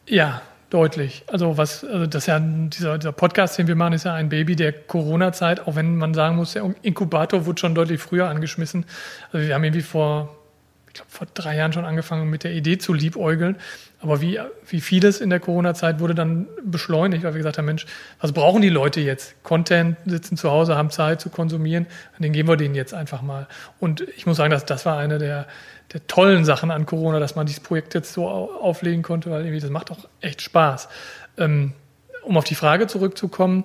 Ja, 0.07 0.41
deutlich. 0.69 1.23
Also 1.27 1.57
was, 1.57 1.83
also 1.83 2.07
das 2.07 2.25
ja 2.25 2.39
dieser, 2.39 2.97
dieser 2.97 3.11
Podcast, 3.11 3.57
den 3.57 3.67
wir 3.67 3.75
machen, 3.75 3.93
ist 3.93 4.05
ja 4.05 4.13
ein 4.15 4.29
Baby 4.29 4.55
der 4.55 4.73
Corona-Zeit, 4.73 5.67
auch 5.67 5.75
wenn 5.75 5.97
man 5.97 6.13
sagen 6.13 6.35
muss, 6.35 6.53
der 6.53 6.73
Inkubator 6.81 7.45
wurde 7.45 7.59
schon 7.59 7.75
deutlich 7.75 8.01
früher 8.01 8.27
angeschmissen. 8.27 8.85
Also 9.31 9.47
wir 9.47 9.53
haben 9.53 9.63
irgendwie 9.63 9.83
vor 9.83 10.35
ich 10.93 10.99
glaube, 10.99 11.09
vor 11.09 11.27
drei 11.33 11.55
Jahren 11.55 11.73
schon 11.73 11.85
angefangen, 11.85 12.29
mit 12.29 12.43
der 12.43 12.51
Idee 12.51 12.77
zu 12.77 12.93
liebäugeln. 12.93 13.55
Aber 13.99 14.21
wie, 14.21 14.39
wie 14.67 14.79
vieles 14.79 15.21
in 15.21 15.31
der 15.31 15.39
Corona-Zeit 15.39 15.99
wurde 15.99 16.13
dann 16.13 16.47
beschleunigt, 16.63 17.23
weil 17.23 17.33
wir 17.33 17.39
gesagt 17.39 17.57
haben, 17.57 17.65
Mensch, 17.65 17.87
was 18.21 18.31
brauchen 18.31 18.61
die 18.61 18.69
Leute 18.69 19.01
jetzt? 19.01 19.41
Content, 19.41 19.97
sitzen 20.05 20.37
zu 20.37 20.51
Hause, 20.51 20.75
haben 20.75 20.91
Zeit 20.91 21.19
zu 21.19 21.31
konsumieren, 21.31 21.87
den 22.19 22.31
geben 22.31 22.47
wir 22.47 22.57
denen 22.57 22.75
jetzt 22.75 22.93
einfach 22.93 23.23
mal. 23.23 23.47
Und 23.79 24.01
ich 24.15 24.27
muss 24.27 24.37
sagen, 24.37 24.51
dass 24.51 24.65
das 24.65 24.85
war 24.85 24.99
eine 24.99 25.17
der, 25.17 25.47
der 25.93 26.05
tollen 26.05 26.45
Sachen 26.45 26.69
an 26.69 26.85
Corona, 26.85 27.19
dass 27.19 27.35
man 27.35 27.47
dieses 27.47 27.63
Projekt 27.63 27.95
jetzt 27.95 28.13
so 28.13 28.27
auflegen 28.27 29.01
konnte, 29.01 29.31
weil 29.31 29.41
irgendwie 29.41 29.61
das 29.61 29.71
macht 29.71 29.89
auch 29.89 30.07
echt 30.21 30.43
Spaß. 30.43 30.89
Ähm, 31.39 31.73
um 32.21 32.37
auf 32.37 32.43
die 32.43 32.55
Frage 32.55 32.85
zurückzukommen, 32.85 33.63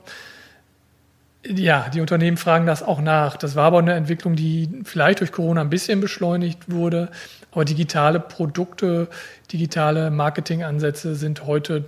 ja, 1.46 1.88
die 1.88 2.00
Unternehmen 2.00 2.36
fragen 2.36 2.66
das 2.66 2.82
auch 2.82 3.00
nach. 3.00 3.36
Das 3.36 3.54
war 3.54 3.66
aber 3.66 3.78
eine 3.78 3.94
Entwicklung, 3.94 4.34
die 4.34 4.68
vielleicht 4.84 5.20
durch 5.20 5.32
Corona 5.32 5.60
ein 5.60 5.70
bisschen 5.70 6.00
beschleunigt 6.00 6.70
wurde. 6.70 7.10
Aber 7.52 7.64
digitale 7.64 8.20
Produkte, 8.20 9.08
digitale 9.52 10.10
Marketingansätze 10.10 11.14
sind 11.14 11.46
heute 11.46 11.84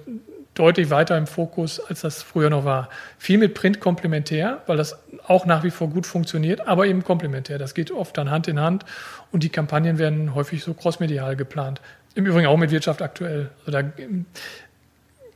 deutlich 0.55 0.91
weiter 0.91 1.17
im 1.17 1.27
Fokus, 1.27 1.81
als 1.81 2.01
das 2.01 2.23
früher 2.23 2.51
noch 2.51 2.65
war. 2.65 2.89
Viel 3.19 3.39
mit 3.39 3.55
Print 3.55 3.81
komplementär, 3.81 4.63
weil 4.67 4.77
das 4.77 4.99
auch 5.27 5.47
nach 5.47 5.63
wie 5.63 5.71
vor 5.71 5.89
gut 5.89 6.07
funktioniert, 6.07 6.67
aber 6.67 6.87
eben 6.87 7.05
komplementär. 7.05 7.59
Das 7.59 7.75
geht 7.75 7.91
oft 7.91 8.17
dann 8.19 8.31
Hand 8.31 8.49
in 8.49 8.61
Hand 8.61 8.85
und 9.33 9.43
die 9.43 9.49
Kampagnen 9.49 9.99
werden 9.99 10.35
häufig 10.35 10.63
so 10.63 10.75
crossmedial 10.75 11.37
geplant. 11.37 11.81
Im 12.15 12.27
Übrigen 12.27 12.47
auch 12.47 12.57
mit 12.57 12.71
Wirtschaft 12.73 13.03
aktuell. 13.03 13.51
Also 13.65 13.71
da 13.71 13.83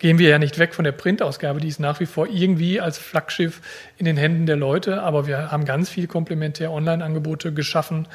gehen 0.04 0.18
wir 0.18 0.28
ja 0.28 0.38
nicht 0.38 0.58
weg 0.58 0.74
von 0.74 0.84
der 0.84 0.92
Printausgabe, 0.92 1.60
die 1.60 1.68
ist 1.68 1.80
nach 1.80 1.98
wie 1.98 2.04
vor 2.04 2.26
irgendwie 2.28 2.78
als 2.78 2.98
Flaggschiff 2.98 3.62
in 3.96 4.04
den 4.04 4.18
Händen 4.18 4.44
der 4.44 4.56
Leute, 4.56 5.00
aber 5.00 5.26
wir 5.26 5.50
haben 5.50 5.64
ganz 5.64 5.88
viel 5.88 6.06
komplementär 6.06 6.70
Online-Angebote 6.72 7.54
geschaffen, 7.54 8.06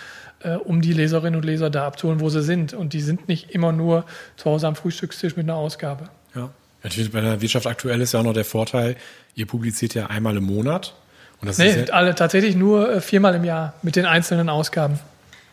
äh, 0.44 0.52
um 0.52 0.84
die 0.84 0.94
Leserinnen 0.94 1.36
und 1.36 1.44
Leser 1.44 1.72
da 1.72 1.88
abzuholen, 1.88 2.20
wo 2.20 2.30
sie 2.30 2.44
sind. 2.44 2.76
Und 2.76 2.94
die 2.94 3.02
sind 3.02 3.28
nicht 3.28 3.50
immer 3.56 3.72
nur 3.72 4.06
zu 4.38 4.52
Hause 4.52 4.68
am 4.68 4.76
Frühstückstisch 4.76 5.36
mit 5.36 5.46
einer 5.48 5.56
Ausgabe. 5.56 6.10
Ja. 6.36 6.52
Natürlich 6.84 7.12
bei 7.12 7.22
der 7.22 7.42
Wirtschaft 7.42 7.66
aktuell 7.66 8.00
ist 8.02 8.14
ja 8.14 8.20
auch 8.20 8.24
noch 8.24 8.34
der 8.34 8.46
Vorteil, 8.46 8.96
ihr 9.34 9.48
publiziert 9.48 9.96
ja 9.96 10.06
einmal 10.12 10.38
im 10.38 10.44
Monat. 10.44 10.94
Und 11.42 11.48
das 11.48 11.58
nee, 11.58 11.70
ist 11.70 11.88
ja 11.88 11.94
alle, 11.96 12.14
tatsächlich 12.14 12.56
nur 12.56 12.98
äh, 12.98 13.02
viermal 13.02 13.34
im 13.34 13.46
Jahr 13.46 13.74
mit 13.82 13.96
den 13.96 14.06
einzelnen 14.06 14.50
Ausgaben. 14.50 15.00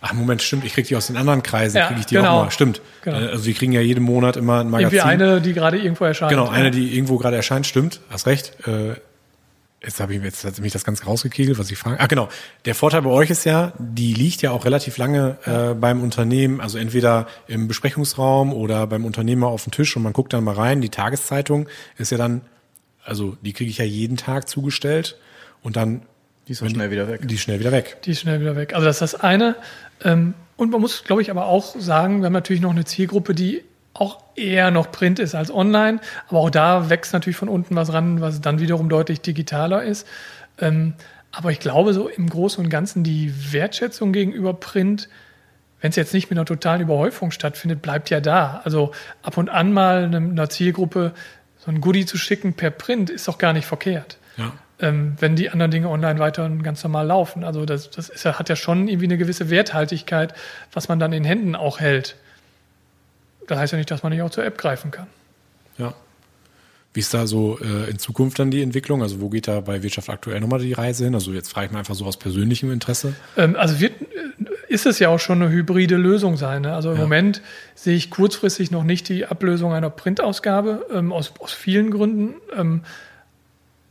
Ach, 0.00 0.12
Moment, 0.12 0.42
stimmt. 0.42 0.64
Ich 0.64 0.74
kriege 0.74 0.86
die 0.86 0.96
aus 0.96 1.06
den 1.08 1.16
anderen 1.16 1.42
Kreisen, 1.42 1.78
ja, 1.78 1.86
kriege 1.86 2.00
ich 2.00 2.06
die 2.06 2.16
genau. 2.16 2.40
auch 2.40 2.44
mal. 2.44 2.50
Stimmt. 2.50 2.80
Genau. 3.02 3.16
Also 3.16 3.44
die 3.44 3.54
kriegen 3.54 3.72
ja 3.72 3.80
jeden 3.80 4.04
Monat 4.04 4.36
immer 4.36 4.60
ein 4.60 4.70
Magazin. 4.70 4.98
Irgendwie 4.98 5.24
eine, 5.24 5.40
die 5.40 5.52
gerade 5.52 5.78
irgendwo 5.78 6.04
erscheint. 6.04 6.30
Genau, 6.30 6.48
eine, 6.48 6.70
die 6.70 6.94
irgendwo 6.94 7.18
gerade 7.18 7.36
erscheint, 7.36 7.66
stimmt. 7.66 8.00
Hast 8.10 8.26
recht. 8.26 8.52
Äh, 8.66 8.96
jetzt 9.82 10.00
habe 10.00 10.14
ich 10.14 10.22
jetzt 10.22 10.44
hat 10.44 10.58
mich 10.58 10.72
das 10.72 10.84
ganz 10.84 11.06
rausgekegelt, 11.06 11.58
was 11.58 11.70
ich 11.70 11.78
frage. 11.78 11.98
Ah, 12.00 12.06
genau. 12.06 12.28
Der 12.64 12.74
Vorteil 12.74 13.02
bei 13.02 13.10
euch 13.10 13.30
ist 13.30 13.44
ja, 13.44 13.72
die 13.78 14.14
liegt 14.14 14.42
ja 14.42 14.50
auch 14.50 14.64
relativ 14.64 14.98
lange 14.98 15.38
äh, 15.44 15.74
beim 15.74 16.02
Unternehmen, 16.02 16.60
also 16.60 16.78
entweder 16.78 17.26
im 17.46 17.68
Besprechungsraum 17.68 18.52
oder 18.52 18.86
beim 18.86 19.04
Unternehmer 19.04 19.48
auf 19.48 19.64
dem 19.64 19.72
Tisch 19.72 19.96
und 19.96 20.02
man 20.02 20.12
guckt 20.12 20.32
dann 20.32 20.44
mal 20.44 20.54
rein. 20.54 20.80
Die 20.80 20.88
Tageszeitung 20.88 21.68
ist 21.98 22.10
ja 22.10 22.18
dann, 22.18 22.42
also 23.04 23.36
die 23.40 23.52
kriege 23.52 23.70
ich 23.70 23.78
ja 23.78 23.84
jeden 23.84 24.16
Tag 24.16 24.48
zugestellt 24.48 25.16
und 25.62 25.76
dann 25.76 26.02
die 26.46 26.52
ist 26.52 26.62
auch 26.62 26.68
schnell 26.68 26.90
wieder 26.90 27.08
weg. 27.08 27.26
Die 27.26 27.34
ist 27.34 27.40
schnell 27.40 27.58
wieder 27.58 27.72
weg. 27.72 27.98
Die 28.04 28.12
ist 28.12 28.20
schnell 28.20 28.40
wieder 28.40 28.54
weg. 28.54 28.74
Also 28.74 28.86
das 28.86 28.96
ist 29.02 29.14
das 29.14 29.20
eine. 29.20 29.56
Ähm, 30.04 30.34
und 30.56 30.70
man 30.70 30.80
muss, 30.80 31.02
glaube 31.04 31.22
ich, 31.22 31.30
aber 31.30 31.46
auch 31.46 31.74
sagen, 31.78 32.20
wir 32.20 32.26
haben 32.26 32.32
natürlich 32.32 32.62
noch 32.62 32.70
eine 32.70 32.84
Zielgruppe, 32.84 33.34
die 33.34 33.64
auch 33.94 34.22
eher 34.36 34.70
noch 34.70 34.92
Print 34.92 35.18
ist 35.18 35.34
als 35.34 35.50
online. 35.50 36.00
Aber 36.28 36.40
auch 36.40 36.50
da 36.50 36.88
wächst 36.88 37.12
natürlich 37.12 37.36
von 37.36 37.48
unten 37.48 37.74
was 37.74 37.92
ran, 37.92 38.20
was 38.20 38.40
dann 38.40 38.60
wiederum 38.60 38.88
deutlich 38.88 39.20
digitaler 39.20 39.82
ist. 39.82 40.06
Ähm, 40.58 40.94
aber 41.32 41.50
ich 41.50 41.58
glaube, 41.58 41.92
so 41.92 42.08
im 42.08 42.30
Großen 42.30 42.62
und 42.62 42.70
Ganzen 42.70 43.02
die 43.02 43.52
Wertschätzung 43.52 44.12
gegenüber 44.12 44.54
Print, 44.54 45.08
wenn 45.80 45.90
es 45.90 45.96
jetzt 45.96 46.14
nicht 46.14 46.30
mit 46.30 46.38
einer 46.38 46.46
totalen 46.46 46.80
Überhäufung 46.80 47.32
stattfindet, 47.32 47.82
bleibt 47.82 48.08
ja 48.08 48.20
da. 48.20 48.60
Also 48.62 48.92
ab 49.22 49.36
und 49.36 49.48
an 49.48 49.72
mal 49.72 50.04
einer 50.04 50.48
Zielgruppe 50.48 51.12
so 51.58 51.72
ein 51.72 51.80
Goodie 51.80 52.06
zu 52.06 52.16
schicken 52.16 52.54
per 52.54 52.70
Print 52.70 53.10
ist 53.10 53.26
doch 53.26 53.38
gar 53.38 53.52
nicht 53.52 53.66
verkehrt. 53.66 54.18
Ja 54.36 54.52
ähm, 54.80 55.16
wenn 55.20 55.36
die 55.36 55.50
anderen 55.50 55.70
Dinge 55.70 55.88
online 55.88 56.18
weiter 56.18 56.48
ganz 56.62 56.82
normal 56.84 57.06
laufen. 57.06 57.44
Also 57.44 57.64
das, 57.64 57.90
das 57.90 58.08
ist 58.08 58.24
hat 58.24 58.48
ja 58.48 58.56
schon 58.56 58.88
irgendwie 58.88 59.06
eine 59.06 59.18
gewisse 59.18 59.50
Werthaltigkeit, 59.50 60.34
was 60.72 60.88
man 60.88 60.98
dann 60.98 61.12
in 61.12 61.24
Händen 61.24 61.54
auch 61.54 61.80
hält. 61.80 62.16
Das 63.46 63.58
heißt 63.58 63.72
ja 63.72 63.78
nicht, 63.78 63.90
dass 63.90 64.02
man 64.02 64.12
nicht 64.12 64.22
auch 64.22 64.30
zur 64.30 64.44
App 64.44 64.58
greifen 64.58 64.90
kann. 64.90 65.06
Ja. 65.78 65.94
Wie 66.92 67.00
ist 67.00 67.12
da 67.12 67.26
so 67.26 67.58
äh, 67.60 67.90
in 67.90 67.98
Zukunft 67.98 68.38
dann 68.38 68.50
die 68.50 68.62
Entwicklung? 68.62 69.02
Also 69.02 69.20
wo 69.20 69.28
geht 69.28 69.48
da 69.48 69.60
bei 69.60 69.82
Wirtschaft 69.82 70.08
aktuell 70.08 70.40
nochmal 70.40 70.60
die 70.60 70.72
Reise 70.72 71.04
hin? 71.04 71.14
Also 71.14 71.32
jetzt 71.32 71.50
frage 71.50 71.66
ich 71.66 71.72
mal 71.72 71.80
einfach 71.80 71.94
so 71.94 72.06
aus 72.06 72.16
persönlichem 72.16 72.72
Interesse. 72.72 73.14
Ähm, 73.36 73.54
also 73.56 73.80
wird, 73.80 74.00
äh, 74.00 74.06
ist 74.68 74.86
es 74.86 74.98
ja 74.98 75.10
auch 75.10 75.20
schon 75.20 75.42
eine 75.42 75.50
hybride 75.50 75.96
Lösung 75.96 76.36
sein. 76.36 76.62
Ne? 76.62 76.74
Also 76.74 76.90
im 76.90 76.96
ja. 76.96 77.02
Moment 77.02 77.42
sehe 77.74 77.94
ich 77.94 78.10
kurzfristig 78.10 78.70
noch 78.70 78.82
nicht 78.82 79.08
die 79.10 79.26
Ablösung 79.26 79.74
einer 79.74 79.90
Printausgabe 79.90 80.86
ähm, 80.92 81.12
aus, 81.12 81.34
aus 81.38 81.52
vielen 81.52 81.90
Gründen. 81.90 82.34
Ähm, 82.56 82.82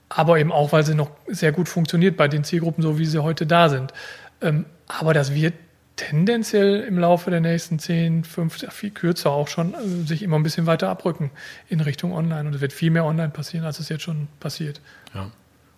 aber 0.10 0.40
eben 0.40 0.52
auch, 0.52 0.72
weil 0.72 0.86
sie 0.86 0.96
noch 0.96 1.12
sehr 1.28 1.52
gut 1.52 1.68
funktioniert 1.68 2.18
bei 2.18 2.28
den 2.28 2.44
Zielgruppen, 2.44 2.84
so 2.84 2.98
wie 3.00 3.06
sie 3.06 3.22
heute 3.24 3.46
da 3.46 3.70
sind. 3.70 3.94
Ähm, 4.42 4.66
aber 4.88 5.14
das 5.14 5.34
wird 5.34 5.54
tendenziell 5.96 6.82
im 6.82 7.00
Laufe 7.00 7.32
der 7.32 7.42
nächsten 7.42 7.80
10, 7.80 8.24
15, 8.24 8.70
viel 8.72 8.92
kürzer 8.92 9.32
auch 9.32 9.48
schon, 9.48 9.76
also 9.76 10.04
sich 10.04 10.24
immer 10.24 10.38
ein 10.38 10.44
bisschen 10.44 10.66
weiter 10.66 10.90
abrücken 10.90 11.32
in 11.70 11.80
Richtung 11.80 12.14
Online. 12.14 12.48
Und 12.48 12.56
es 12.56 12.62
wird 12.62 12.74
viel 12.74 12.92
mehr 12.92 13.06
online 13.06 13.30
passieren, 13.30 13.66
als 13.66 13.80
es 13.80 13.90
jetzt 13.90 14.04
schon 14.04 14.28
passiert. 14.40 14.82
Ja. 15.14 15.32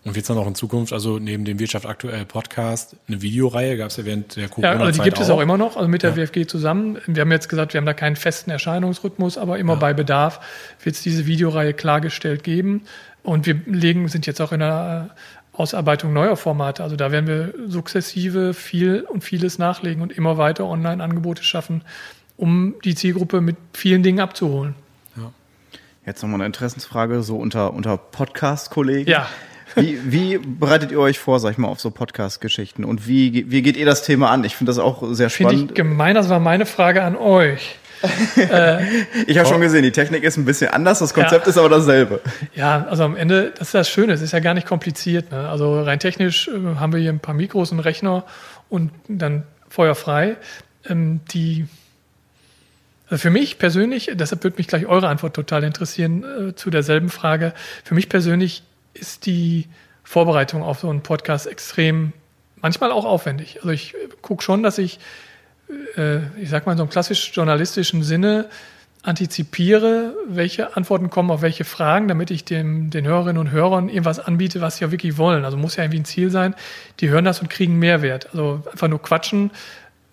Und 0.04 0.16
wird 0.16 0.24
es 0.24 0.28
dann 0.28 0.38
auch 0.38 0.48
in 0.48 0.56
Zukunft, 0.56 0.94
also 0.94 1.20
neben 1.20 1.44
dem 1.44 1.60
Wirtschaft 1.60 1.86
aktuell 1.86 2.24
Podcast, 2.24 2.96
eine 3.10 3.22
Videoreihe 3.22 3.76
gab 3.76 3.90
es 3.90 3.98
ja 3.98 4.06
während 4.06 4.38
der 4.38 4.48
Corona-Zeit 4.48 4.80
Ja, 4.80 4.86
also 4.86 5.02
die 5.02 5.04
gibt 5.04 5.18
auch. 5.18 5.22
es 5.22 5.30
auch 5.30 5.42
immer 5.42 5.58
noch, 5.58 5.76
also 5.76 5.90
mit 5.90 6.02
der 6.02 6.12
ja. 6.12 6.16
WFG 6.16 6.48
zusammen. 6.48 6.98
Wir 7.08 7.22
haben 7.22 7.32
jetzt 7.32 7.50
gesagt, 7.50 7.74
wir 7.74 7.80
haben 7.80 7.86
da 7.86 7.94
keinen 7.94 8.16
festen 8.16 8.50
Erscheinungsrhythmus, 8.50 9.38
aber 9.38 9.60
immer 9.60 9.74
ja. 9.74 9.80
bei 9.80 9.94
Bedarf 9.94 10.40
wird 10.82 10.96
es 10.96 11.02
diese 11.02 11.26
Videoreihe 11.26 11.74
klargestellt 11.74 12.46
geben. 12.46 12.84
Und 13.28 13.46
wir 13.46 13.60
legen, 13.66 14.08
sind 14.08 14.26
jetzt 14.26 14.40
auch 14.40 14.54
in 14.54 14.62
der 14.62 15.10
Ausarbeitung 15.52 16.14
neuer 16.14 16.38
Formate. 16.38 16.82
Also 16.82 16.96
da 16.96 17.12
werden 17.12 17.28
wir 17.28 17.54
sukzessive 17.68 18.54
viel 18.54 19.02
und 19.02 19.22
vieles 19.22 19.58
nachlegen 19.58 20.02
und 20.02 20.14
immer 20.14 20.38
weiter 20.38 20.66
Online-Angebote 20.66 21.44
schaffen, 21.44 21.82
um 22.38 22.76
die 22.86 22.96
Zielgruppe 22.96 23.42
mit 23.42 23.58
vielen 23.74 24.02
Dingen 24.02 24.22
abzuholen. 24.22 24.76
Ja. 25.18 25.34
Jetzt 26.06 26.22
nochmal 26.22 26.36
eine 26.36 26.46
Interessensfrage, 26.46 27.22
so 27.22 27.36
unter, 27.36 27.74
unter 27.74 27.98
Podcast-Kollegen. 27.98 29.12
Ja. 29.12 29.28
Wie, 29.76 30.00
wie 30.10 30.38
bereitet 30.38 30.92
ihr 30.92 31.00
euch 31.02 31.20
vor, 31.20 31.42
sag 31.42 31.52
ich 31.52 31.58
mal, 31.58 31.68
auf 31.68 31.82
so 31.82 31.92
Podcast-Geschichten? 31.92 32.86
Und 32.86 33.10
wie, 33.10 33.52
wie 33.52 33.62
geht 33.62 33.76
ihr 33.76 33.86
das 33.86 34.04
Thema 34.04 34.32
an? 34.32 34.46
Ich 34.46 34.56
finde 34.56 34.70
das 34.70 34.80
auch 34.80 35.04
sehr 35.12 35.30
spannend. 35.30 35.52
Finde 35.52 35.74
ich 35.74 35.76
gemein, 35.76 36.16
das 36.16 36.30
war 36.30 36.40
meine 36.40 36.66
Frage 36.66 37.04
an 37.04 37.18
euch. 37.18 37.78
Äh, 38.36 38.84
ich 39.28 39.38
habe 39.38 39.48
schon 39.48 39.62
gesehen, 39.62 39.84
die 39.84 39.92
Technik 39.92 40.24
ist 40.24 40.38
ein 40.38 40.46
bisschen 40.46 40.70
anders, 40.70 41.00
das 41.00 41.14
Konzept 41.14 41.46
ja. 41.46 41.50
ist 41.50 41.58
aber 41.58 41.70
dasselbe. 41.70 42.22
Ja, 42.56 42.86
also 42.90 43.04
am 43.04 43.16
Ende, 43.16 43.52
das 43.52 43.70
ist 43.70 43.74
das 43.74 43.90
Schöne, 43.90 44.14
es 44.14 44.22
ist 44.22 44.34
ja 44.34 44.40
gar 44.40 44.54
nicht 44.54 44.68
kompliziert. 44.68 45.32
Ne? 45.32 45.48
Also 45.50 45.82
rein 45.82 46.00
technisch 46.00 46.48
äh, 46.48 46.76
haben 46.76 46.94
wir 46.94 47.00
hier 47.00 47.12
ein 47.12 47.20
paar 47.20 47.36
Mikros, 47.36 47.72
einen 47.72 47.80
Rechner 47.80 48.24
und 48.70 48.92
dann 49.08 49.44
feuerfrei. 49.70 50.38
Ähm, 50.88 51.22
die 51.32 51.68
also 53.10 53.22
für 53.22 53.30
mich 53.30 53.58
persönlich, 53.58 54.12
deshalb 54.14 54.44
würde 54.44 54.58
mich 54.58 54.68
gleich 54.68 54.86
eure 54.86 55.08
Antwort 55.08 55.34
total 55.34 55.64
interessieren 55.64 56.50
äh, 56.50 56.56
zu 56.56 56.70
derselben 56.70 57.10
Frage. 57.10 57.54
Für 57.84 57.96
mich 57.96 58.10
persönlich 58.10 58.64
ist 58.94 59.26
die 59.26 59.68
Vorbereitung 60.04 60.62
auf 60.62 60.80
so 60.80 60.90
einen 60.90 61.04
Podcast 61.04 61.48
extrem, 61.48 62.12
manchmal 62.58 62.92
auch 62.92 63.06
aufwendig. 63.06 63.58
Also 63.58 63.70
ich 63.70 63.96
gucke 64.22 64.44
schon, 64.44 64.62
dass 64.62 64.78
ich, 64.78 65.00
ich 66.42 66.50
sag 66.50 66.66
mal 66.66 66.74
in 66.74 66.78
so 66.78 66.84
einem 66.84 66.90
klassisch 66.90 67.32
journalistischen 67.34 68.04
Sinne, 68.04 68.50
antizipiere, 69.08 70.16
welche 70.28 70.76
Antworten 70.76 71.10
kommen 71.10 71.32
auf 71.32 71.42
welche 71.42 71.64
Fragen, 71.64 72.10
damit 72.10 72.30
ich 72.30 72.44
dem, 72.44 72.90
den 72.90 73.08
Hörerinnen 73.08 73.38
und 73.38 73.52
Hörern 73.52 73.88
irgendwas 73.88 74.20
anbiete, 74.20 74.60
was 74.60 74.78
sie 74.78 74.84
ja 74.84 74.92
wirklich 74.92 75.18
wollen. 75.18 75.46
Also 75.46 75.56
muss 75.56 75.78
ja 75.78 75.84
irgendwie 75.84 76.00
ein 76.00 76.06
Ziel 76.06 76.30
sein. 76.30 76.56
Die 77.00 77.10
hören 77.10 77.24
das 77.24 77.40
und 77.40 77.50
kriegen 77.50 77.80
Mehrwert. 77.80 78.28
Also 78.32 78.64
einfach 78.70 78.90
nur 78.90 79.02
quatschen 79.02 79.52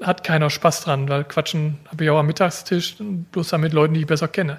hat 0.01 0.23
keiner 0.23 0.49
Spaß 0.49 0.83
dran, 0.83 1.09
weil 1.09 1.25
quatschen 1.25 1.79
habe 1.89 2.05
ich 2.05 2.11
auch 2.11 2.19
am 2.19 2.27
Mittagstisch, 2.27 2.97
bloß 3.33 3.49
dann 3.49 3.63
mit 3.63 3.73
Leuten, 3.73 3.95
die 3.95 4.01
ich 4.01 4.07
besser 4.07 4.29
kenne. 4.29 4.59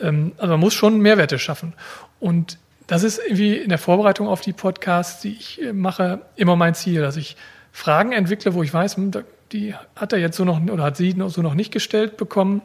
Ähm, 0.00 0.32
also 0.36 0.54
man 0.54 0.60
muss 0.60 0.74
schon 0.74 0.98
Mehrwerte 0.98 1.38
schaffen. 1.38 1.74
Und 2.18 2.58
das 2.88 3.04
ist 3.04 3.20
irgendwie 3.24 3.56
in 3.56 3.68
der 3.68 3.78
Vorbereitung 3.78 4.26
auf 4.26 4.40
die 4.40 4.52
Podcasts, 4.52 5.20
die 5.20 5.32
ich 5.32 5.62
äh, 5.62 5.72
mache, 5.72 6.22
immer 6.34 6.56
mein 6.56 6.74
Ziel, 6.74 7.02
dass 7.02 7.16
ich 7.16 7.36
Fragen 7.72 8.12
entwickle, 8.12 8.54
wo 8.54 8.62
ich 8.62 8.72
weiß, 8.72 8.96
hm, 8.96 9.12
die 9.52 9.74
hat 9.94 10.12
er 10.12 10.18
jetzt 10.18 10.36
so 10.36 10.44
noch 10.44 10.60
oder 10.60 10.82
hat 10.82 10.96
sie 10.96 11.14
so 11.28 11.42
noch 11.42 11.54
nicht 11.54 11.72
gestellt 11.72 12.16
bekommen. 12.16 12.62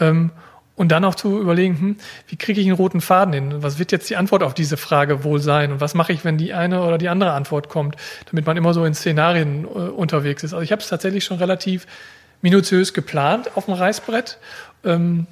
Ähm, 0.00 0.30
und 0.76 0.90
dann 0.90 1.04
auch 1.04 1.14
zu 1.14 1.40
überlegen, 1.40 1.78
hm, 1.78 1.96
wie 2.26 2.36
kriege 2.36 2.60
ich 2.60 2.66
einen 2.66 2.74
roten 2.74 3.00
Faden 3.00 3.32
hin? 3.32 3.62
Was 3.62 3.78
wird 3.78 3.92
jetzt 3.92 4.10
die 4.10 4.16
Antwort 4.16 4.42
auf 4.42 4.54
diese 4.54 4.76
Frage 4.76 5.22
wohl 5.22 5.38
sein? 5.38 5.70
Und 5.70 5.80
was 5.80 5.94
mache 5.94 6.12
ich, 6.12 6.24
wenn 6.24 6.36
die 6.36 6.52
eine 6.52 6.82
oder 6.82 6.98
die 6.98 7.08
andere 7.08 7.32
Antwort 7.32 7.68
kommt? 7.68 7.96
Damit 8.30 8.44
man 8.44 8.56
immer 8.56 8.74
so 8.74 8.84
in 8.84 8.94
Szenarien 8.94 9.64
äh, 9.64 9.68
unterwegs 9.68 10.42
ist. 10.42 10.52
Also 10.52 10.64
ich 10.64 10.72
habe 10.72 10.82
es 10.82 10.88
tatsächlich 10.88 11.24
schon 11.24 11.38
relativ 11.38 11.86
minutiös 12.42 12.92
geplant 12.92 13.56
auf 13.56 13.66
dem 13.66 13.74
Reißbrett, 13.74 14.38
ähm, 14.84 15.26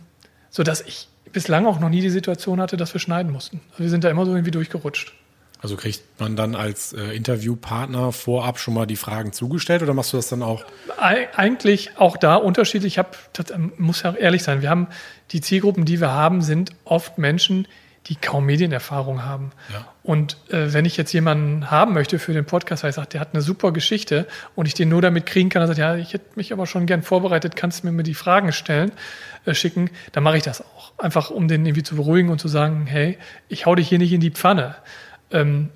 so 0.50 0.62
dass 0.62 0.80
ich 0.80 1.08
bislang 1.32 1.66
auch 1.66 1.80
noch 1.80 1.88
nie 1.88 2.00
die 2.00 2.10
Situation 2.10 2.60
hatte, 2.60 2.76
dass 2.76 2.94
wir 2.94 3.00
schneiden 3.00 3.32
mussten. 3.32 3.60
Also 3.72 3.82
wir 3.82 3.90
sind 3.90 4.04
da 4.04 4.10
immer 4.10 4.24
so 4.24 4.32
irgendwie 4.32 4.50
durchgerutscht. 4.52 5.12
Also 5.62 5.76
kriegt 5.76 6.02
man 6.18 6.34
dann 6.34 6.56
als 6.56 6.92
äh, 6.92 7.14
Interviewpartner 7.14 8.10
vorab 8.10 8.58
schon 8.58 8.74
mal 8.74 8.84
die 8.84 8.96
Fragen 8.96 9.32
zugestellt 9.32 9.82
oder 9.82 9.94
machst 9.94 10.12
du 10.12 10.16
das 10.16 10.28
dann 10.28 10.42
auch? 10.42 10.64
Eigentlich 10.98 11.96
auch 11.98 12.16
da 12.16 12.34
unterschiedlich. 12.34 12.94
Ich 12.94 12.98
habe, 12.98 13.10
ähm, 13.54 13.72
muss 13.78 14.02
ja 14.02 14.12
ehrlich 14.12 14.42
sein, 14.42 14.60
wir 14.60 14.70
haben 14.70 14.88
die 15.30 15.40
Zielgruppen, 15.40 15.84
die 15.84 16.00
wir 16.00 16.10
haben, 16.10 16.42
sind 16.42 16.72
oft 16.84 17.16
Menschen, 17.16 17.68
die 18.06 18.16
kaum 18.16 18.46
Medienerfahrung 18.46 19.24
haben. 19.24 19.52
Ja. 19.72 19.86
Und 20.02 20.36
äh, 20.50 20.72
wenn 20.72 20.84
ich 20.84 20.96
jetzt 20.96 21.12
jemanden 21.12 21.70
haben 21.70 21.94
möchte 21.94 22.18
für 22.18 22.32
den 22.32 22.44
Podcast, 22.44 22.82
weil 22.82 22.90
ich 22.90 22.96
sage, 22.96 23.10
der 23.10 23.20
hat 23.20 23.28
eine 23.32 23.42
super 23.42 23.70
Geschichte 23.70 24.26
und 24.56 24.66
ich 24.66 24.74
den 24.74 24.88
nur 24.88 25.00
damit 25.00 25.26
kriegen 25.26 25.48
kann, 25.48 25.62
er 25.62 25.68
sagt, 25.68 25.78
ja, 25.78 25.94
ich 25.94 26.12
hätte 26.12 26.26
mich 26.34 26.52
aber 26.52 26.66
schon 26.66 26.86
gern 26.86 27.02
vorbereitet, 27.02 27.54
kannst 27.54 27.84
du 27.84 27.90
mir 27.92 28.02
die 28.02 28.14
Fragen 28.14 28.50
stellen, 28.52 28.90
äh, 29.44 29.54
schicken, 29.54 29.90
dann 30.10 30.24
mache 30.24 30.36
ich 30.36 30.42
das 30.42 30.60
auch. 30.60 30.92
Einfach 30.98 31.30
um 31.30 31.46
den 31.46 31.64
irgendwie 31.64 31.84
zu 31.84 31.94
beruhigen 31.94 32.30
und 32.30 32.40
zu 32.40 32.48
sagen, 32.48 32.86
hey, 32.86 33.18
ich 33.48 33.66
hau 33.66 33.76
dich 33.76 33.88
hier 33.88 33.98
nicht 33.98 34.12
in 34.12 34.20
die 34.20 34.32
Pfanne. 34.32 34.74
Ähm, 35.32 35.70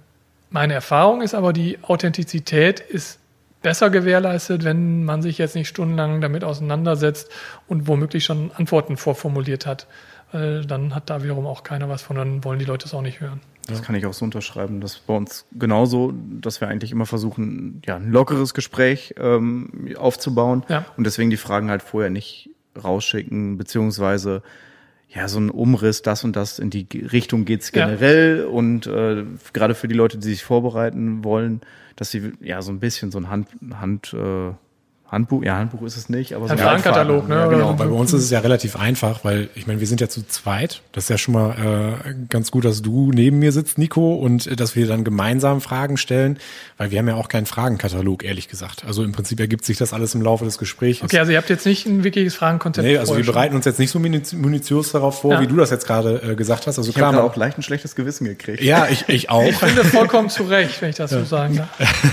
meine 0.51 0.75
Erfahrung 0.75 1.23
ist 1.23 1.35
aber, 1.35 1.53
die 1.53 1.79
Authentizität 1.83 2.81
ist 2.81 3.19
besser 3.63 3.91
gewährleistet, 3.91 4.65
wenn 4.65 5.05
man 5.05 5.23
sich 5.23 5.39
jetzt 5.39 5.57
nicht 5.57 5.69
stundenlang 5.69 6.21
damit 6.21 6.45
auseinandersetzt 6.45 7.31
und 7.67 7.89
womöglich 7.89 8.25
schon 8.25 8.53
Antworten 8.53 8.97
vorformuliert 8.97 9.67
hat. 9.67 9.87
Äh, 10.33 10.61
dann 10.61 10.95
hat 10.95 11.11
da 11.11 11.23
wiederum 11.23 11.47
auch 11.47 11.63
keiner 11.63 11.89
was 11.89 12.03
von, 12.03 12.17
dann 12.17 12.45
wollen 12.45 12.59
die 12.59 12.65
Leute 12.65 12.87
es 12.87 12.95
auch 12.95 13.03
nicht 13.03 13.21
hören. 13.21 13.41
Das 13.67 13.83
kann 13.83 13.97
ich 13.97 14.07
auch 14.07 14.13
so 14.13 14.25
unterschreiben. 14.25 14.81
Das 14.81 14.93
ist 14.93 15.07
bei 15.07 15.15
uns 15.15 15.47
genauso, 15.53 16.13
dass 16.41 16.61
wir 16.61 16.69
eigentlich 16.69 16.93
immer 16.93 17.07
versuchen, 17.07 17.83
ja, 17.85 17.97
ein 17.97 18.13
lockeres 18.13 18.55
Gespräch 18.55 19.15
ähm, 19.19 19.93
aufzubauen 19.99 20.65
ja. 20.69 20.85
und 20.97 21.05
deswegen 21.05 21.31
die 21.31 21.37
Fragen 21.37 21.69
halt 21.69 21.83
vorher 21.83 22.11
nicht 22.11 22.51
rausschicken, 22.81 23.59
beziehungsweise 23.59 24.43
ja, 25.09 25.29
so 25.29 25.39
ein 25.39 25.51
Umriss, 25.51 26.03
das 26.03 26.25
und 26.25 26.37
das, 26.37 26.59
in 26.59 26.71
die 26.71 26.87
Richtung 26.93 27.45
geht's 27.45 27.73
generell 27.73 28.41
ja. 28.41 28.47
und 28.47 28.87
äh, 28.87 29.25
gerade 29.53 29.75
für 29.75 29.89
die 29.89 29.95
Leute, 29.95 30.19
die 30.19 30.29
sich 30.29 30.45
vorbereiten 30.45 31.25
wollen, 31.25 31.61
dass 31.95 32.11
sie 32.11 32.33
ja 32.41 32.61
so 32.63 32.73
ein 32.73 32.81
bisschen 32.81 33.11
so 33.11 33.19
ein 33.19 33.31
Hand, 33.31 33.49
Hand 33.75 34.13
äh, 34.13 34.53
Handbuch, 35.09 35.45
ja, 35.45 35.57
Handbuch 35.57 35.83
ist 35.83 35.97
es 35.97 36.09
nicht, 36.09 36.35
aber 36.35 36.49
so 36.49 36.53
ein 36.53 36.59
Fragenkatalog, 36.59 37.29
ne? 37.29 37.37
Ja, 37.37 37.47
genau. 37.47 37.73
Bei 37.75 37.87
uns 37.87 38.13
ist 38.13 38.25
es 38.25 38.31
ja 38.31 38.41
relativ 38.41 38.75
einfach, 38.75 39.25
weil 39.25 39.49
ich 39.55 39.69
meine, 39.69 39.79
wir 39.79 39.87
sind 39.87 40.01
ja 40.01 40.09
zu 40.09 40.27
zweit. 40.27 40.83
Das 40.91 41.05
ist 41.05 41.11
ja 41.11 41.19
schon 41.19 41.35
mal 41.35 42.03
äh, 42.05 42.15
ganz 42.29 42.51
gut, 42.51 42.65
dass 42.65 42.83
du 42.83 43.13
neben 43.13 43.39
mir 43.39 43.53
sitzt, 43.53 43.79
Nico, 43.79 44.15
und 44.15 44.49
äh, 44.49 44.57
dass 44.57 44.75
wir 44.75 44.89
dann 44.89 45.05
gemeinsam 45.05 45.61
Fragen 45.61 45.97
stellen, 45.97 46.39
weil 46.77 46.91
wir 46.91 46.99
haben 46.99 47.07
ja 47.07 47.15
auch 47.15 47.29
keinen 47.29 47.47
Fragenkatalog, 47.47 48.25
ehrlich 48.25 48.49
gesagt. 48.49 48.85
Also 48.85 49.05
im 49.05 49.13
Prinzip 49.13 49.39
ergibt 49.39 49.65
sich 49.65 49.79
das 49.79 49.93
alles 49.93 50.17
im 50.17 50.23
Laufe 50.23 50.45
des 50.45 50.59
Gesprächs. 50.59 51.03
Okay, 51.05 51.21
also 51.21 51.31
ihr 51.31 51.39
habt 51.39 51.51
jetzt 51.51 51.67
nicht 51.67 51.87
ein 51.87 52.03
wirkliches 52.03 52.35
Fragenkonzept. 52.35 52.85
Nee, 52.85 52.99
also 52.99 53.17
wir 53.17 53.25
bereiten 53.25 53.55
uns 53.55 53.65
jetzt 53.65 53.79
nicht 53.79 53.93
so 53.93 54.01
munitiös 54.01 54.91
darauf 54.91 55.21
vor, 55.21 55.35
ja. 55.35 55.41
wie 55.41 55.47
du 55.47 55.55
das 55.55 55.71
jetzt 55.71 55.87
gerade 55.87 56.21
äh, 56.33 56.35
gesagt 56.35 56.67
hast. 56.67 56.79
Also 56.79 56.91
ich 56.91 57.01
habe 57.01 57.23
auch 57.23 57.37
leicht 57.37 57.59
ein 57.59 57.63
schlechtes 57.63 57.95
Gewissen 57.95 58.25
gekriegt. 58.25 58.61
Ja, 58.61 58.89
ich, 58.91 59.09
ich 59.09 59.31
auch. 59.31 59.45
Ich 59.45 59.57
finde 59.57 59.85
vollkommen 59.85 60.31
zu 60.31 60.43
Recht, 60.43 60.83
wenn 60.83 60.91
ich 60.91 60.97
das 60.97 61.13
ja. 61.13 61.21
so 61.21 61.25
sagen 61.25 61.59
darf. 61.59 61.69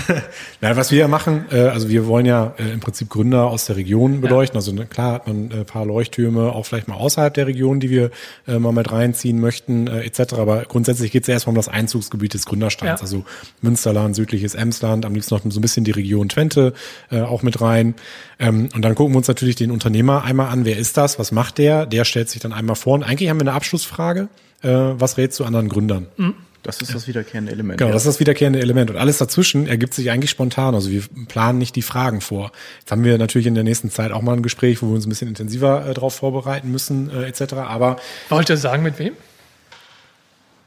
Na, 0.60 0.76
was 0.76 0.92
wir 0.92 1.00
ja 1.00 1.08
machen, 1.08 1.46
äh, 1.50 1.58
also 1.60 1.88
wir 1.88 2.06
wollen 2.06 2.26
ja 2.26 2.54
äh, 2.56 2.70
im 2.72 2.83
Prinzip 2.84 3.10
Gründer 3.10 3.46
aus 3.46 3.66
der 3.66 3.76
Region 3.76 4.20
beleuchten. 4.20 4.54
Ja. 4.54 4.58
Also 4.58 4.72
ne, 4.72 4.86
klar 4.86 5.14
hat 5.14 5.26
man 5.26 5.48
ein 5.48 5.50
äh, 5.50 5.64
paar 5.64 5.84
Leuchttürme 5.86 6.52
auch 6.52 6.66
vielleicht 6.66 6.86
mal 6.86 6.94
außerhalb 6.94 7.34
der 7.34 7.46
Region, 7.46 7.80
die 7.80 7.90
wir 7.90 8.10
äh, 8.46 8.58
mal 8.58 8.72
mit 8.72 8.92
reinziehen 8.92 9.40
möchten, 9.40 9.86
äh, 9.86 10.02
etc. 10.02 10.34
Aber 10.34 10.62
grundsätzlich 10.62 11.10
geht 11.10 11.22
es 11.22 11.28
erstmal 11.28 11.52
um 11.52 11.56
das 11.56 11.68
Einzugsgebiet 11.68 12.34
des 12.34 12.46
Gründerstands. 12.46 13.00
Ja. 13.00 13.04
Also 13.04 13.24
Münsterland, 13.60 14.14
südliches 14.14 14.54
Emsland, 14.54 15.04
am 15.04 15.14
liebsten 15.14 15.34
noch 15.34 15.42
so 15.48 15.58
ein 15.58 15.62
bisschen 15.62 15.84
die 15.84 15.90
Region 15.90 16.28
Twente 16.28 16.74
äh, 17.10 17.20
auch 17.20 17.42
mit 17.42 17.60
rein. 17.60 17.94
Ähm, 18.38 18.68
und 18.74 18.82
dann 18.82 18.94
gucken 18.94 19.14
wir 19.14 19.18
uns 19.18 19.28
natürlich 19.28 19.56
den 19.56 19.70
Unternehmer 19.70 20.24
einmal 20.24 20.48
an. 20.48 20.64
Wer 20.64 20.78
ist 20.78 20.96
das? 20.96 21.18
Was 21.18 21.32
macht 21.32 21.58
der? 21.58 21.86
Der 21.86 22.04
stellt 22.04 22.28
sich 22.28 22.40
dann 22.40 22.52
einmal 22.52 22.76
vor. 22.76 22.94
Und 22.94 23.02
eigentlich 23.02 23.30
haben 23.30 23.38
wir 23.38 23.46
eine 23.46 23.54
Abschlussfrage. 23.54 24.28
Äh, 24.62 24.68
was 24.68 25.16
rätst 25.16 25.40
du 25.40 25.44
anderen 25.44 25.68
Gründern? 25.68 26.06
Mhm. 26.16 26.34
Das 26.64 26.80
ist 26.80 26.94
das 26.94 27.06
wiederkehrende 27.06 27.52
Element. 27.52 27.78
Genau, 27.78 27.90
ja. 27.90 27.92
das 27.92 28.02
ist 28.02 28.14
das 28.14 28.20
wiederkehrende 28.20 28.58
Element. 28.58 28.90
Und 28.90 28.96
alles 28.96 29.18
dazwischen 29.18 29.66
ergibt 29.66 29.94
sich 29.94 30.10
eigentlich 30.10 30.30
spontan. 30.30 30.74
Also 30.74 30.90
wir 30.90 31.02
planen 31.28 31.58
nicht 31.58 31.76
die 31.76 31.82
Fragen 31.82 32.22
vor. 32.22 32.52
Jetzt 32.80 32.90
haben 32.90 33.04
wir 33.04 33.18
natürlich 33.18 33.46
in 33.46 33.54
der 33.54 33.64
nächsten 33.64 33.90
Zeit 33.90 34.12
auch 34.12 34.22
mal 34.22 34.32
ein 34.32 34.42
Gespräch, 34.42 34.82
wo 34.82 34.86
wir 34.86 34.94
uns 34.94 35.06
ein 35.06 35.10
bisschen 35.10 35.28
intensiver 35.28 35.86
äh, 35.86 35.94
darauf 35.94 36.14
vorbereiten 36.14 36.70
müssen, 36.70 37.10
äh, 37.10 37.26
etc. 37.26 37.54
Aber 37.54 37.96
wollt 38.30 38.48
ihr 38.48 38.56
sagen, 38.56 38.82
mit 38.82 38.98
wem? 38.98 39.12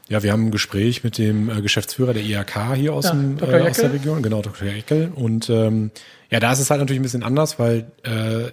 Ja, 0.08 0.22
wir 0.22 0.32
haben 0.32 0.46
ein 0.46 0.50
Gespräch 0.52 1.04
mit 1.04 1.18
dem 1.18 1.50
äh, 1.50 1.60
Geschäftsführer 1.60 2.14
der 2.14 2.22
IHK 2.22 2.74
hier 2.76 2.94
aus, 2.94 3.04
ja, 3.04 3.10
dem, 3.10 3.38
äh, 3.40 3.68
aus 3.68 3.76
der 3.76 3.92
Region, 3.92 4.22
genau, 4.22 4.40
Dr. 4.40 4.68
Eckel. 4.68 5.12
Und 5.14 5.50
ähm, 5.50 5.90
ja, 6.30 6.38
da 6.38 6.52
ist 6.52 6.60
es 6.60 6.70
halt 6.70 6.80
natürlich 6.80 7.00
ein 7.00 7.02
bisschen 7.02 7.24
anders, 7.24 7.58
weil 7.58 7.90
äh, 8.04 8.52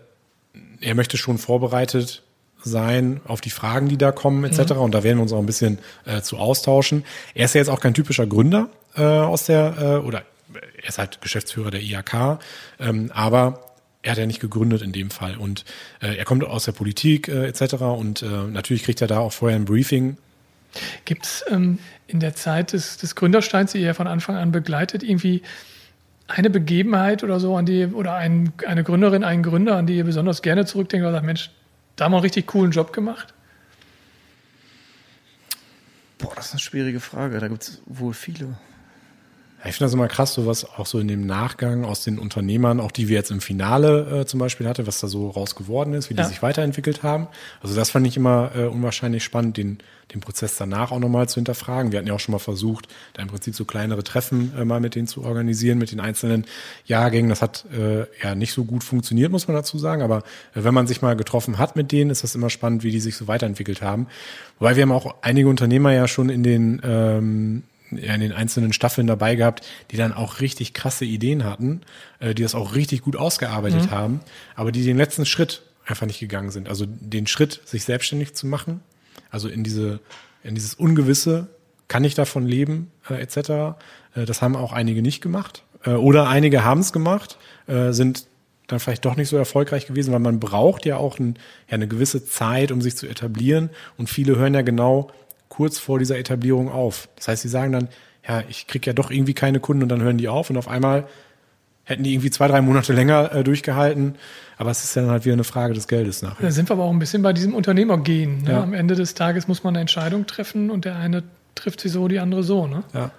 er 0.81 0.95
möchte 0.95 1.17
schon 1.17 1.37
vorbereitet 1.37 2.23
sein 2.65 3.21
auf 3.25 3.41
die 3.41 3.49
Fragen, 3.49 3.87
die 3.87 3.97
da 3.97 4.11
kommen 4.11 4.43
etc. 4.43 4.73
Mhm. 4.73 4.79
Und 4.81 4.91
da 4.93 5.03
werden 5.03 5.17
wir 5.17 5.23
uns 5.23 5.33
auch 5.33 5.39
ein 5.39 5.45
bisschen 5.45 5.79
äh, 6.05 6.21
zu 6.21 6.37
austauschen. 6.37 7.05
Er 7.33 7.45
ist 7.45 7.55
ja 7.55 7.59
jetzt 7.59 7.69
auch 7.69 7.79
kein 7.79 7.93
typischer 7.93 8.27
Gründer 8.27 8.69
äh, 8.95 9.03
aus 9.03 9.45
der, 9.45 10.01
äh, 10.01 10.05
oder 10.05 10.23
er 10.81 10.89
ist 10.89 10.97
halt 10.97 11.21
Geschäftsführer 11.21 11.71
der 11.71 11.81
IAK, 11.81 12.39
ähm, 12.79 13.11
aber 13.13 13.61
er 14.01 14.11
hat 14.11 14.17
ja 14.17 14.25
nicht 14.25 14.39
gegründet 14.39 14.81
in 14.81 14.91
dem 14.91 15.09
Fall. 15.09 15.37
Und 15.37 15.65
äh, 16.01 16.15
er 16.15 16.25
kommt 16.25 16.43
aus 16.43 16.65
der 16.65 16.73
Politik 16.73 17.27
äh, 17.27 17.47
etc. 17.47 17.75
Und 17.81 18.21
äh, 18.21 18.27
natürlich 18.27 18.83
kriegt 18.83 19.01
er 19.01 19.07
da 19.07 19.19
auch 19.19 19.33
vorher 19.33 19.57
ein 19.57 19.65
Briefing. 19.65 20.17
Gibt 21.05 21.25
es 21.25 21.45
ähm, 21.49 21.79
in 22.07 22.19
der 22.19 22.35
Zeit 22.35 22.73
des, 22.73 22.97
des 22.97 23.15
Gründersteins, 23.15 23.71
die 23.71 23.81
er 23.81 23.95
von 23.95 24.07
Anfang 24.07 24.35
an 24.35 24.51
begleitet, 24.51 25.01
irgendwie 25.01 25.41
eine 26.27 26.49
Begebenheit 26.49 27.23
oder 27.23 27.39
so, 27.39 27.55
an 27.55 27.65
die, 27.65 27.85
oder 27.85 28.15
ein, 28.15 28.51
eine 28.67 28.83
Gründerin, 28.83 29.23
einen 29.23 29.43
Gründer, 29.43 29.75
an 29.75 29.87
die 29.87 29.97
ihr 29.97 30.03
besonders 30.03 30.41
gerne 30.41 30.65
zurückdenkt 30.65 31.03
oder 31.03 31.13
sagt, 31.13 31.25
Mensch, 31.25 31.51
da 31.95 32.05
haben 32.05 32.11
wir 32.11 32.17
einen 32.17 32.23
richtig 32.23 32.47
coolen 32.47 32.71
Job 32.71 32.93
gemacht? 32.93 33.33
Boah, 36.17 36.33
das 36.35 36.47
ist 36.47 36.51
eine 36.53 36.59
schwierige 36.59 36.99
Frage. 36.99 37.39
Da 37.39 37.47
gibt 37.47 37.63
es 37.63 37.81
wohl 37.85 38.13
viele. 38.13 38.57
Ich 39.67 39.75
finde 39.75 39.85
das 39.85 39.93
immer 39.93 40.07
krass, 40.07 40.33
so 40.33 40.45
was 40.45 40.63
auch 40.77 40.85
so 40.85 40.99
in 40.99 41.07
dem 41.07 41.25
Nachgang 41.25 41.85
aus 41.85 42.03
den 42.03 42.19
Unternehmern, 42.19 42.79
auch 42.79 42.91
die 42.91 43.07
wir 43.07 43.15
jetzt 43.15 43.31
im 43.31 43.41
Finale 43.41 44.21
äh, 44.21 44.25
zum 44.25 44.39
Beispiel 44.39 44.67
hatte, 44.67 44.85
was 44.85 44.99
da 44.99 45.07
so 45.07 45.29
raus 45.29 45.55
geworden 45.55 45.93
ist, 45.93 46.11
wie 46.11 46.13
die 46.13 46.23
sich 46.23 46.43
weiterentwickelt 46.43 47.01
haben. 47.01 47.27
Also 47.61 47.75
das 47.75 47.89
fand 47.89 48.05
ich 48.05 48.15
immer 48.15 48.51
äh, 48.55 48.65
unwahrscheinlich 48.65 49.23
spannend, 49.23 49.57
den, 49.57 49.79
den 50.13 50.21
Prozess 50.21 50.55
danach 50.57 50.91
auch 50.91 50.99
nochmal 50.99 51.27
zu 51.27 51.35
hinterfragen. 51.35 51.91
Wir 51.91 51.97
hatten 51.97 52.07
ja 52.07 52.13
auch 52.13 52.19
schon 52.19 52.33
mal 52.33 52.39
versucht, 52.39 52.87
da 53.13 53.23
im 53.23 53.27
Prinzip 53.27 53.55
so 53.55 53.65
kleinere 53.65 54.03
Treffen 54.03 54.53
äh, 54.55 54.65
mal 54.65 54.79
mit 54.79 54.93
denen 54.93 55.07
zu 55.07 55.23
organisieren, 55.23 55.79
mit 55.79 55.91
den 55.91 55.99
einzelnen 55.99 56.45
Jahrgängen. 56.85 57.29
Das 57.29 57.41
hat 57.41 57.65
äh, 57.75 58.05
ja 58.21 58.35
nicht 58.35 58.53
so 58.53 58.65
gut 58.65 58.83
funktioniert, 58.83 59.31
muss 59.31 59.47
man 59.47 59.55
dazu 59.55 59.79
sagen. 59.79 60.03
Aber 60.03 60.19
äh, 60.53 60.63
wenn 60.63 60.75
man 60.75 60.85
sich 60.85 61.01
mal 61.01 61.15
getroffen 61.15 61.57
hat 61.57 61.75
mit 61.75 61.91
denen, 61.91 62.11
ist 62.11 62.23
das 62.23 62.35
immer 62.35 62.51
spannend, 62.51 62.83
wie 62.83 62.91
die 62.91 62.99
sich 62.99 63.17
so 63.17 63.27
weiterentwickelt 63.27 63.81
haben. 63.81 64.07
Wobei 64.59 64.75
wir 64.75 64.83
haben 64.83 64.91
auch 64.91 65.15
einige 65.23 65.49
Unternehmer 65.49 65.91
ja 65.91 66.07
schon 66.07 66.29
in 66.29 66.43
den 66.43 66.81
ähm, 66.83 67.63
in 67.97 68.21
den 68.21 68.31
einzelnen 68.31 68.73
Staffeln 68.73 69.07
dabei 69.07 69.35
gehabt, 69.35 69.65
die 69.91 69.97
dann 69.97 70.13
auch 70.13 70.39
richtig 70.41 70.73
krasse 70.73 71.05
Ideen 71.05 71.43
hatten, 71.43 71.81
äh, 72.19 72.33
die 72.33 72.43
das 72.43 72.55
auch 72.55 72.75
richtig 72.75 73.01
gut 73.01 73.15
ausgearbeitet 73.15 73.85
mhm. 73.85 73.91
haben, 73.91 74.19
aber 74.55 74.71
die 74.71 74.83
den 74.83 74.97
letzten 74.97 75.25
Schritt 75.25 75.63
einfach 75.85 76.07
nicht 76.07 76.19
gegangen 76.19 76.51
sind. 76.51 76.69
Also 76.69 76.85
den 76.87 77.27
Schritt, 77.27 77.61
sich 77.65 77.83
selbstständig 77.83 78.33
zu 78.33 78.47
machen, 78.47 78.81
also 79.29 79.47
in 79.47 79.63
diese, 79.63 79.99
in 80.43 80.55
dieses 80.55 80.73
Ungewisse, 80.73 81.47
kann 81.87 82.03
ich 82.03 82.15
davon 82.15 82.47
leben, 82.47 82.91
äh, 83.09 83.21
etc. 83.21 83.37
Äh, 84.15 84.25
das 84.25 84.41
haben 84.41 84.55
auch 84.55 84.73
einige 84.73 85.01
nicht 85.01 85.21
gemacht. 85.21 85.63
Äh, 85.83 85.91
oder 85.91 86.27
einige 86.27 86.63
haben 86.63 86.81
es 86.81 86.91
gemacht, 86.93 87.37
äh, 87.67 87.91
sind 87.91 88.27
dann 88.67 88.79
vielleicht 88.79 89.05
doch 89.05 89.15
nicht 89.15 89.29
so 89.29 89.37
erfolgreich 89.37 89.85
gewesen, 89.85 90.11
weil 90.11 90.19
man 90.19 90.39
braucht 90.39 90.85
ja 90.85 90.97
auch 90.97 91.19
ein, 91.19 91.35
ja, 91.67 91.75
eine 91.75 91.87
gewisse 91.87 92.25
Zeit, 92.25 92.71
um 92.71 92.81
sich 92.81 92.95
zu 92.95 93.07
etablieren. 93.07 93.69
Und 93.97 94.09
viele 94.09 94.35
hören 94.37 94.55
ja 94.55 94.61
genau 94.61 95.11
kurz 95.49 95.79
vor 95.79 95.99
dieser 95.99 96.17
Etablierung 96.17 96.71
auf. 96.71 97.09
Das 97.15 97.27
heißt, 97.27 97.41
sie 97.43 97.49
sagen 97.49 97.71
dann, 97.71 97.87
ja, 98.27 98.43
ich 98.49 98.67
krieg 98.67 98.85
ja 98.85 98.93
doch 98.93 99.11
irgendwie 99.11 99.33
keine 99.33 99.59
Kunden 99.59 99.83
und 99.83 99.89
dann 99.89 100.01
hören 100.01 100.17
die 100.17 100.27
auf 100.27 100.49
und 100.49 100.57
auf 100.57 100.67
einmal 100.67 101.07
hätten 101.83 102.03
die 102.03 102.13
irgendwie 102.13 102.31
zwei, 102.31 102.47
drei 102.47 102.61
Monate 102.61 102.93
länger 102.93 103.31
äh, 103.33 103.43
durchgehalten. 103.43 104.15
Aber 104.57 104.71
es 104.71 104.83
ist 104.83 104.95
dann 104.95 105.07
halt 105.07 105.25
wieder 105.25 105.33
eine 105.33 105.43
Frage 105.43 105.73
des 105.73 105.87
Geldes 105.87 106.21
nachher. 106.21 106.41
Da 106.41 106.51
sind 106.51 106.69
wir 106.69 106.73
aber 106.73 106.83
auch 106.83 106.91
ein 106.91 106.99
bisschen 106.99 107.21
bei 107.21 107.33
diesem 107.33 107.53
Unternehmergehen. 107.53 108.43
Ne? 108.43 108.51
Ja. 108.51 108.63
Am 108.63 108.73
Ende 108.73 108.95
des 108.95 109.13
Tages 109.13 109.47
muss 109.47 109.63
man 109.63 109.75
eine 109.75 109.81
Entscheidung 109.81 110.25
treffen 110.25 110.71
und 110.71 110.85
der 110.85 110.95
eine 110.95 111.23
trifft 111.53 111.81
sie 111.81 111.89
so, 111.89 112.07
die 112.07 112.19
andere 112.19 112.43
so. 112.43 112.67
Ne? 112.67 112.83
Ja. 112.93 113.11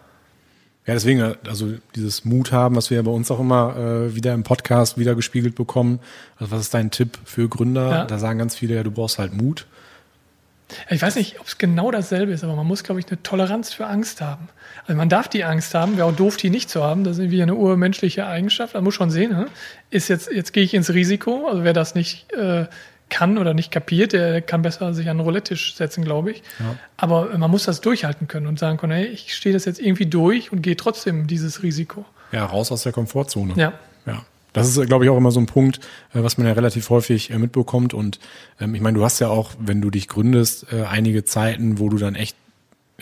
Ja, 0.87 0.95
deswegen, 0.95 1.35
also 1.49 1.73
dieses 1.97 2.25
Mut 2.25 2.53
haben, 2.53 2.77
was 2.77 2.91
wir 2.91 2.99
ja 2.99 3.03
bei 3.03 3.11
uns 3.11 3.29
auch 3.33 3.41
immer 3.41 3.77
äh, 3.77 4.15
wieder 4.15 4.35
im 4.35 4.45
Podcast 4.45 4.97
wieder 4.99 5.17
gespiegelt 5.17 5.57
bekommen. 5.57 5.99
Also 6.39 6.53
was 6.53 6.61
ist 6.61 6.75
dein 6.75 6.93
Tipp 6.93 7.19
für 7.25 7.49
Gründer? 7.49 7.91
Ja. 7.91 8.05
Da 8.05 8.19
sagen 8.21 8.39
ganz 8.39 8.55
viele, 8.55 8.77
ja, 8.77 8.85
du 8.85 8.93
brauchst 8.93 9.19
halt 9.19 9.35
Mut. 9.35 9.67
Ich 10.91 11.01
weiß 11.01 11.15
nicht, 11.17 11.39
ob 11.39 11.47
es 11.47 11.59
genau 11.59 11.91
dasselbe 11.91 12.33
ist, 12.33 12.43
aber 12.43 12.57
man 12.57 12.67
muss, 12.67 12.83
glaube 12.83 13.01
ich, 13.01 13.07
eine 13.07 13.23
Toleranz 13.23 13.73
für 13.73 13.87
Angst 13.87 14.21
haben. 14.21 14.49
Also 14.87 14.97
man 14.97 15.09
darf 15.09 15.29
die 15.29 15.45
Angst 15.45 15.75
haben, 15.75 15.97
wäre 15.97 16.09
auch 16.09 16.17
doof, 16.17 16.37
die 16.37 16.51
nicht 16.51 16.69
zu 16.71 16.83
haben. 16.83 17.05
Das 17.05 17.17
ist 17.17 17.23
irgendwie 17.23 17.43
eine 17.43 17.55
urmenschliche 17.55 18.27
Eigenschaft. 18.27 18.75
Man 18.75 18.85
muss 18.85 18.95
schon 18.95 19.11
sehen, 19.11 19.31
ne? 19.31 19.47
ist 19.91 20.09
jetzt, 20.09 20.31
jetzt 20.33 20.53
gehe 20.53 20.65
ich 20.65 20.75
ins 20.75 20.93
Risiko. 20.93 21.47
Also 21.49 21.65
wer 21.65 21.73
das 21.73 21.95
nicht 21.95 22.33
äh, 22.33 22.67
kann 23.09 23.39
oder 23.39 23.55
nicht 23.55 23.71
kapiert, 23.71 24.13
der 24.13 24.43
kann 24.43 24.63
besser 24.63 24.93
sich 24.93 25.09
an 25.09 25.19
den 25.19 25.25
Roulette-Tisch 25.25 25.77
setzen, 25.77 26.05
glaube 26.05 26.33
ich. 26.33 26.43
Ja. 26.59 26.77
Aber 26.97 27.37
man 27.39 27.51
muss 27.51 27.65
das 27.65 27.81
durchhalten 27.81 28.27
können 28.27 28.47
und 28.47 28.59
sagen 28.59 28.79
können, 28.79 28.93
hey, 28.93 29.07
ich 29.07 29.35
stehe 29.35 29.53
das 29.53 29.65
jetzt 29.65 29.81
irgendwie 29.81 30.07
durch 30.07 30.51
und 30.51 30.63
gehe 30.63 30.77
trotzdem 30.77 31.27
dieses 31.27 31.63
Risiko. 31.63 32.05
Ja, 32.33 32.45
raus 32.45 32.73
aus 32.73 32.83
der 32.83 32.93
Komfortzone. 32.93 33.55
Ja. 33.57 33.73
Ja. 34.07 34.25
Das 34.57 34.69
ist, 34.69 34.87
glaube 34.87 35.05
ich, 35.05 35.11
auch 35.11 35.17
immer 35.17 35.31
so 35.31 35.41
ein 35.41 35.47
Punkt, 35.47 35.81
äh, 36.15 36.23
was 36.23 36.39
man 36.39 36.47
ja 36.47 36.53
relativ 36.55 36.91
häufig 36.91 37.31
äh, 37.31 37.39
mitbekommt. 37.39 37.95
Und 37.95 38.19
ähm, 38.61 38.75
ich 38.75 38.81
meine, 38.81 38.99
du 38.99 39.05
hast 39.05 39.21
ja 39.21 39.29
auch, 39.29 39.53
wenn 39.59 39.81
du 39.81 39.91
dich 39.91 40.09
gründest, 40.09 40.73
äh, 40.73 40.85
einige 40.85 41.25
Zeiten, 41.25 41.79
wo 41.79 41.89
du 41.89 41.99
dann 41.99 42.15
echt 42.15 42.37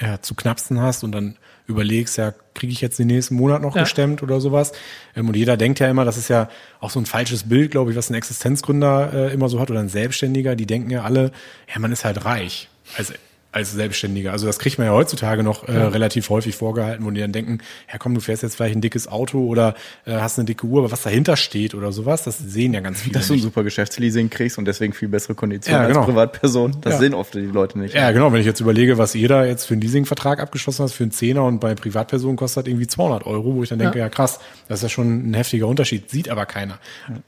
ja, 0.01 0.21
zu 0.21 0.35
knapsen 0.35 0.81
hast 0.81 1.05
und 1.05 1.13
dann 1.13 1.37
überlegst, 1.67 2.19
ja, 2.19 2.35
kriege 2.53 2.73
ich 2.73 2.81
jetzt 2.81 2.99
den 2.99 3.07
nächsten 3.07 3.37
Monat 3.37 3.63
noch 3.63 3.75
ja. 3.75 3.83
gestemmt 3.83 4.23
oder 4.23 4.41
sowas. 4.41 4.73
Ähm, 5.17 5.29
und 5.29 5.37
jeder 5.37 5.57
denkt 5.57 5.81
ja 5.81 5.89
immer, 5.89 6.05
das 6.05 6.17
ist 6.17 6.29
ja 6.29 6.49
auch 6.81 6.91
so 6.91 6.99
ein 6.99 7.07
falsches 7.07 7.49
Bild, 7.49 7.71
glaube 7.71 7.91
ich, 7.91 7.97
was 7.97 8.11
ein 8.11 8.15
Existenzgründer 8.15 9.13
äh, 9.13 9.33
immer 9.33 9.49
so 9.49 9.61
hat 9.61 9.71
oder 9.71 9.81
ein 9.81 9.89
Selbstständiger, 9.89 10.57
die 10.57 10.67
denken 10.67 10.91
ja 10.91 11.03
alle, 11.03 11.33
ja, 11.73 11.79
man 11.79 11.93
ist 11.93 12.05
halt 12.05 12.25
reich. 12.25 12.69
Also 12.99 13.15
als 13.55 13.73
Selbstständiger. 13.73 14.33
Also 14.33 14.47
das 14.47 14.59
kriegt 14.59 14.79
man 14.79 14.89
ja 14.89 14.93
heutzutage 14.93 15.45
noch 15.45 15.69
äh, 15.69 15.75
ja. 15.75 15.89
relativ 15.89 16.29
häufig 16.29 16.57
vorgehalten, 16.57 17.05
wo 17.05 17.11
die 17.11 17.21
dann 17.21 17.31
denken, 17.31 17.59
ja 17.91 17.99
komm, 17.99 18.15
du 18.15 18.21
fährst 18.21 18.43
jetzt 18.43 18.57
vielleicht 18.57 18.75
ein 18.75 18.81
dickes 18.81 19.07
Auto 19.07 19.47
oder 19.47 19.75
äh, 20.07 20.15
hast 20.15 20.39
eine 20.39 20.47
dicke 20.47 20.67
Uhr, 20.67 20.81
aber 20.81 20.91
was 20.91 21.03
dahinter 21.03 21.37
steht 21.37 21.75
oder 21.75 21.93
sowas, 21.93 22.25
das 22.25 22.39
sehen 22.39 22.75
ja 22.75 22.81
ganz 22.81 23.03
viele. 23.03 23.15
Dass 23.15 23.29
du 23.29 23.35
ein 23.35 23.41
super 23.41 23.63
Geschäftsleasing 23.63 24.29
kriegst 24.29 24.59
und 24.59 24.65
deswegen 24.65 24.93
viel 24.93 25.09
bessere 25.09 25.37
Konditionen 25.37 25.83
ja, 25.83 25.87
genau. 25.87 26.01
als 26.01 26.09
Privatperson, 26.09 26.79
das 26.81 26.95
ja. 26.95 26.99
sehen 26.99 27.15
oft 27.15 27.35
die 27.35 27.41
Leute 27.41 27.79
nicht. 27.79 27.95
Ja, 27.95 28.11
genau, 28.11 28.33
wenn 28.33 28.41
ich 28.41 28.47
jetzt 28.47 28.61
überlege, 28.61 28.99
was 28.99 29.15
jeder 29.15 29.47
jetzt 29.47 29.67
für 29.67 29.75
einen 29.75 29.83
Leasingvertrag 29.83 30.41
abgeschlossen 30.41 30.83
hat, 30.85 30.91
für 30.91 31.05
einen 31.05 31.13
Zehner 31.13 31.45
und 31.45 31.61
bei 31.61 31.77
Privatpersonen 31.77 32.37
kostet 32.37 32.67
irgendwie 32.67 32.89
200 32.89 33.25
Euro, 33.25 33.55
wo 33.55 33.63
ich 33.63 33.69
dann 33.69 33.79
denke, 33.79 33.99
ja, 33.99 34.07
ja 34.07 34.11
krass, 34.11 34.41
das 34.67 34.81
ist 34.81 34.83
ja 34.83 34.89
schon 34.89 35.31
ein 35.31 35.35
heftiger 35.35 35.69
Unterschied, 35.69 36.11
sieht 36.11 36.29
aber 36.29 36.45
keiner. 36.47 36.81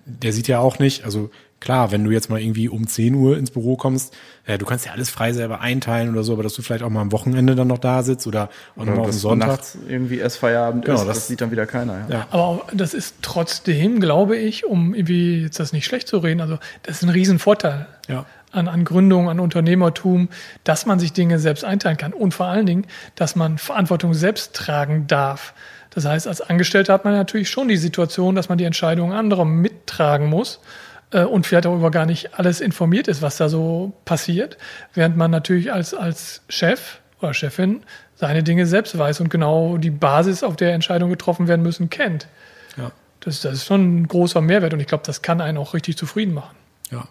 Der 0.05 0.33
sieht 0.33 0.49
ja 0.49 0.59
auch 0.59 0.81
nicht, 0.81 1.05
also 1.05 1.31
klar, 1.61 1.91
wenn 1.93 2.05
du 2.05 2.11
jetzt 2.11 2.31
mal 2.31 2.41
irgendwie 2.41 2.69
um 2.69 2.87
10 2.87 3.15
Uhr 3.15 3.39
ins 3.39 3.51
Büro 3.51 3.77
kommst, 3.77 4.15
äh, 4.45 4.59
du 4.59 4.67
kannst 4.67 4.87
ja 4.87 4.93
alles 4.93 5.11
frei 5.11 5.33
selber 5.33 5.61
einteilen 5.61 6.11
oder 6.11 6.23
so, 6.23 6.33
aber 6.33 6.43
dass 6.43 6.55
du 6.55 6.63
vielleicht 6.63 6.83
auch 6.83 6.91
mal 6.91 7.01
am 7.01 7.13
Wochenende 7.13 7.55
dann 7.55 7.69
noch 7.69 7.79
da 7.79 8.03
sitzt 8.03 8.27
oder 8.27 8.51
auch 8.77 8.83
oder 8.83 8.93
noch 8.93 9.09
auf 9.09 9.13
Sonntag. 9.13 9.49
Nachts 9.49 9.79
irgendwie 9.89 10.19
erst 10.19 10.39
Feierabend 10.39 10.85
genau, 10.85 10.99
ist, 10.99 11.07
das, 11.07 11.17
das, 11.17 11.29
sieht 11.29 11.41
dann 11.41 11.51
wieder 11.51 11.67
keiner. 11.67 12.07
Ja. 12.09 12.15
ja. 12.15 12.27
Aber 12.31 12.67
das 12.73 12.95
ist 12.95 13.17
trotzdem, 13.23 14.01
glaube 14.01 14.37
ich, 14.37 14.65
um 14.65 14.95
irgendwie 14.95 15.43
jetzt 15.43 15.59
das 15.59 15.73
nicht 15.73 15.87
schlecht 15.87 16.09
zu 16.09 16.19
reden, 16.19 16.41
also 16.41 16.59
das 16.83 16.99
ist 16.99 17.03
ein 17.03 17.11
Riesenvorteil. 17.11 17.87
Ja. 18.09 18.27
An, 18.53 18.69
an 18.69 18.85
Gründung, 18.85 19.29
an 19.29 19.41
Unternehmertum, 19.41 20.29
dass 20.65 20.87
man 20.87 20.99
sich 20.99 21.13
Dinge 21.13 21.39
selbst 21.39 21.65
einteilen 21.65 21.97
kann 21.97 22.13
und 22.13 22.33
vor 22.33 22.47
allen 22.47 22.65
Dingen, 22.65 22.87
dass 23.15 23.35
man 23.37 23.59
Verantwortung 23.59 24.15
selbst 24.15 24.55
tragen 24.55 25.07
darf. 25.09 25.53
Das 25.91 26.05
heißt, 26.05 26.29
als 26.29 26.43
Angestellter 26.43 26.93
hat 26.93 27.05
man 27.05 27.15
natürlich 27.15 27.51
schon 27.51 27.69
die 27.69 27.77
Situation, 27.77 28.35
dass 28.35 28.49
man 28.49 28.59
die 28.59 28.65
Entscheidungen 28.65 29.13
anderer 29.13 29.45
mittragen 29.45 30.29
muss 30.29 30.61
und 31.25 31.47
vielleicht 31.47 31.64
darüber 31.64 31.91
gar 31.91 32.07
nicht 32.07 32.39
alles 32.39 32.61
informiert 32.61 33.09
ist, 33.09 33.23
was 33.23 33.37
da 33.37 33.49
so 33.49 33.93
passiert, 34.05 34.59
während 34.95 35.17
man 35.17 35.31
natürlich 35.31 35.73
als, 35.73 35.95
als 35.95 36.43
Chef 36.49 36.99
oder 37.21 37.35
Chefin 37.35 37.83
seine 38.14 38.43
Dinge 38.43 38.67
selbst 38.67 38.97
weiß 38.97 39.21
und 39.21 39.29
genau 39.29 39.77
die 39.77 39.91
Basis, 39.91 40.43
auf 40.43 40.57
der 40.57 40.73
Entscheidungen 40.73 41.11
getroffen 41.11 41.49
werden 41.49 41.62
müssen, 41.62 41.91
kennt. 41.91 42.27
Ja. 42.77 42.93
Das, 43.21 43.41
das 43.41 43.55
ist 43.55 43.67
schon 43.67 44.03
ein 44.03 44.09
großer 44.09 44.41
Mehrwert 44.41 44.73
und 44.73 44.81
ich 44.81 44.87
glaube, 44.87 45.05
das 45.07 45.23
kann 45.23 45.41
einen 45.41 45.59
auch 45.59 45.75
richtig 45.75 45.97
zufrieden 45.97 46.35
machen. 46.35 46.57
Ja. 46.91 47.09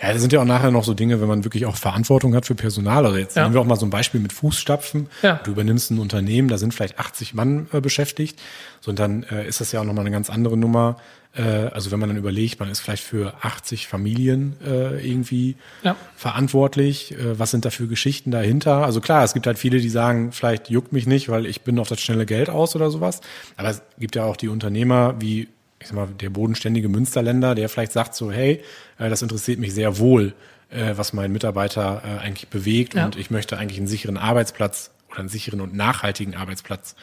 Ja, 0.00 0.12
das 0.12 0.20
sind 0.20 0.32
ja 0.32 0.40
auch 0.40 0.44
nachher 0.44 0.70
noch 0.70 0.84
so 0.84 0.94
Dinge, 0.94 1.20
wenn 1.20 1.26
man 1.26 1.42
wirklich 1.42 1.66
auch 1.66 1.76
Verantwortung 1.76 2.34
hat 2.34 2.46
für 2.46 2.54
Personal. 2.54 3.04
Also 3.04 3.18
jetzt 3.18 3.36
ja. 3.36 3.42
nehmen 3.42 3.54
wir 3.54 3.60
auch 3.60 3.66
mal 3.66 3.76
so 3.76 3.84
ein 3.84 3.90
Beispiel 3.90 4.20
mit 4.20 4.32
Fußstapfen. 4.32 5.08
Ja. 5.22 5.40
Du 5.42 5.50
übernimmst 5.50 5.90
ein 5.90 5.98
Unternehmen, 5.98 6.48
da 6.48 6.56
sind 6.56 6.72
vielleicht 6.72 7.00
80 7.00 7.34
Mann 7.34 7.66
äh, 7.72 7.80
beschäftigt. 7.80 8.40
So, 8.80 8.90
und 8.90 8.98
dann 9.00 9.24
äh, 9.24 9.48
ist 9.48 9.60
das 9.60 9.72
ja 9.72 9.80
auch 9.80 9.84
nochmal 9.84 10.04
eine 10.04 10.12
ganz 10.12 10.30
andere 10.30 10.56
Nummer. 10.56 10.98
Äh, 11.34 11.42
also 11.42 11.90
wenn 11.90 11.98
man 11.98 12.10
dann 12.10 12.18
überlegt, 12.18 12.60
man 12.60 12.70
ist 12.70 12.78
vielleicht 12.78 13.02
für 13.02 13.34
80 13.42 13.88
Familien 13.88 14.54
äh, 14.64 15.04
irgendwie 15.04 15.56
ja. 15.82 15.96
verantwortlich. 16.16 17.18
Äh, 17.18 17.36
was 17.36 17.50
sind 17.50 17.64
da 17.64 17.70
für 17.70 17.88
Geschichten 17.88 18.30
dahinter? 18.30 18.84
Also 18.84 19.00
klar, 19.00 19.24
es 19.24 19.34
gibt 19.34 19.48
halt 19.48 19.58
viele, 19.58 19.80
die 19.80 19.88
sagen, 19.90 20.30
vielleicht 20.30 20.70
juckt 20.70 20.92
mich 20.92 21.08
nicht, 21.08 21.28
weil 21.28 21.44
ich 21.44 21.62
bin 21.62 21.76
auf 21.80 21.88
das 21.88 22.00
schnelle 22.00 22.24
Geld 22.24 22.50
aus 22.50 22.76
oder 22.76 22.90
sowas. 22.90 23.20
Aber 23.56 23.70
es 23.70 23.82
gibt 23.98 24.14
ja 24.14 24.24
auch 24.24 24.36
die 24.36 24.48
Unternehmer 24.48 25.16
wie 25.18 25.48
ich 25.80 25.86
sag 25.86 25.96
mal, 25.96 26.08
der 26.08 26.30
bodenständige 26.30 26.88
Münsterländer, 26.88 27.54
der 27.54 27.68
vielleicht 27.68 27.92
sagt 27.92 28.14
so, 28.14 28.32
hey, 28.32 28.62
äh, 28.98 29.08
das 29.08 29.22
interessiert 29.22 29.58
mich 29.58 29.74
sehr 29.74 29.98
wohl, 29.98 30.34
äh, 30.70 30.94
was 30.96 31.12
mein 31.12 31.32
Mitarbeiter 31.32 32.02
äh, 32.04 32.24
eigentlich 32.24 32.48
bewegt 32.48 32.94
ja. 32.94 33.04
und 33.04 33.16
ich 33.16 33.30
möchte 33.30 33.58
eigentlich 33.58 33.78
einen 33.78 33.86
sicheren 33.86 34.16
Arbeitsplatz 34.16 34.90
oder 35.10 35.20
einen 35.20 35.28
sicheren 35.28 35.60
und 35.60 35.74
nachhaltigen 35.74 36.34
Arbeitsplatz 36.34 36.94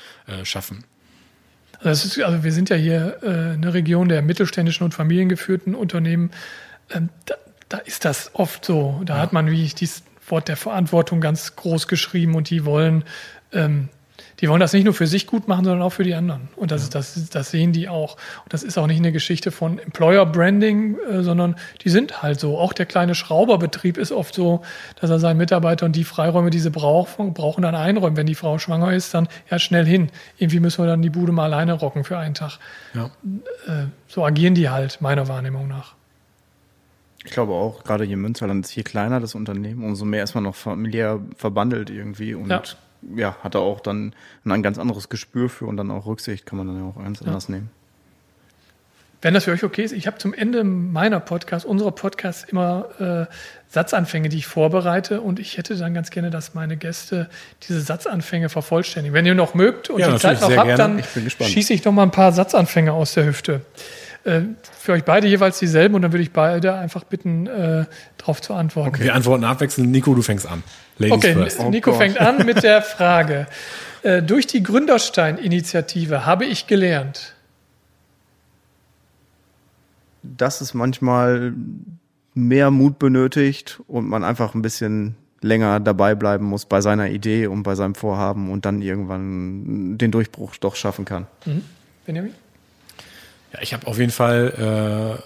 schaffen. 0.44 0.84
Also, 1.80 2.08
ist, 2.08 2.22
also 2.22 2.44
wir 2.44 2.52
sind 2.52 2.70
ja 2.70 2.76
hier 2.76 3.18
eine 3.24 3.74
Region 3.74 4.10
der 4.10 4.22
mittelständischen 4.22 4.86
und 4.86 4.94
familiengeführten 4.94 5.74
Unternehmen. 5.74 6.30
Ähm, 6.92 7.10
da, 7.26 7.34
da, 7.68 7.78
ist 7.80 8.06
das 8.06 8.30
oft 8.34 8.64
so. 8.64 9.02
Da 9.06 9.16
ja. 9.16 9.22
hat 9.22 9.34
man, 9.34 9.50
wie 9.50 9.66
ich 9.66 9.74
dieses 9.74 10.04
Wort 10.28 10.48
der 10.48 10.56
Verantwortung 10.56 11.20
ganz 11.20 11.56
groß 11.56 11.88
geschrieben 11.88 12.36
und 12.36 12.52
die 12.52 12.64
wollen 12.64 13.04
ähm, 13.52 13.90
die 14.42 14.50
wollen 14.50 14.60
das 14.60 14.74
nicht 14.74 14.84
nur 14.84 14.94
für 14.94 15.08
sich 15.08 15.28
gut 15.28 15.48
machen, 15.48 15.64
sondern 15.64 15.82
auch 15.82 15.92
für 15.92 16.04
die 16.04 16.14
anderen. 16.14 16.50
Und 16.56 16.72
das, 16.72 16.84
ja. 16.84 16.90
das, 16.92 17.30
das 17.30 17.52
sehen 17.52 17.72
die 17.72 17.88
auch. 17.88 18.18
Und 18.44 18.54
das 18.54 18.64
ist 18.64 18.78
auch 18.78 18.88
nicht 18.88 18.98
eine 18.98 19.12
Geschichte 19.12 19.52
von 19.52 19.80
Employer 19.80 20.26
Branding, 20.26 20.98
äh, 21.10 21.24
sondern 21.24 21.56
die 21.84 21.90
sind 21.90 22.22
halt 22.22 22.40
so. 22.40 22.58
Auch 22.58 22.74
der 22.74 22.86
kleine 22.86 23.16
Schrauberbetrieb 23.16 23.98
ist 23.98 24.12
oft 24.12 24.36
so, 24.36 24.62
dass 25.00 25.10
er 25.10 25.20
seinen 25.20 25.38
Mitarbeitern 25.38 25.92
die 25.92 26.04
Freiräume, 26.04 26.50
die 26.50 26.60
sie 26.60 26.70
brauchen, 26.70 27.34
brauchen 27.34 27.62
dann 27.62 27.76
einräumen. 27.76 28.18
Wenn 28.18 28.28
die 28.28 28.36
Frau 28.36 28.60
schwanger 28.60 28.94
ist, 28.94 29.14
dann 29.14 29.28
ja 29.50 29.58
schnell 29.58 29.86
hin. 29.86 30.10
Irgendwie 30.38 30.60
müssen 30.60 30.84
wir 30.84 30.88
dann 30.88 31.02
die 31.02 31.10
Bude 31.10 31.32
mal 31.32 31.46
alleine 31.46 31.74
rocken 31.74 32.04
für 32.04 32.18
einen 32.18 32.36
Tag. 32.36 32.60
Ja. 32.94 33.06
Äh, 33.68 33.86
so 34.08 34.26
agieren 34.26 34.56
die 34.56 34.70
halt, 34.70 35.00
meiner 35.02 35.28
Wahrnehmung 35.28 35.68
nach. 35.68 35.96
Ich 37.24 37.32
glaube 37.32 37.54
auch, 37.54 37.84
gerade 37.84 38.04
je 38.04 38.18
Münsterland 38.18 38.66
ist, 38.66 38.76
je 38.76 38.84
kleiner 38.84 39.20
das 39.20 39.34
Unternehmen, 39.34 39.84
umso 39.84 40.06
mehr 40.06 40.24
ist 40.24 40.36
man 40.36 40.44
noch 40.44 40.56
familiär 40.56 41.20
verbandelt 41.38 41.90
irgendwie 41.90 42.36
und 42.36 42.50
ja 42.50 42.62
ja, 43.16 43.36
hat 43.44 43.56
er 43.56 43.62
auch 43.62 43.80
dann 43.80 44.14
ein 44.46 44.64
ganz 44.64 44.78
anderes 44.78 45.10
Gespür 45.10 45.50
für 45.50 45.66
und 45.66 45.78
dann 45.78 45.92
auch 45.92 46.06
Rücksicht 46.06 46.46
kann 46.46 46.58
man 46.58 46.68
dann 46.68 46.80
ja 46.80 46.84
auch 46.84 46.98
eins 46.98 47.20
ja. 47.20 47.28
anders 47.28 47.50
nehmen. 47.50 47.70
Wenn 49.22 49.34
das 49.34 49.46
für 49.46 49.52
euch 49.52 49.64
okay 49.64 49.84
ist, 49.84 49.92
ich 49.92 50.06
habe 50.06 50.20
zum 50.20 50.36
Ende 50.36 50.64
meiner 50.64 51.20
Podcast, 51.20 51.66
unserer 51.66 51.92
Podcast 51.92 52.48
immer 52.50 53.28
äh, 53.28 53.34
Satzanfänge, 53.70 54.30
die 54.30 54.38
ich 54.38 54.46
vorbereite 54.46 55.20
und 55.22 55.40
ich 55.40 55.58
hätte 55.58 55.76
dann 55.76 55.96
ganz 55.96 56.12
gerne, 56.12 56.30
dass 56.30 56.54
meine 56.54 56.78
Gäste 56.78 57.28
diese 57.68 57.82
Satzanfänge 57.82 58.50
vervollständigen. 58.50 59.16
Wenn 59.16 59.26
ihr 59.26 59.34
noch 59.34 59.56
mögt 59.56 59.90
und 59.90 60.00
ja, 60.00 60.12
die 60.12 60.20
Zeit 60.20 60.42
noch 60.42 60.56
habt, 60.56 60.78
dann 60.78 61.02
schieße 61.40 61.74
ich 61.74 61.84
noch 61.84 61.92
mal 61.92 62.04
ein 62.04 62.12
paar 62.12 62.34
Satzanfänge 62.34 62.94
aus 62.94 63.16
der 63.16 63.26
Hüfte. 63.26 63.62
Äh, 64.26 64.42
für 64.80 64.94
euch 64.94 65.04
beide 65.04 65.28
jeweils 65.28 65.60
dieselben 65.60 65.94
und 65.94 66.02
dann 66.02 66.12
würde 66.12 66.24
ich 66.24 66.32
beide 66.32 66.74
einfach 66.74 67.04
bitten, 67.04 67.46
äh, 67.46 67.86
darauf 68.18 68.42
zu 68.42 68.56
antworten. 68.56 68.90
Okay, 68.90 69.04
wir 69.04 69.14
antworten 69.14 69.44
abwechselnd. 69.44 69.92
Nico, 69.92 70.16
du 70.16 70.24
fängst 70.24 70.48
an. 70.48 70.64
Ladies 70.98 71.16
okay, 71.16 71.34
first. 71.34 71.64
Nico 71.66 71.92
oh 71.92 71.94
fängt 71.94 72.20
an 72.20 72.44
mit 72.44 72.64
der 72.64 72.82
Frage. 72.82 73.46
Äh, 74.02 74.24
durch 74.24 74.48
die 74.48 74.64
Gründerstein-Initiative 74.64 76.26
habe 76.26 76.46
ich 76.46 76.66
gelernt. 76.66 77.36
Dass 80.24 80.60
es 80.60 80.74
manchmal 80.74 81.54
mehr 82.34 82.72
Mut 82.72 82.98
benötigt 82.98 83.80
und 83.86 84.10
man 84.10 84.24
einfach 84.24 84.56
ein 84.56 84.64
bisschen 84.64 85.16
länger 85.42 85.80
dabei 85.80 86.16
bleiben 86.16 86.46
muss 86.46 86.66
bei 86.66 86.82
seiner 86.82 87.12
Idee 87.12 87.46
und 87.46 87.62
bei 87.62 87.76
seinem 87.76 87.94
Vorhaben 87.94 88.50
und 88.50 88.66
dann 88.66 88.82
irgendwann 88.82 90.00
den 90.00 90.10
Durchbruch 90.10 90.56
doch 90.56 90.76
schaffen 90.76 91.06
kann. 91.06 91.28
Mhm. 91.46 91.62
Benjamin? 92.08 92.34
Ja, 93.56 93.62
ich 93.62 93.74
habe 93.74 93.88
auf 93.88 93.98
jeden 93.98 94.12
Fall 94.12 95.18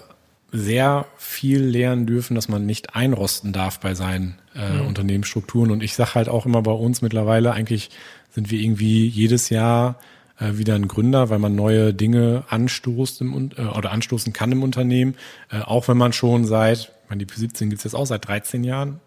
äh, 0.52 0.56
sehr 0.56 1.06
viel 1.16 1.62
lernen 1.62 2.06
dürfen, 2.06 2.34
dass 2.34 2.48
man 2.48 2.64
nicht 2.64 2.94
einrosten 2.94 3.52
darf 3.52 3.80
bei 3.80 3.94
seinen 3.94 4.38
äh, 4.54 4.68
mhm. 4.68 4.86
Unternehmensstrukturen. 4.86 5.70
Und 5.70 5.82
ich 5.82 5.94
sage 5.94 6.14
halt 6.14 6.28
auch 6.28 6.46
immer 6.46 6.62
bei 6.62 6.72
uns 6.72 7.02
mittlerweile, 7.02 7.52
eigentlich 7.52 7.90
sind 8.30 8.50
wir 8.50 8.60
irgendwie 8.60 9.06
jedes 9.06 9.48
Jahr 9.48 9.98
äh, 10.38 10.58
wieder 10.58 10.74
ein 10.76 10.86
Gründer, 10.86 11.28
weil 11.30 11.40
man 11.40 11.56
neue 11.56 11.92
Dinge 11.92 12.44
anstoßt 12.48 13.20
im, 13.20 13.50
äh, 13.56 13.62
oder 13.62 13.90
anstoßen 13.90 14.32
kann 14.32 14.52
im 14.52 14.62
Unternehmen, 14.62 15.16
äh, 15.50 15.60
auch 15.60 15.88
wenn 15.88 15.96
man 15.96 16.12
schon 16.12 16.44
seit, 16.44 16.78
ich 16.78 17.10
meine, 17.10 17.24
die 17.24 17.32
P17 17.32 17.68
gibt's 17.68 17.84
jetzt 17.84 17.94
auch 17.94 18.06
seit 18.06 18.28
13 18.28 18.62
Jahren, 18.62 19.00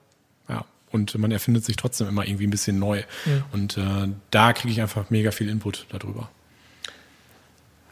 ja, 0.49 0.65
und 0.91 1.17
man 1.17 1.31
erfindet 1.31 1.63
sich 1.63 1.77
trotzdem 1.77 2.09
immer 2.09 2.27
irgendwie 2.27 2.47
ein 2.47 2.51
bisschen 2.51 2.77
neu. 2.77 3.03
Ja. 3.25 3.45
Und 3.53 3.77
äh, 3.77 4.09
da 4.31 4.53
kriege 4.53 4.73
ich 4.73 4.81
einfach 4.81 5.09
mega 5.09 5.31
viel 5.31 5.49
Input 5.49 5.87
darüber. 5.89 6.29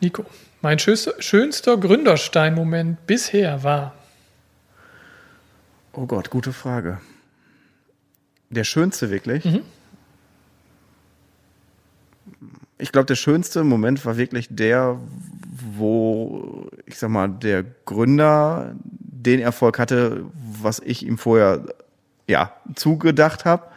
Nico, 0.02 0.26
mein 0.62 0.80
schönster, 0.80 1.78
Gründerstein-Moment 1.78 3.06
bisher 3.06 3.64
war. 3.64 3.94
Oh 5.94 6.08
Gott, 6.08 6.32
gute 6.32 6.54
Frage. 6.54 7.00
Der 8.50 8.64
schönste 8.64 9.12
wirklich? 9.12 9.46
Mhm. 9.46 9.62
Ich 12.80 12.92
glaube, 12.92 13.06
der 13.06 13.16
schönste 13.16 13.64
Moment 13.64 14.04
war 14.04 14.18
wirklich 14.18 14.48
der, 14.50 15.00
wo, 15.78 16.68
ich 16.88 16.98
sag 16.98 17.12
mal, 17.12 17.28
der 17.28 17.64
Gründer 17.86 18.74
den 18.84 19.40
Erfolg 19.40 19.78
hatte, 19.78 20.26
was 20.34 20.80
ich 20.80 21.06
ihm 21.06 21.20
vorher 21.20 21.64
ja 22.28 22.56
zugedacht 22.76 23.46
habe 23.46 23.68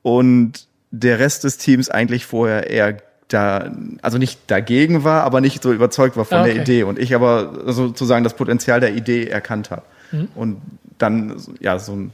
und 0.00 0.66
der 0.90 1.18
Rest 1.18 1.44
des 1.44 1.58
Teams 1.58 1.90
eigentlich 1.90 2.24
vorher 2.24 2.70
eher 2.70 2.96
da, 3.28 3.70
also 4.02 4.18
nicht 4.18 4.40
dagegen 4.50 5.04
war, 5.04 5.22
aber 5.24 5.40
nicht 5.40 5.62
so 5.62 5.72
überzeugt 5.72 6.16
war 6.16 6.24
von 6.24 6.38
ah, 6.38 6.42
okay. 6.42 6.54
der 6.54 6.62
Idee 6.62 6.82
und 6.82 6.98
ich 6.98 7.14
aber 7.14 7.72
sozusagen 7.72 8.24
das 8.24 8.34
Potenzial 8.34 8.80
der 8.80 8.94
Idee 8.94 9.26
erkannt 9.26 9.70
habe 9.70 9.82
mhm. 10.12 10.28
und 10.34 10.62
dann 10.98 11.36
ja 11.60 11.78
so 11.78 11.92
ein 11.92 12.12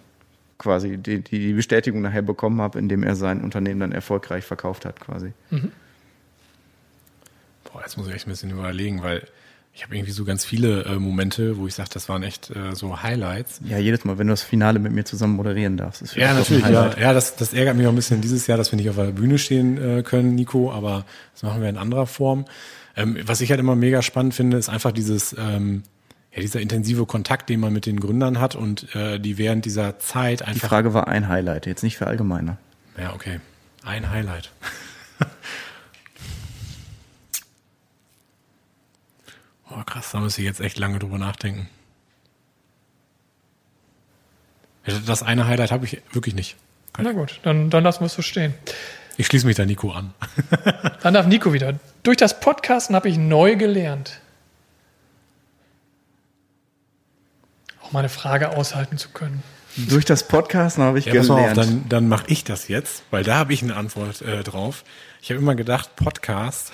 quasi 0.59 0.99
die, 0.99 1.21
die 1.21 1.53
Bestätigung 1.53 2.03
nachher 2.03 2.23
bekommen 2.23 2.61
habe, 2.61 2.79
indem 2.79 3.03
er 3.03 3.17
sein 3.17 3.43
Unternehmen 3.43 3.81
dann 3.81 3.93
erfolgreich 3.93 4.45
verkauft 4.45 4.85
hat 4.85 5.01
quasi. 5.01 5.33
Mhm. 5.51 5.73
Boah, 7.73 7.83
jetzt 7.83 7.97
muss 7.97 8.09
ich 8.09 8.15
echt 8.15 8.27
ein 8.27 8.31
bisschen 8.31 8.51
überlegen, 8.51 9.03
weil 9.03 9.27
ich 9.77 9.83
habe 9.83 9.97
irgendwie 9.97 10.13
so 10.13 10.25
ganz 10.25 10.45
viele 10.45 10.85
äh, 10.85 10.95
Momente, 11.01 11.57
wo 11.59 11.67
ich 11.67 11.75
sage, 11.75 11.91
das 11.93 12.09
waren 12.09 12.23
echt 12.23 12.49
äh, 12.51 12.75
so 12.75 13.03
Highlights. 13.03 13.61
Ja, 13.65 13.77
jedes 13.77 14.05
Mal, 14.05 14.19
wenn 14.19 14.29
du 14.29 14.33
das 14.33 14.43
Finale 14.43 14.79
mit 14.79 14.93
mir 14.93 15.05
zusammen 15.05 15.35
moderieren 15.35 15.77
darfst. 15.77 16.01
Ist 16.01 16.15
ja, 16.15 16.33
natürlich. 16.33 16.65
Ja, 16.65 16.97
ja 16.97 17.13
das, 17.13 17.35
das 17.35 17.53
ärgert 17.53 17.77
mich 17.77 17.85
auch 17.87 17.91
ein 17.91 17.97
bisschen 17.97 18.21
dieses 18.21 18.47
Jahr, 18.47 18.57
dass 18.57 18.71
wir 18.71 18.77
nicht 18.77 18.89
auf 18.89 18.95
der 18.95 19.07
Bühne 19.07 19.37
stehen 19.37 19.99
äh, 19.99 20.03
können, 20.05 20.37
Nico, 20.37 20.71
aber 20.73 21.05
das 21.33 21.43
machen 21.43 21.61
wir 21.61 21.69
in 21.69 21.77
anderer 21.77 22.07
Form. 22.07 22.45
Ähm, 22.97 23.19
was 23.25 23.41
ich 23.41 23.51
halt 23.51 23.59
immer 23.59 23.75
mega 23.75 24.01
spannend 24.03 24.35
finde, 24.35 24.59
ist 24.59 24.69
einfach 24.69 24.93
dieses, 24.93 25.35
ähm, 25.37 25.83
ja, 26.33 26.41
dieser 26.41 26.61
intensive 26.61 27.05
Kontakt, 27.05 27.49
den 27.49 27.59
man 27.59 27.73
mit 27.73 27.87
den 27.87 27.99
Gründern 27.99 28.39
hat 28.39 28.55
und 28.55 28.95
äh, 28.95 29.19
die 29.19 29.39
während 29.39 29.65
dieser 29.65 29.99
Zeit 29.99 30.43
einfach. 30.43 30.55
Die 30.55 30.67
Frage 30.67 30.95
war 30.95 31.09
ein 31.09 31.29
Highlight, 31.29 31.67
jetzt 31.67 31.83
nicht 31.83 31.97
für 31.97 32.07
allgemeiner. 32.07 32.59
Ja, 32.97 33.13
okay. 33.13 33.41
Ein 33.83 34.09
Highlight. 34.09 34.53
Oh, 39.77 39.83
krass, 39.85 40.11
da 40.13 40.21
muss 40.21 40.39
ich 40.39 40.45
jetzt 40.45 40.61
echt 40.61 40.79
lange 40.79 40.99
drüber 40.99 41.19
nachdenken. 41.19 41.69
Das 45.07 45.23
eine 45.23 45.47
Highlight 45.47 45.73
habe 45.73 45.87
ich 45.87 46.03
wirklich 46.13 46.35
nicht. 46.35 46.57
Na 46.99 47.13
gut, 47.13 47.41
dann, 47.43 47.71
dann 47.71 47.83
lassen 47.83 48.01
wir 48.01 48.07
es 48.07 48.15
so 48.15 48.23
stehen. 48.23 48.55
Ich 49.17 49.27
schließe 49.27 49.47
mich 49.47 49.57
da 49.57 49.65
Nico 49.65 49.91
an. 49.91 50.13
dann 51.03 51.15
darf 51.15 51.27
Nico 51.27 51.53
wieder. 51.53 51.75
Durch 52.03 52.17
das 52.17 52.39
Podcasten 52.41 52.95
habe 52.95 53.09
ich 53.09 53.17
neu 53.17 53.57
gelernt. 53.57 54.21
Auch 57.83 57.93
mal 57.93 58.01
eine 58.01 58.09
Frage 58.09 58.51
aushalten 58.51 58.99
zu 58.99 59.09
können. 59.09 59.43
Durch 59.77 60.05
das 60.05 60.29
Podcasten 60.29 60.85
habe 60.85 60.99
ich 60.99 61.07
ja, 61.07 61.13
gelernt. 61.13 61.57
Pass 61.57 61.67
auf, 61.67 61.67
dann, 61.67 61.89
dann 61.89 62.09
mache 62.09 62.27
ich 62.29 62.45
das 62.45 62.69
jetzt, 62.69 63.03
weil 63.11 63.25
da 63.25 63.37
habe 63.37 63.53
ich 63.53 63.63
eine 63.63 63.75
Antwort 63.75 64.23
äh, 64.23 64.43
drauf. 64.45 64.85
Ich 65.21 65.31
habe 65.31 65.41
immer 65.41 65.55
gedacht, 65.55 65.97
Podcast 65.97 66.71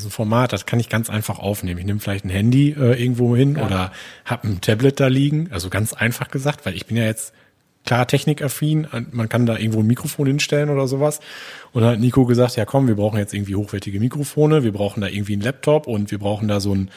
ist 0.00 0.06
ein 0.06 0.10
Format, 0.10 0.52
das 0.52 0.66
kann 0.66 0.80
ich 0.80 0.88
ganz 0.88 1.10
einfach 1.10 1.38
aufnehmen. 1.38 1.78
Ich 1.78 1.86
nehme 1.86 2.00
vielleicht 2.00 2.24
ein 2.24 2.30
Handy 2.30 2.70
äh, 2.70 3.00
irgendwo 3.00 3.36
hin 3.36 3.56
ja. 3.56 3.66
oder 3.66 3.92
habe 4.24 4.48
ein 4.48 4.60
Tablet 4.60 5.00
da 5.00 5.06
liegen. 5.06 5.48
Also 5.52 5.70
ganz 5.70 5.92
einfach 5.92 6.28
gesagt, 6.28 6.66
weil 6.66 6.74
ich 6.74 6.86
bin 6.86 6.96
ja 6.96 7.04
jetzt 7.04 7.32
klar 7.84 8.06
technikaffin. 8.06 8.86
Man 9.10 9.28
kann 9.28 9.46
da 9.46 9.56
irgendwo 9.56 9.80
ein 9.80 9.86
Mikrofon 9.86 10.26
hinstellen 10.26 10.70
oder 10.70 10.86
sowas. 10.86 11.20
Und 11.72 11.82
dann 11.82 11.92
hat 11.92 12.00
Nico 12.00 12.24
gesagt, 12.24 12.56
ja 12.56 12.64
komm, 12.64 12.88
wir 12.88 12.96
brauchen 12.96 13.18
jetzt 13.18 13.34
irgendwie 13.34 13.54
hochwertige 13.54 14.00
Mikrofone, 14.00 14.62
wir 14.64 14.72
brauchen 14.72 15.00
da 15.00 15.08
irgendwie 15.08 15.34
einen 15.34 15.42
Laptop 15.42 15.86
und 15.86 16.10
wir 16.10 16.18
brauchen 16.18 16.48
da 16.48 16.60
so 16.60 16.74
ein 16.74 16.90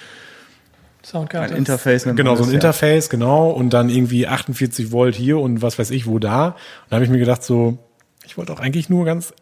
Soundkarte. 1.04 1.54
Ein 1.54 1.60
Interface. 1.60 2.04
Genau, 2.04 2.36
so 2.36 2.46
ein 2.46 2.52
Interface, 2.52 3.10
genau. 3.10 3.50
Und 3.50 3.72
dann 3.72 3.90
irgendwie 3.90 4.28
48 4.28 4.92
Volt 4.92 5.16
hier 5.16 5.38
und 5.38 5.62
was 5.62 5.78
weiß 5.78 5.92
ich 5.92 6.08
wo 6.08 6.18
da. 6.18 6.48
Und 6.48 6.56
da 6.90 6.96
habe 6.96 7.06
ich 7.06 7.12
mir 7.12 7.20
gedacht 7.20 7.44
so, 7.44 7.78
ich 8.26 8.38
wollte 8.38 8.54
auch 8.54 8.62
eigentlich 8.62 8.90
nur 8.90 9.04
ganz 9.04 9.34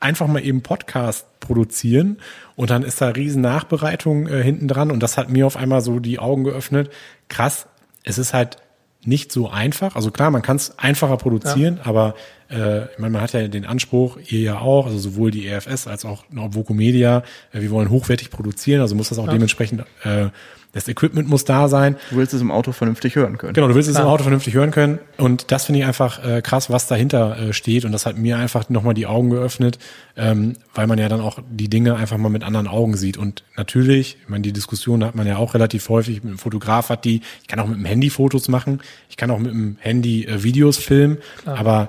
einfach 0.00 0.26
mal 0.26 0.44
eben 0.44 0.62
Podcast 0.62 1.26
produzieren 1.40 2.18
und 2.56 2.70
dann 2.70 2.82
ist 2.82 3.00
da 3.00 3.08
riesen 3.08 3.42
Nachbereitung 3.42 4.26
äh, 4.26 4.42
hinten 4.42 4.68
dran 4.68 4.90
und 4.90 5.02
das 5.02 5.16
hat 5.16 5.30
mir 5.30 5.46
auf 5.46 5.56
einmal 5.56 5.80
so 5.80 5.98
die 5.98 6.18
Augen 6.18 6.44
geöffnet. 6.44 6.90
Krass, 7.28 7.66
es 8.02 8.18
ist 8.18 8.34
halt 8.34 8.58
nicht 9.04 9.32
so 9.32 9.48
einfach. 9.48 9.96
Also 9.96 10.10
klar, 10.10 10.30
man 10.30 10.42
kann 10.42 10.56
es 10.56 10.78
einfacher 10.78 11.16
produzieren, 11.16 11.76
ja. 11.78 11.86
aber 11.86 12.14
äh, 12.54 12.84
ich 12.84 12.98
meine, 12.98 13.12
man 13.12 13.22
hat 13.22 13.32
ja 13.32 13.48
den 13.48 13.66
Anspruch, 13.66 14.18
ihr 14.28 14.40
ja 14.40 14.58
auch, 14.60 14.86
also 14.86 14.98
sowohl 14.98 15.30
die 15.30 15.46
EFS 15.46 15.86
als 15.86 16.04
auch 16.04 16.24
Voco 16.30 16.74
Media, 16.74 17.22
äh, 17.52 17.60
wir 17.60 17.70
wollen 17.70 17.90
hochwertig 17.90 18.30
produzieren, 18.30 18.80
also 18.80 18.94
muss 18.94 19.08
das 19.08 19.18
auch 19.18 19.26
ja. 19.26 19.32
dementsprechend 19.32 19.84
äh, 20.04 20.28
das 20.74 20.88
Equipment 20.88 21.28
muss 21.28 21.44
da 21.44 21.68
sein. 21.68 21.96
Du 22.10 22.16
willst 22.16 22.34
es 22.34 22.40
im 22.40 22.50
Auto 22.50 22.72
vernünftig 22.72 23.14
hören 23.14 23.38
können. 23.38 23.54
Genau, 23.54 23.68
du 23.68 23.76
willst 23.76 23.88
es 23.88 23.96
im 23.96 24.06
Auto 24.06 24.24
vernünftig 24.24 24.54
hören 24.54 24.72
können. 24.72 24.98
Und 25.16 25.52
das 25.52 25.66
finde 25.66 25.80
ich 25.80 25.86
einfach 25.86 26.22
äh, 26.24 26.42
krass, 26.42 26.68
was 26.68 26.88
dahinter 26.88 27.38
äh, 27.38 27.52
steht. 27.52 27.84
Und 27.84 27.92
das 27.92 28.06
hat 28.06 28.18
mir 28.18 28.38
einfach 28.38 28.68
nochmal 28.68 28.94
die 28.94 29.06
Augen 29.06 29.30
geöffnet, 29.30 29.78
ähm, 30.16 30.56
weil 30.74 30.88
man 30.88 30.98
ja 30.98 31.08
dann 31.08 31.20
auch 31.20 31.38
die 31.48 31.70
Dinge 31.70 31.94
einfach 31.94 32.18
mal 32.18 32.28
mit 32.28 32.42
anderen 32.42 32.66
Augen 32.66 32.96
sieht. 32.96 33.16
Und 33.16 33.44
natürlich, 33.56 34.18
ich 34.20 34.28
meine, 34.28 34.42
die 34.42 34.52
Diskussion 34.52 35.04
hat 35.04 35.14
man 35.14 35.28
ja 35.28 35.36
auch 35.36 35.54
relativ 35.54 35.88
häufig. 35.88 36.24
Mit 36.24 36.32
dem 36.32 36.38
Fotograf 36.38 36.88
hat 36.88 37.04
die, 37.04 37.20
ich 37.42 37.46
kann 37.46 37.60
auch 37.60 37.68
mit 37.68 37.78
dem 37.78 37.84
Handy 37.84 38.10
Fotos 38.10 38.48
machen, 38.48 38.80
ich 39.08 39.16
kann 39.16 39.30
auch 39.30 39.38
mit 39.38 39.52
dem 39.52 39.76
Handy 39.78 40.24
äh, 40.24 40.42
Videos 40.42 40.78
filmen. 40.78 41.18
Klar. 41.42 41.56
Aber 41.56 41.88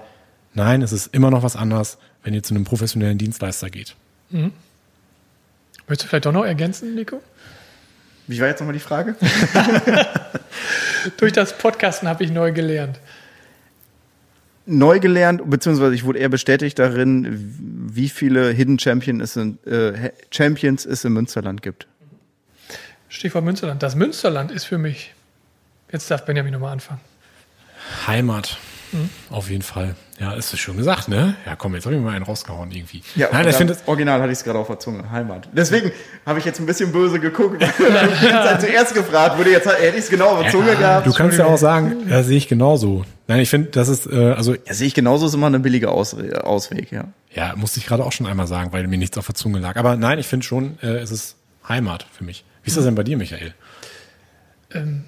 nein, 0.56 0.82
es 0.82 0.92
ist 0.92 1.14
immer 1.14 1.32
noch 1.32 1.44
was 1.44 1.56
anderes, 1.56 1.98
wenn 2.24 2.34
ihr 2.34 2.44
zu 2.44 2.54
einem 2.54 2.66
professionellen 2.66 3.18
Dienstleister 3.18 3.70
geht. 3.70 3.96
Mhm. 4.30 4.52
Möchtest 5.88 6.06
du 6.06 6.10
vielleicht 6.10 6.26
doch 6.26 6.32
noch 6.32 6.46
ergänzen, 6.46 6.96
Nico? 6.96 7.22
Wie 8.28 8.40
war 8.40 8.48
jetzt 8.48 8.60
nochmal 8.60 8.74
die 8.74 8.80
Frage? 8.80 9.16
Durch 11.18 11.32
das 11.32 11.58
Podcasten 11.58 12.08
habe 12.08 12.24
ich 12.24 12.32
neu 12.32 12.52
gelernt. 12.52 13.00
Neu 14.66 15.00
gelernt, 15.00 15.48
beziehungsweise 15.48 15.94
ich 15.94 16.04
wurde 16.06 16.18
eher 16.18 16.30
bestätigt 16.30 16.80
darin, 16.80 17.56
wie 17.94 18.10
viele 18.10 18.50
Hidden 18.50 18.80
Champion 18.80 19.22
es 19.22 19.36
in, 19.36 19.64
äh, 19.66 20.10
Champions 20.32 20.88
es 20.88 21.06
im 21.06 21.14
Münsterland 21.14 21.62
gibt. 21.62 21.86
Stichwort 23.08 23.46
Münsterland. 23.46 23.84
Das 23.84 23.96
Münsterland 23.96 24.52
ist 24.52 24.64
für 24.64 24.80
mich, 24.80 25.14
jetzt 25.92 26.10
darf 26.10 26.26
Benjamin 26.26 26.54
nochmal 26.54 26.74
anfangen. 26.74 27.02
Heimat. 28.08 28.58
Mhm. 28.92 29.10
Auf 29.30 29.50
jeden 29.50 29.62
Fall. 29.62 29.96
Ja, 30.20 30.34
ist 30.34 30.54
es 30.54 30.60
schon 30.60 30.78
gesagt, 30.78 31.10
ne? 31.10 31.36
Ja, 31.46 31.58
komm, 31.58 31.76
jetzt 31.76 31.86
habe 31.86 31.96
ich 31.96 32.02
mal 32.02 32.14
einen 32.16 32.24
rausgehauen 32.24 32.72
irgendwie. 32.72 33.02
Ja, 33.16 33.28
Nein, 33.34 33.50
ich 33.50 33.56
finde 33.56 33.76
Original 33.86 34.22
hatte 34.22 34.32
ich 34.32 34.38
es 34.38 34.44
gerade 34.46 34.60
auf 34.60 34.68
der 34.68 34.80
Zunge, 34.80 35.10
Heimat. 35.12 35.50
Deswegen 35.52 35.92
habe 36.26 36.40
ich 36.40 36.46
jetzt 36.46 36.60
ein 36.60 36.66
bisschen 36.66 36.94
böse 36.94 37.20
geguckt. 37.20 37.62
ich 38.22 38.32
habe 38.32 38.60
zuerst 38.60 38.94
gefragt, 38.94 39.38
wurde 39.38 39.52
jetzt 39.52 39.68
hätte 39.68 39.98
ich 39.98 40.06
es 40.06 40.10
genau 40.10 40.28
auf 40.28 40.44
der 40.44 40.52
Zunge 40.52 40.76
gehabt. 40.76 41.06
Du 41.06 41.12
kannst 41.12 41.38
ja 41.38 41.46
auch 41.46 41.58
sagen, 41.58 42.08
ja, 42.10 42.24
sehe 42.24 42.38
ich 42.38 42.48
genauso. 42.48 43.04
Nein, 43.28 43.42
ich 43.42 43.50
finde, 43.50 43.72
das 43.72 43.90
ist 43.90 44.08
äh, 44.08 44.32
also 44.32 44.54
ja, 44.54 44.74
sehe 44.74 44.88
ich 44.88 44.94
genauso 44.94 45.26
ist 45.26 45.34
immer 45.34 45.48
eine 45.48 45.60
billige 45.60 45.90
Aus 45.90 46.16
Ausweg, 46.16 46.92
ja. 46.92 47.06
Ja, 47.34 47.54
musste 47.58 47.80
ich 47.80 47.86
gerade 47.86 48.06
auch 48.06 48.14
schon 48.14 48.28
einmal 48.28 48.48
sagen, 48.48 48.72
weil 48.72 48.88
mir 48.88 48.98
nichts 48.98 49.18
auf 49.18 49.26
der 49.26 49.36
Zunge 49.36 49.60
lag. 49.60 49.76
Aber 49.76 49.98
nein, 49.98 50.20
ich 50.20 50.28
finde 50.28 50.46
schon, 50.46 50.78
äh, 50.82 50.98
es 50.98 51.12
ist 51.12 51.36
Heimat 51.68 52.06
für 52.12 52.24
mich. 52.24 52.46
Wie 52.64 52.70
ist 52.70 52.78
das 52.78 52.86
denn 52.86 52.96
bei 52.96 53.04
dir, 53.04 53.18
Michael? 53.18 53.54
Ähm, 54.74 55.04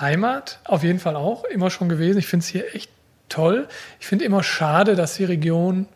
Heimat 0.00 0.60
auf 0.64 0.82
jeden 0.82 0.98
Fall 0.98 1.16
auch 1.16 1.44
immer 1.44 1.70
schon 1.70 1.88
gewesen. 1.88 2.18
Ich 2.18 2.26
finde 2.26 2.44
es 2.44 2.48
hier 2.48 2.74
echt 2.74 2.90
toll. 3.30 3.66
Ich 3.98 4.06
finde 4.06 4.26
immer 4.26 4.42
schade, 4.42 4.94
dass 4.94 5.14
die 5.14 5.24
Region 5.24 5.86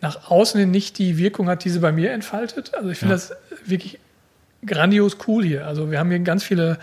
nach 0.00 0.30
außen 0.30 0.58
hin 0.58 0.70
nicht 0.70 0.98
die 0.98 1.18
Wirkung 1.18 1.48
hat, 1.48 1.64
die 1.64 1.70
sie 1.70 1.80
bei 1.80 1.92
mir 1.92 2.12
entfaltet. 2.12 2.74
Also 2.74 2.88
ich 2.88 2.98
finde 2.98 3.14
ja. 3.14 3.20
das 3.20 3.32
wirklich 3.66 3.98
grandios 4.64 5.18
cool 5.26 5.44
hier. 5.44 5.66
Also 5.66 5.90
wir 5.90 5.98
haben 5.98 6.10
hier 6.10 6.20
ganz 6.20 6.44
viele 6.44 6.78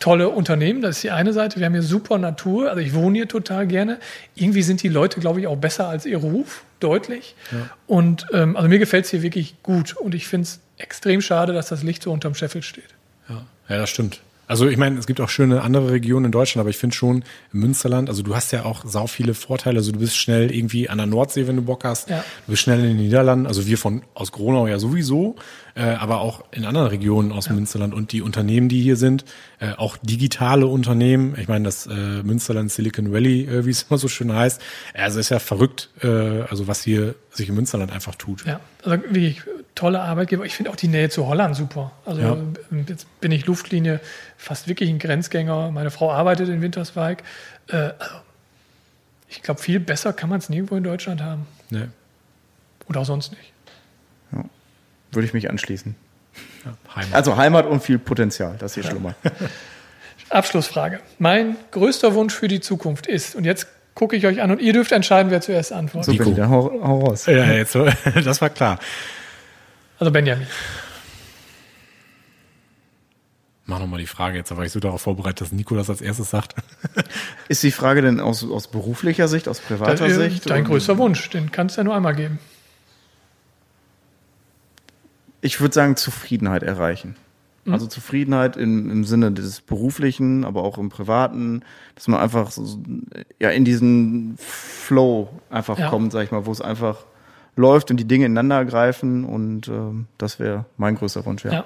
tolle 0.00 0.28
Unternehmen, 0.28 0.82
das 0.82 0.96
ist 0.96 1.04
die 1.04 1.10
eine 1.10 1.32
Seite. 1.32 1.60
Wir 1.60 1.66
haben 1.66 1.72
hier 1.72 1.82
super 1.82 2.18
Natur, 2.18 2.68
also 2.68 2.80
ich 2.80 2.94
wohne 2.94 3.16
hier 3.16 3.28
total 3.28 3.66
gerne. 3.66 3.98
Irgendwie 4.34 4.62
sind 4.62 4.82
die 4.82 4.88
Leute, 4.88 5.20
glaube 5.20 5.40
ich, 5.40 5.46
auch 5.46 5.56
besser 5.56 5.88
als 5.88 6.04
ihr 6.04 6.18
Ruf, 6.18 6.64
deutlich. 6.80 7.36
Ja. 7.52 7.70
Und 7.86 8.26
ähm, 8.32 8.56
also 8.56 8.68
mir 8.68 8.78
gefällt 8.78 9.04
es 9.04 9.10
hier 9.10 9.22
wirklich 9.22 9.62
gut 9.62 9.96
und 9.96 10.14
ich 10.14 10.26
finde 10.26 10.44
es 10.44 10.60
extrem 10.78 11.20
schade, 11.20 11.52
dass 11.52 11.68
das 11.68 11.82
Licht 11.82 12.02
so 12.02 12.12
unterm 12.12 12.34
Scheffel 12.34 12.62
steht. 12.62 12.88
Ja, 13.28 13.46
ja 13.68 13.78
das 13.78 13.90
stimmt. 13.90 14.20
Also 14.46 14.68
ich 14.68 14.76
meine, 14.76 14.98
es 14.98 15.06
gibt 15.06 15.20
auch 15.20 15.28
schöne 15.28 15.62
andere 15.62 15.90
Regionen 15.90 16.26
in 16.26 16.32
Deutschland, 16.32 16.60
aber 16.60 16.70
ich 16.70 16.76
finde 16.76 16.94
schon 16.94 17.24
im 17.52 17.60
Münsterland, 17.60 18.08
also 18.08 18.22
du 18.22 18.34
hast 18.34 18.52
ja 18.52 18.64
auch 18.64 18.84
sau 18.84 19.06
viele 19.06 19.34
Vorteile. 19.34 19.78
Also 19.78 19.92
du 19.92 19.98
bist 19.98 20.16
schnell 20.16 20.54
irgendwie 20.54 20.88
an 20.88 20.98
der 20.98 21.06
Nordsee, 21.06 21.46
wenn 21.46 21.56
du 21.56 21.62
Bock 21.62 21.84
hast. 21.84 22.10
Ja. 22.10 22.24
Du 22.46 22.52
bist 22.52 22.62
schnell 22.62 22.80
in 22.80 22.86
den 22.86 22.96
Niederlanden, 22.96 23.46
also 23.46 23.66
wir 23.66 23.78
von 23.78 24.02
aus 24.14 24.32
Gronau 24.32 24.66
ja 24.66 24.78
sowieso, 24.78 25.36
äh, 25.74 25.82
aber 25.82 26.20
auch 26.20 26.44
in 26.52 26.64
anderen 26.64 26.88
Regionen 26.88 27.32
aus 27.32 27.46
ja. 27.46 27.52
Münsterland 27.52 27.94
und 27.94 28.12
die 28.12 28.22
Unternehmen, 28.22 28.68
die 28.68 28.80
hier 28.80 28.96
sind, 28.96 29.24
äh, 29.58 29.72
auch 29.72 29.96
digitale 29.96 30.66
Unternehmen. 30.66 31.36
Ich 31.38 31.48
meine, 31.48 31.64
das 31.64 31.86
äh, 31.86 31.92
Münsterland 32.22 32.70
Silicon 32.70 33.12
Valley, 33.12 33.44
äh, 33.44 33.66
wie 33.66 33.70
es 33.70 33.84
immer 33.88 33.98
so 33.98 34.08
schön 34.08 34.32
heißt, 34.32 34.60
also 34.94 35.18
ist 35.18 35.30
ja 35.30 35.38
verrückt, 35.38 35.90
äh, 36.02 36.42
also 36.42 36.68
was 36.68 36.82
hier 36.82 37.14
sich 37.30 37.48
im 37.48 37.56
Münsterland 37.56 37.92
einfach 37.92 38.14
tut. 38.14 38.44
Ja, 38.46 38.60
also 38.84 39.02
wie 39.10 39.36
tolle 39.74 40.00
Arbeitgeber. 40.00 40.44
Ich 40.44 40.54
finde 40.54 40.70
auch 40.70 40.76
die 40.76 40.88
Nähe 40.88 41.08
zu 41.08 41.26
Holland 41.26 41.56
super. 41.56 41.92
Also 42.04 42.20
ja. 42.20 42.36
jetzt 42.86 43.20
bin 43.20 43.32
ich 43.32 43.46
Luftlinie 43.46 44.00
fast 44.36 44.68
wirklich 44.68 44.88
ein 44.88 44.98
Grenzgänger. 44.98 45.70
Meine 45.72 45.90
Frau 45.90 46.12
arbeitet 46.12 46.48
in 46.48 46.62
Winterswijk. 46.62 47.24
Äh, 47.68 47.76
also 47.98 48.14
ich 49.28 49.42
glaube, 49.42 49.60
viel 49.60 49.80
besser 49.80 50.12
kann 50.12 50.30
man 50.30 50.38
es 50.38 50.48
nirgendwo 50.48 50.76
in 50.76 50.84
Deutschland 50.84 51.20
haben. 51.20 51.46
Nee. 51.70 51.88
Oder 52.88 53.00
auch 53.00 53.06
sonst 53.06 53.32
nicht. 53.32 53.53
Würde 55.14 55.26
ich 55.26 55.34
mich 55.34 55.50
anschließen. 55.50 55.94
Ja, 56.64 56.94
Heimat. 56.96 57.14
Also 57.14 57.36
Heimat 57.36 57.66
und 57.66 57.82
viel 57.82 57.98
Potenzial, 57.98 58.56
das 58.58 58.74
hier 58.74 58.82
ja. 58.82 58.90
schlummert. 58.90 59.16
Abschlussfrage. 60.30 61.00
Mein 61.18 61.56
größter 61.70 62.14
Wunsch 62.14 62.34
für 62.34 62.48
die 62.48 62.60
Zukunft 62.60 63.06
ist, 63.06 63.34
und 63.34 63.44
jetzt 63.44 63.68
gucke 63.94 64.16
ich 64.16 64.26
euch 64.26 64.42
an 64.42 64.50
und 64.50 64.60
ihr 64.60 64.72
dürft 64.72 64.92
entscheiden, 64.92 65.30
wer 65.30 65.40
zuerst 65.40 65.72
antwortet. 65.72 66.16
So, 66.16 66.32
dann 66.32 66.48
hau, 66.50 66.70
hau 66.82 67.00
raus. 67.06 67.26
Ja, 67.26 67.52
jetzt, 67.52 67.76
das 68.24 68.40
war 68.40 68.50
klar. 68.50 68.78
Also 69.98 70.10
Benjamin. 70.10 70.46
Mach 73.66 73.78
nochmal 73.78 74.00
die 74.00 74.06
Frage 74.06 74.36
jetzt, 74.36 74.52
aber 74.52 74.66
ich 74.66 74.72
so 74.72 74.80
darauf 74.80 75.00
vorbereitet, 75.00 75.40
dass 75.40 75.52
Nico 75.52 75.74
das 75.74 75.88
als 75.88 76.02
erstes 76.02 76.28
sagt. 76.28 76.54
Ist 77.48 77.62
die 77.62 77.70
Frage 77.70 78.02
denn 78.02 78.20
aus, 78.20 78.44
aus 78.44 78.68
beruflicher 78.68 79.26
Sicht, 79.26 79.48
aus 79.48 79.60
privater 79.60 80.06
das, 80.06 80.16
Sicht? 80.16 80.50
Dein 80.50 80.64
größter 80.64 80.98
Wunsch, 80.98 81.30
den 81.30 81.50
kannst 81.50 81.76
du 81.76 81.80
ja 81.80 81.84
nur 81.84 81.94
einmal 81.94 82.14
geben. 82.14 82.38
Ich 85.44 85.60
würde 85.60 85.74
sagen, 85.74 85.96
Zufriedenheit 85.96 86.62
erreichen. 86.62 87.16
Mhm. 87.64 87.74
Also 87.74 87.86
Zufriedenheit 87.86 88.56
im, 88.56 88.90
im 88.90 89.04
Sinne 89.04 89.30
des 89.30 89.60
beruflichen, 89.60 90.44
aber 90.44 90.64
auch 90.64 90.78
im 90.78 90.88
privaten, 90.88 91.62
dass 91.94 92.08
man 92.08 92.20
einfach 92.20 92.50
so, 92.50 92.78
ja 93.38 93.50
in 93.50 93.66
diesen 93.66 94.36
Flow 94.38 95.28
einfach 95.50 95.78
ja. 95.78 95.90
kommt, 95.90 96.12
sag 96.12 96.24
ich 96.24 96.30
mal, 96.30 96.46
wo 96.46 96.52
es 96.52 96.62
einfach 96.62 97.04
läuft 97.56 97.90
und 97.90 97.98
die 97.98 98.06
Dinge 98.06 98.24
ineinander 98.24 98.64
greifen 98.64 99.24
und 99.24 99.68
ähm, 99.68 100.06
das 100.16 100.38
wäre 100.38 100.64
mein 100.78 100.96
größter 100.96 101.24
Wunsch, 101.26 101.44
ja. 101.44 101.52
ja. 101.52 101.64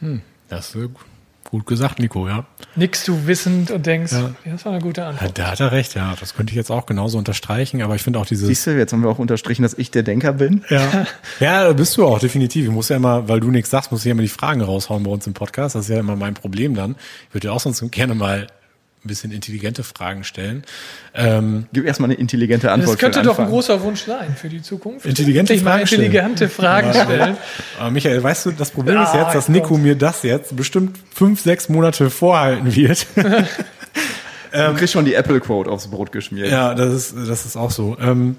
Hm, 0.00 0.20
das 0.48 0.74
ist 0.74 0.92
gut 0.92 1.11
gesagt, 1.66 1.98
Nico, 1.98 2.28
ja. 2.28 2.44
Nix 2.76 3.04
du 3.04 3.26
wissend 3.26 3.70
und 3.70 3.84
denkst, 3.84 4.12
ja. 4.12 4.34
das 4.44 4.64
war 4.64 4.72
eine 4.72 4.80
gute 4.80 5.04
Antwort. 5.04 5.38
Ja, 5.38 5.44
da 5.44 5.50
hat 5.50 5.60
er 5.60 5.72
recht, 5.72 5.94
ja. 5.94 6.14
Das 6.18 6.34
könnte 6.34 6.52
ich 6.52 6.56
jetzt 6.56 6.70
auch 6.70 6.86
genauso 6.86 7.18
unterstreichen, 7.18 7.82
aber 7.82 7.94
ich 7.94 8.02
finde 8.02 8.18
auch 8.18 8.26
diese. 8.26 8.46
Siehst 8.46 8.66
du, 8.66 8.76
jetzt 8.76 8.92
haben 8.92 9.02
wir 9.02 9.10
auch 9.10 9.18
unterstrichen, 9.18 9.62
dass 9.62 9.74
ich 9.74 9.90
der 9.90 10.02
Denker 10.02 10.32
bin. 10.32 10.64
Ja. 10.70 11.06
ja, 11.40 11.72
bist 11.72 11.96
du 11.96 12.06
auch, 12.06 12.18
definitiv. 12.18 12.64
Ich 12.64 12.70
muss 12.70 12.88
ja 12.88 12.96
immer, 12.96 13.28
weil 13.28 13.40
du 13.40 13.50
nichts 13.50 13.70
sagst, 13.70 13.92
muss 13.92 14.00
ich 14.00 14.06
ja 14.06 14.12
immer 14.12 14.22
die 14.22 14.28
Fragen 14.28 14.62
raushauen 14.62 15.02
bei 15.02 15.10
uns 15.10 15.26
im 15.26 15.34
Podcast. 15.34 15.74
Das 15.74 15.84
ist 15.84 15.90
ja 15.90 16.00
immer 16.00 16.16
mein 16.16 16.34
Problem 16.34 16.74
dann. 16.74 16.96
Ich 17.28 17.34
würde 17.34 17.48
ja 17.48 17.52
auch 17.52 17.60
sonst 17.60 17.82
gerne 17.90 18.14
mal 18.14 18.46
ein 19.04 19.08
bisschen 19.08 19.32
intelligente 19.32 19.82
Fragen 19.82 20.22
stellen. 20.22 20.62
Ähm, 21.14 21.66
Gib 21.72 21.84
erstmal 21.84 22.10
eine 22.10 22.18
intelligente 22.18 22.70
Antwort. 22.70 22.94
Das 22.94 23.00
könnte 23.00 23.22
doch 23.22 23.38
ein 23.38 23.48
großer 23.48 23.82
Wunsch 23.82 24.04
sein 24.04 24.36
für 24.36 24.48
die 24.48 24.62
Zukunft. 24.62 25.06
Intelligente 25.06 25.56
Fragen 25.58 25.82
intelligente 25.82 26.48
Fragen 26.48 26.92
stellen. 26.92 27.36
Aber 27.78 27.90
Michael, 27.90 28.22
weißt 28.22 28.46
du, 28.46 28.50
das 28.52 28.70
Problem 28.70 28.98
ah, 28.98 29.04
ist 29.04 29.14
jetzt, 29.14 29.34
dass 29.34 29.48
Nico 29.48 29.76
mir 29.76 29.96
das 29.96 30.22
jetzt 30.22 30.56
bestimmt 30.56 30.98
fünf, 31.12 31.40
sechs 31.40 31.68
Monate 31.68 32.10
vorhalten 32.10 32.74
wird. 32.74 33.06
du 33.14 33.22
ähm, 34.52 34.76
kriegst 34.76 34.92
schon 34.92 35.04
die 35.04 35.14
Apple 35.14 35.40
Quote 35.40 35.70
aufs 35.70 35.88
Brot 35.88 36.12
geschmiert. 36.12 36.50
Ja, 36.50 36.74
das 36.74 36.94
ist, 36.94 37.14
das 37.28 37.44
ist 37.44 37.56
auch 37.56 37.70
so. 37.70 37.96
Ähm, 38.00 38.36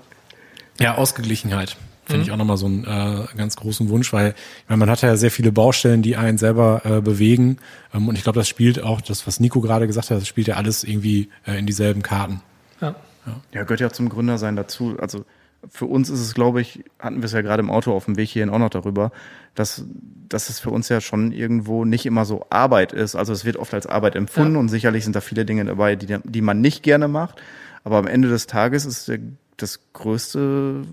ja, 0.79 0.95
Ausgeglichenheit. 0.95 1.75
Finde 2.05 2.17
mhm. 2.17 2.23
ich 2.23 2.31
auch 2.31 2.37
nochmal 2.37 2.57
so 2.57 2.65
einen 2.65 2.83
äh, 2.83 3.25
ganz 3.37 3.55
großen 3.55 3.89
Wunsch, 3.89 4.11
weil 4.11 4.29
ich 4.63 4.69
meine, 4.69 4.79
man 4.79 4.89
hat 4.89 5.01
ja 5.01 5.15
sehr 5.15 5.31
viele 5.31 5.51
Baustellen, 5.51 6.01
die 6.01 6.17
einen 6.17 6.37
selber 6.37 6.81
äh, 6.83 7.01
bewegen. 7.01 7.57
Ähm, 7.93 8.07
und 8.07 8.15
ich 8.15 8.23
glaube, 8.23 8.39
das 8.39 8.47
spielt 8.47 8.83
auch, 8.83 9.01
das, 9.01 9.25
was 9.25 9.39
Nico 9.39 9.61
gerade 9.61 9.87
gesagt 9.87 10.09
hat, 10.09 10.17
das 10.17 10.27
spielt 10.27 10.47
ja 10.47 10.55
alles 10.55 10.83
irgendwie 10.83 11.29
äh, 11.45 11.57
in 11.57 11.65
dieselben 11.65 12.01
Karten. 12.01 12.41
Ja. 12.81 12.95
ja. 13.25 13.41
Ja, 13.53 13.63
gehört 13.63 13.79
ja 13.79 13.89
zum 13.89 14.09
Gründersein 14.09 14.55
dazu. 14.55 14.97
Also 14.99 15.25
für 15.69 15.85
uns 15.85 16.09
ist 16.09 16.19
es, 16.19 16.33
glaube 16.33 16.61
ich, 16.61 16.83
hatten 16.99 17.17
wir 17.17 17.25
es 17.25 17.31
ja 17.31 17.41
gerade 17.41 17.61
im 17.61 17.71
Auto 17.71 17.93
auf 17.93 18.05
dem 18.05 18.17
Weg 18.17 18.29
hierhin 18.29 18.49
auch 18.49 18.59
noch 18.59 18.69
darüber, 18.69 19.11
dass, 19.55 19.85
dass 20.27 20.49
es 20.49 20.59
für 20.59 20.71
uns 20.71 20.89
ja 20.89 20.99
schon 20.99 21.31
irgendwo 21.31 21.85
nicht 21.85 22.05
immer 22.05 22.25
so 22.25 22.45
Arbeit 22.49 22.91
ist. 22.91 23.15
Also 23.15 23.31
es 23.31 23.45
wird 23.45 23.57
oft 23.57 23.73
als 23.73 23.87
Arbeit 23.87 24.15
empfunden 24.15 24.55
ja. 24.55 24.59
und 24.59 24.69
sicherlich 24.69 25.03
sind 25.05 25.15
da 25.15 25.21
viele 25.21 25.45
Dinge 25.45 25.63
dabei, 25.65 25.95
die, 25.95 26.17
die 26.23 26.41
man 26.41 26.59
nicht 26.59 26.83
gerne 26.83 27.07
macht. 27.07 27.41
Aber 27.85 27.97
am 27.97 28.07
Ende 28.07 28.29
des 28.29 28.47
Tages 28.47 28.85
ist 28.85 29.07
der 29.07 29.19
das 29.57 29.79
größte 29.93 30.83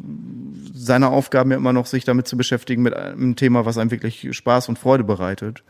seiner 0.74 1.11
Aufgaben 1.11 1.50
ja 1.50 1.56
immer 1.56 1.72
noch, 1.72 1.86
sich 1.86 2.04
damit 2.04 2.28
zu 2.28 2.36
beschäftigen 2.36 2.82
mit 2.82 2.94
einem 2.94 3.36
Thema, 3.36 3.64
was 3.64 3.78
einem 3.78 3.90
wirklich 3.90 4.28
Spaß 4.30 4.68
und 4.68 4.78
Freude 4.78 5.04
bereitet. 5.04 5.62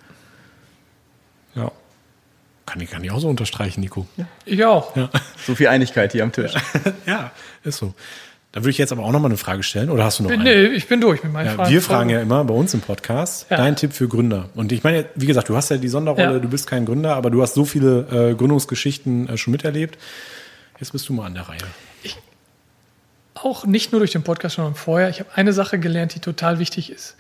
Ja. 1.55 1.71
Kann 2.67 2.81
ich, 2.81 2.91
kann 2.91 3.03
ich 3.03 3.11
auch 3.11 3.21
so 3.21 3.29
unterstreichen, 3.29 3.81
Nico. 3.81 4.07
Ja. 4.17 4.27
Ich 4.45 4.65
auch. 4.65 4.95
Ja. 4.97 5.11
So 5.45 5.55
viel 5.55 5.69
Einigkeit 5.69 6.13
hier 6.13 6.23
am 6.23 6.33
Tisch. 6.33 6.53
ja, 7.07 7.33
ist 7.65 7.79
so. 7.79 7.95
Da 8.53 8.61
würde 8.61 8.71
ich 8.71 8.79
jetzt 8.79 8.91
aber 8.91 9.05
auch 9.05 9.13
noch 9.13 9.21
mal 9.21 9.29
eine 9.29 9.37
Frage 9.37 9.63
stellen. 9.63 9.91
Oder 9.91 10.05
hast 10.05 10.19
du 10.19 10.25
noch 10.25 10.31
eine? 10.31 10.43
Nee, 10.43 10.67
ich 10.67 10.89
bin 10.89 11.01
durch 11.01 11.23
mit 11.23 11.33
meinen 11.33 11.47
ja, 11.47 11.55
Fragen. 11.55 11.71
Wir 11.71 11.83
fragen 11.83 12.11
ja 12.11 12.21
immer 12.21 12.45
bei 12.45 12.55
uns 12.55 12.75
im 12.75 12.81
Podcast 12.81 13.47
ja. 13.49 13.57
dein 13.57 13.77
Tipp 13.77 13.93
für 13.93 14.09
Gründer. 14.09 14.51
Und 14.57 14.73
ich 14.73 14.83
meine, 14.83 15.07
wie 15.15 15.27
gesagt, 15.27 15.49
du 15.49 15.57
hast 15.57 15.71
ja 15.71 15.77
die 15.77 15.89
Sonderrolle, 15.89 16.33
ja. 16.33 16.39
du 16.41 16.49
bist 16.49 16.67
kein 16.67 16.85
Gründer, 16.85 17.15
aber 17.15 17.31
du 17.31 17.43
hast 17.43 17.55
so 17.55 17.65
viele 17.65 18.31
äh, 18.31 18.35
Gründungsgeschichten 18.35 19.29
äh, 19.29 19.37
schon 19.37 19.53
miterlebt. 19.53 19.99
Jetzt 20.81 20.93
bist 20.93 21.09
du 21.09 21.13
mal 21.13 21.27
an 21.27 21.35
der 21.35 21.49
Reihe 21.49 21.59
auch 23.43 23.65
nicht 23.65 23.93
nur 23.93 24.01
durch 24.01 24.13
den 24.13 24.23
Podcast, 24.23 24.57
sondern 24.57 24.75
vorher, 24.75 25.09
ich 25.09 25.21
habe 25.21 25.31
eine 25.35 25.53
Sache 25.53 25.79
gelernt, 25.79 26.15
die 26.15 26.21
total 26.21 26.59
wichtig 26.59 26.91
ist. 26.91 27.17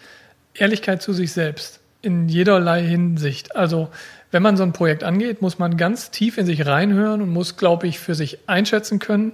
Ehrlichkeit 0.54 1.02
zu 1.02 1.12
sich 1.12 1.32
selbst 1.32 1.80
in 2.02 2.28
jederlei 2.28 2.82
Hinsicht. 2.82 3.56
Also 3.56 3.88
wenn 4.30 4.42
man 4.42 4.56
so 4.56 4.62
ein 4.62 4.72
Projekt 4.72 5.04
angeht, 5.04 5.42
muss 5.42 5.58
man 5.58 5.76
ganz 5.76 6.10
tief 6.10 6.38
in 6.38 6.46
sich 6.46 6.66
reinhören 6.66 7.22
und 7.22 7.30
muss, 7.30 7.56
glaube 7.56 7.86
ich, 7.86 7.98
für 7.98 8.14
sich 8.14 8.38
einschätzen 8.46 8.98
können, 8.98 9.32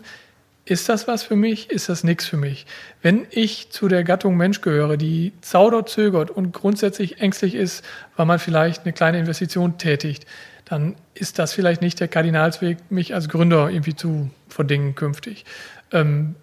ist 0.64 0.88
das 0.88 1.06
was 1.06 1.22
für 1.22 1.36
mich, 1.36 1.70
ist 1.70 1.88
das 1.88 2.02
nichts 2.02 2.26
für 2.26 2.36
mich. 2.36 2.66
Wenn 3.00 3.26
ich 3.30 3.70
zu 3.70 3.86
der 3.86 4.02
Gattung 4.02 4.36
Mensch 4.36 4.62
gehöre, 4.62 4.96
die 4.96 5.32
zaudert, 5.40 5.88
zögert 5.88 6.30
und 6.30 6.52
grundsätzlich 6.52 7.20
ängstlich 7.20 7.54
ist, 7.54 7.84
weil 8.16 8.26
man 8.26 8.40
vielleicht 8.40 8.82
eine 8.82 8.92
kleine 8.92 9.20
Investition 9.20 9.78
tätigt, 9.78 10.26
dann 10.64 10.96
ist 11.14 11.38
das 11.38 11.52
vielleicht 11.52 11.82
nicht 11.82 12.00
der 12.00 12.08
Kardinalsweg, 12.08 12.78
mich 12.90 13.14
als 13.14 13.28
Gründer 13.28 13.70
irgendwie 13.70 13.94
zu 13.94 14.30
verdingen 14.48 14.96
künftig. 14.96 15.44
Ähm, 15.92 16.34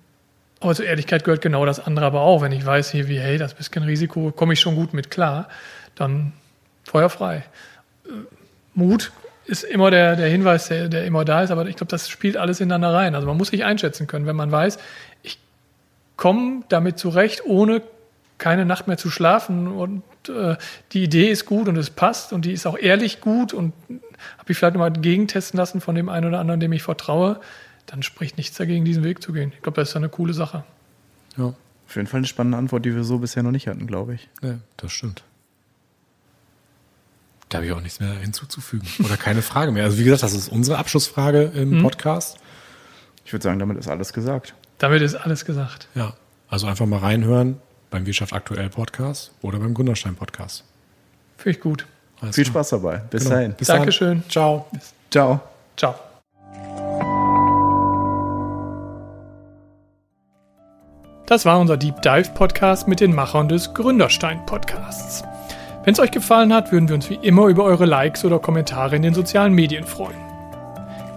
aber 0.63 0.75
zur 0.75 0.85
Ehrlichkeit 0.85 1.23
gehört 1.23 1.41
genau 1.41 1.65
das 1.65 1.79
andere 1.79 2.05
aber 2.05 2.21
auch. 2.21 2.41
Wenn 2.41 2.51
ich 2.51 2.65
weiß, 2.65 2.91
hier 2.91 3.07
wie, 3.07 3.19
hey, 3.19 3.37
das 3.37 3.53
bisschen 3.53 3.83
Risiko, 3.83 4.31
komme 4.31 4.53
ich 4.53 4.59
schon 4.59 4.75
gut 4.75 4.93
mit 4.93 5.11
klar, 5.11 5.47
dann 5.95 6.33
feuerfrei. 6.83 7.43
Äh, 8.05 8.09
Mut 8.73 9.11
ist 9.45 9.63
immer 9.63 9.91
der, 9.91 10.15
der 10.15 10.29
Hinweis, 10.29 10.67
der, 10.67 10.89
der 10.89 11.05
immer 11.05 11.25
da 11.25 11.43
ist, 11.43 11.51
aber 11.51 11.65
ich 11.67 11.75
glaube, 11.75 11.91
das 11.91 12.09
spielt 12.09 12.37
alles 12.37 12.59
ineinander 12.59 12.93
rein. 12.93 13.15
Also 13.15 13.27
man 13.27 13.37
muss 13.37 13.49
sich 13.49 13.63
einschätzen 13.63 14.07
können, 14.07 14.25
wenn 14.25 14.35
man 14.35 14.51
weiß, 14.51 14.77
ich 15.21 15.37
komme 16.15 16.63
damit 16.69 16.97
zurecht, 16.97 17.45
ohne 17.45 17.81
keine 18.37 18.65
Nacht 18.65 18.87
mehr 18.87 18.97
zu 18.97 19.09
schlafen 19.09 19.67
und 19.67 20.03
äh, 20.27 20.55
die 20.91 21.03
Idee 21.03 21.29
ist 21.29 21.45
gut 21.45 21.67
und 21.67 21.77
es 21.77 21.89
passt 21.89 22.33
und 22.33 22.45
die 22.45 22.51
ist 22.51 22.65
auch 22.65 22.77
ehrlich 22.77 23.21
gut 23.21 23.53
und 23.53 23.73
habe 24.37 24.51
ich 24.51 24.57
vielleicht 24.57 24.73
nochmal 24.73 24.91
gegentesten 24.91 25.57
lassen 25.57 25.81
von 25.81 25.95
dem 25.95 26.09
einen 26.09 26.27
oder 26.27 26.39
anderen, 26.39 26.59
dem 26.59 26.73
ich 26.73 26.83
vertraue, 26.83 27.39
dann 27.85 28.03
spricht 28.03 28.37
nichts 28.37 28.57
dagegen, 28.57 28.85
diesen 28.85 29.03
Weg 29.03 29.21
zu 29.21 29.33
gehen. 29.33 29.51
Ich 29.55 29.61
glaube, 29.61 29.81
das 29.81 29.89
ist 29.89 29.95
eine 29.95 30.09
coole 30.09 30.33
Sache. 30.33 30.63
Ja. 31.37 31.53
Auf 31.87 31.95
jeden 31.95 32.07
Fall 32.07 32.19
eine 32.19 32.27
spannende 32.27 32.57
Antwort, 32.57 32.85
die 32.85 32.95
wir 32.95 33.03
so 33.03 33.19
bisher 33.19 33.43
noch 33.43 33.51
nicht 33.51 33.67
hatten, 33.67 33.87
glaube 33.87 34.15
ich. 34.15 34.29
Ja, 34.41 34.55
das 34.77 34.91
stimmt. 34.91 35.23
Da 37.49 37.57
habe 37.57 37.67
ich 37.67 37.73
auch 37.73 37.81
nichts 37.81 37.99
mehr 37.99 38.13
hinzuzufügen. 38.13 38.87
Oder 39.05 39.15
keine 39.15 39.43
Frage 39.43 39.71
mehr. 39.71 39.83
Also 39.83 39.99
wie 39.99 40.03
gesagt, 40.03 40.23
das 40.23 40.33
ist 40.33 40.49
unsere 40.49 40.79
Abschlussfrage 40.79 41.43
im 41.53 41.77
mhm. 41.77 41.83
Podcast. 41.83 42.39
Ich 43.25 43.33
würde 43.33 43.43
sagen, 43.43 43.59
damit 43.59 43.77
ist 43.77 43.87
alles 43.87 44.11
gesagt. 44.11 44.55
Damit 44.79 45.01
ist 45.01 45.15
alles 45.15 45.45
gesagt. 45.45 45.87
Ja. 45.93 46.13
Also 46.47 46.67
einfach 46.67 46.85
mal 46.85 46.99
reinhören 46.99 47.57
beim 47.89 48.05
Wirtschaft 48.05 48.33
aktuell 48.33 48.69
Podcast 48.69 49.31
oder 49.41 49.59
beim 49.59 49.73
Gründerstein 49.73 50.15
Podcast. 50.15 50.63
Finde 51.37 51.57
ich 51.57 51.63
gut. 51.63 51.85
Alles 52.21 52.35
Viel 52.35 52.45
Spaß 52.45 52.69
dabei. 52.69 52.97
Bis 53.09 53.23
genau. 53.23 53.35
dahin. 53.35 53.53
Bis 53.53 53.67
Dankeschön. 53.67 54.21
Dann. 54.21 54.29
Ciao. 54.29 54.67
Ciao. 55.11 55.41
Ciao. 55.77 56.12
Das 61.33 61.45
war 61.45 61.59
unser 61.59 61.77
Deep 61.77 61.99
Dive 62.03 62.29
Podcast 62.35 62.87
mit 62.87 62.99
den 62.99 63.11
Machern 63.11 63.47
des 63.47 63.73
Gründerstein 63.73 64.45
Podcasts. 64.45 65.23
Wenn 65.83 65.93
es 65.93 65.99
euch 65.99 66.11
gefallen 66.11 66.53
hat, 66.53 66.71
würden 66.71 66.87
wir 66.87 66.93
uns 66.93 67.09
wie 67.09 67.17
immer 67.23 67.47
über 67.47 67.63
eure 67.63 67.87
Likes 67.87 68.23
oder 68.23 68.37
Kommentare 68.37 68.95
in 68.95 69.01
den 69.01 69.15
sozialen 69.15 69.51
Medien 69.51 69.83
freuen. 69.83 70.21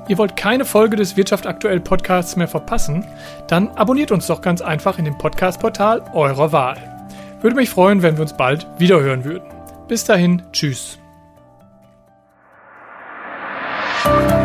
Ihr 0.09 0.17
wollt 0.17 0.35
keine 0.35 0.65
Folge 0.65 0.97
des 0.97 1.19
Wirtschaft 1.19 1.47
aktuell 1.47 1.81
Podcasts 1.81 2.35
mehr 2.35 2.49
verpassen? 2.49 3.05
Dann 3.47 3.69
abonniert 3.77 4.11
uns 4.11 4.27
doch 4.27 4.41
ganz 4.41 4.63
einfach 4.63 4.99
in 4.99 5.05
dem 5.05 5.19
Podcast-Portal 5.19 6.05
eurer 6.15 6.51
Wahl. 6.51 6.79
Würde 7.43 7.57
mich 7.57 7.69
freuen, 7.69 8.01
wenn 8.01 8.17
wir 8.17 8.23
uns 8.23 8.35
bald 8.35 8.67
wiederhören 8.79 9.23
würden. 9.23 9.45
Bis 9.87 10.05
dahin, 10.05 10.43
tschüss. 10.51 10.99
Tschüss. 14.03 14.36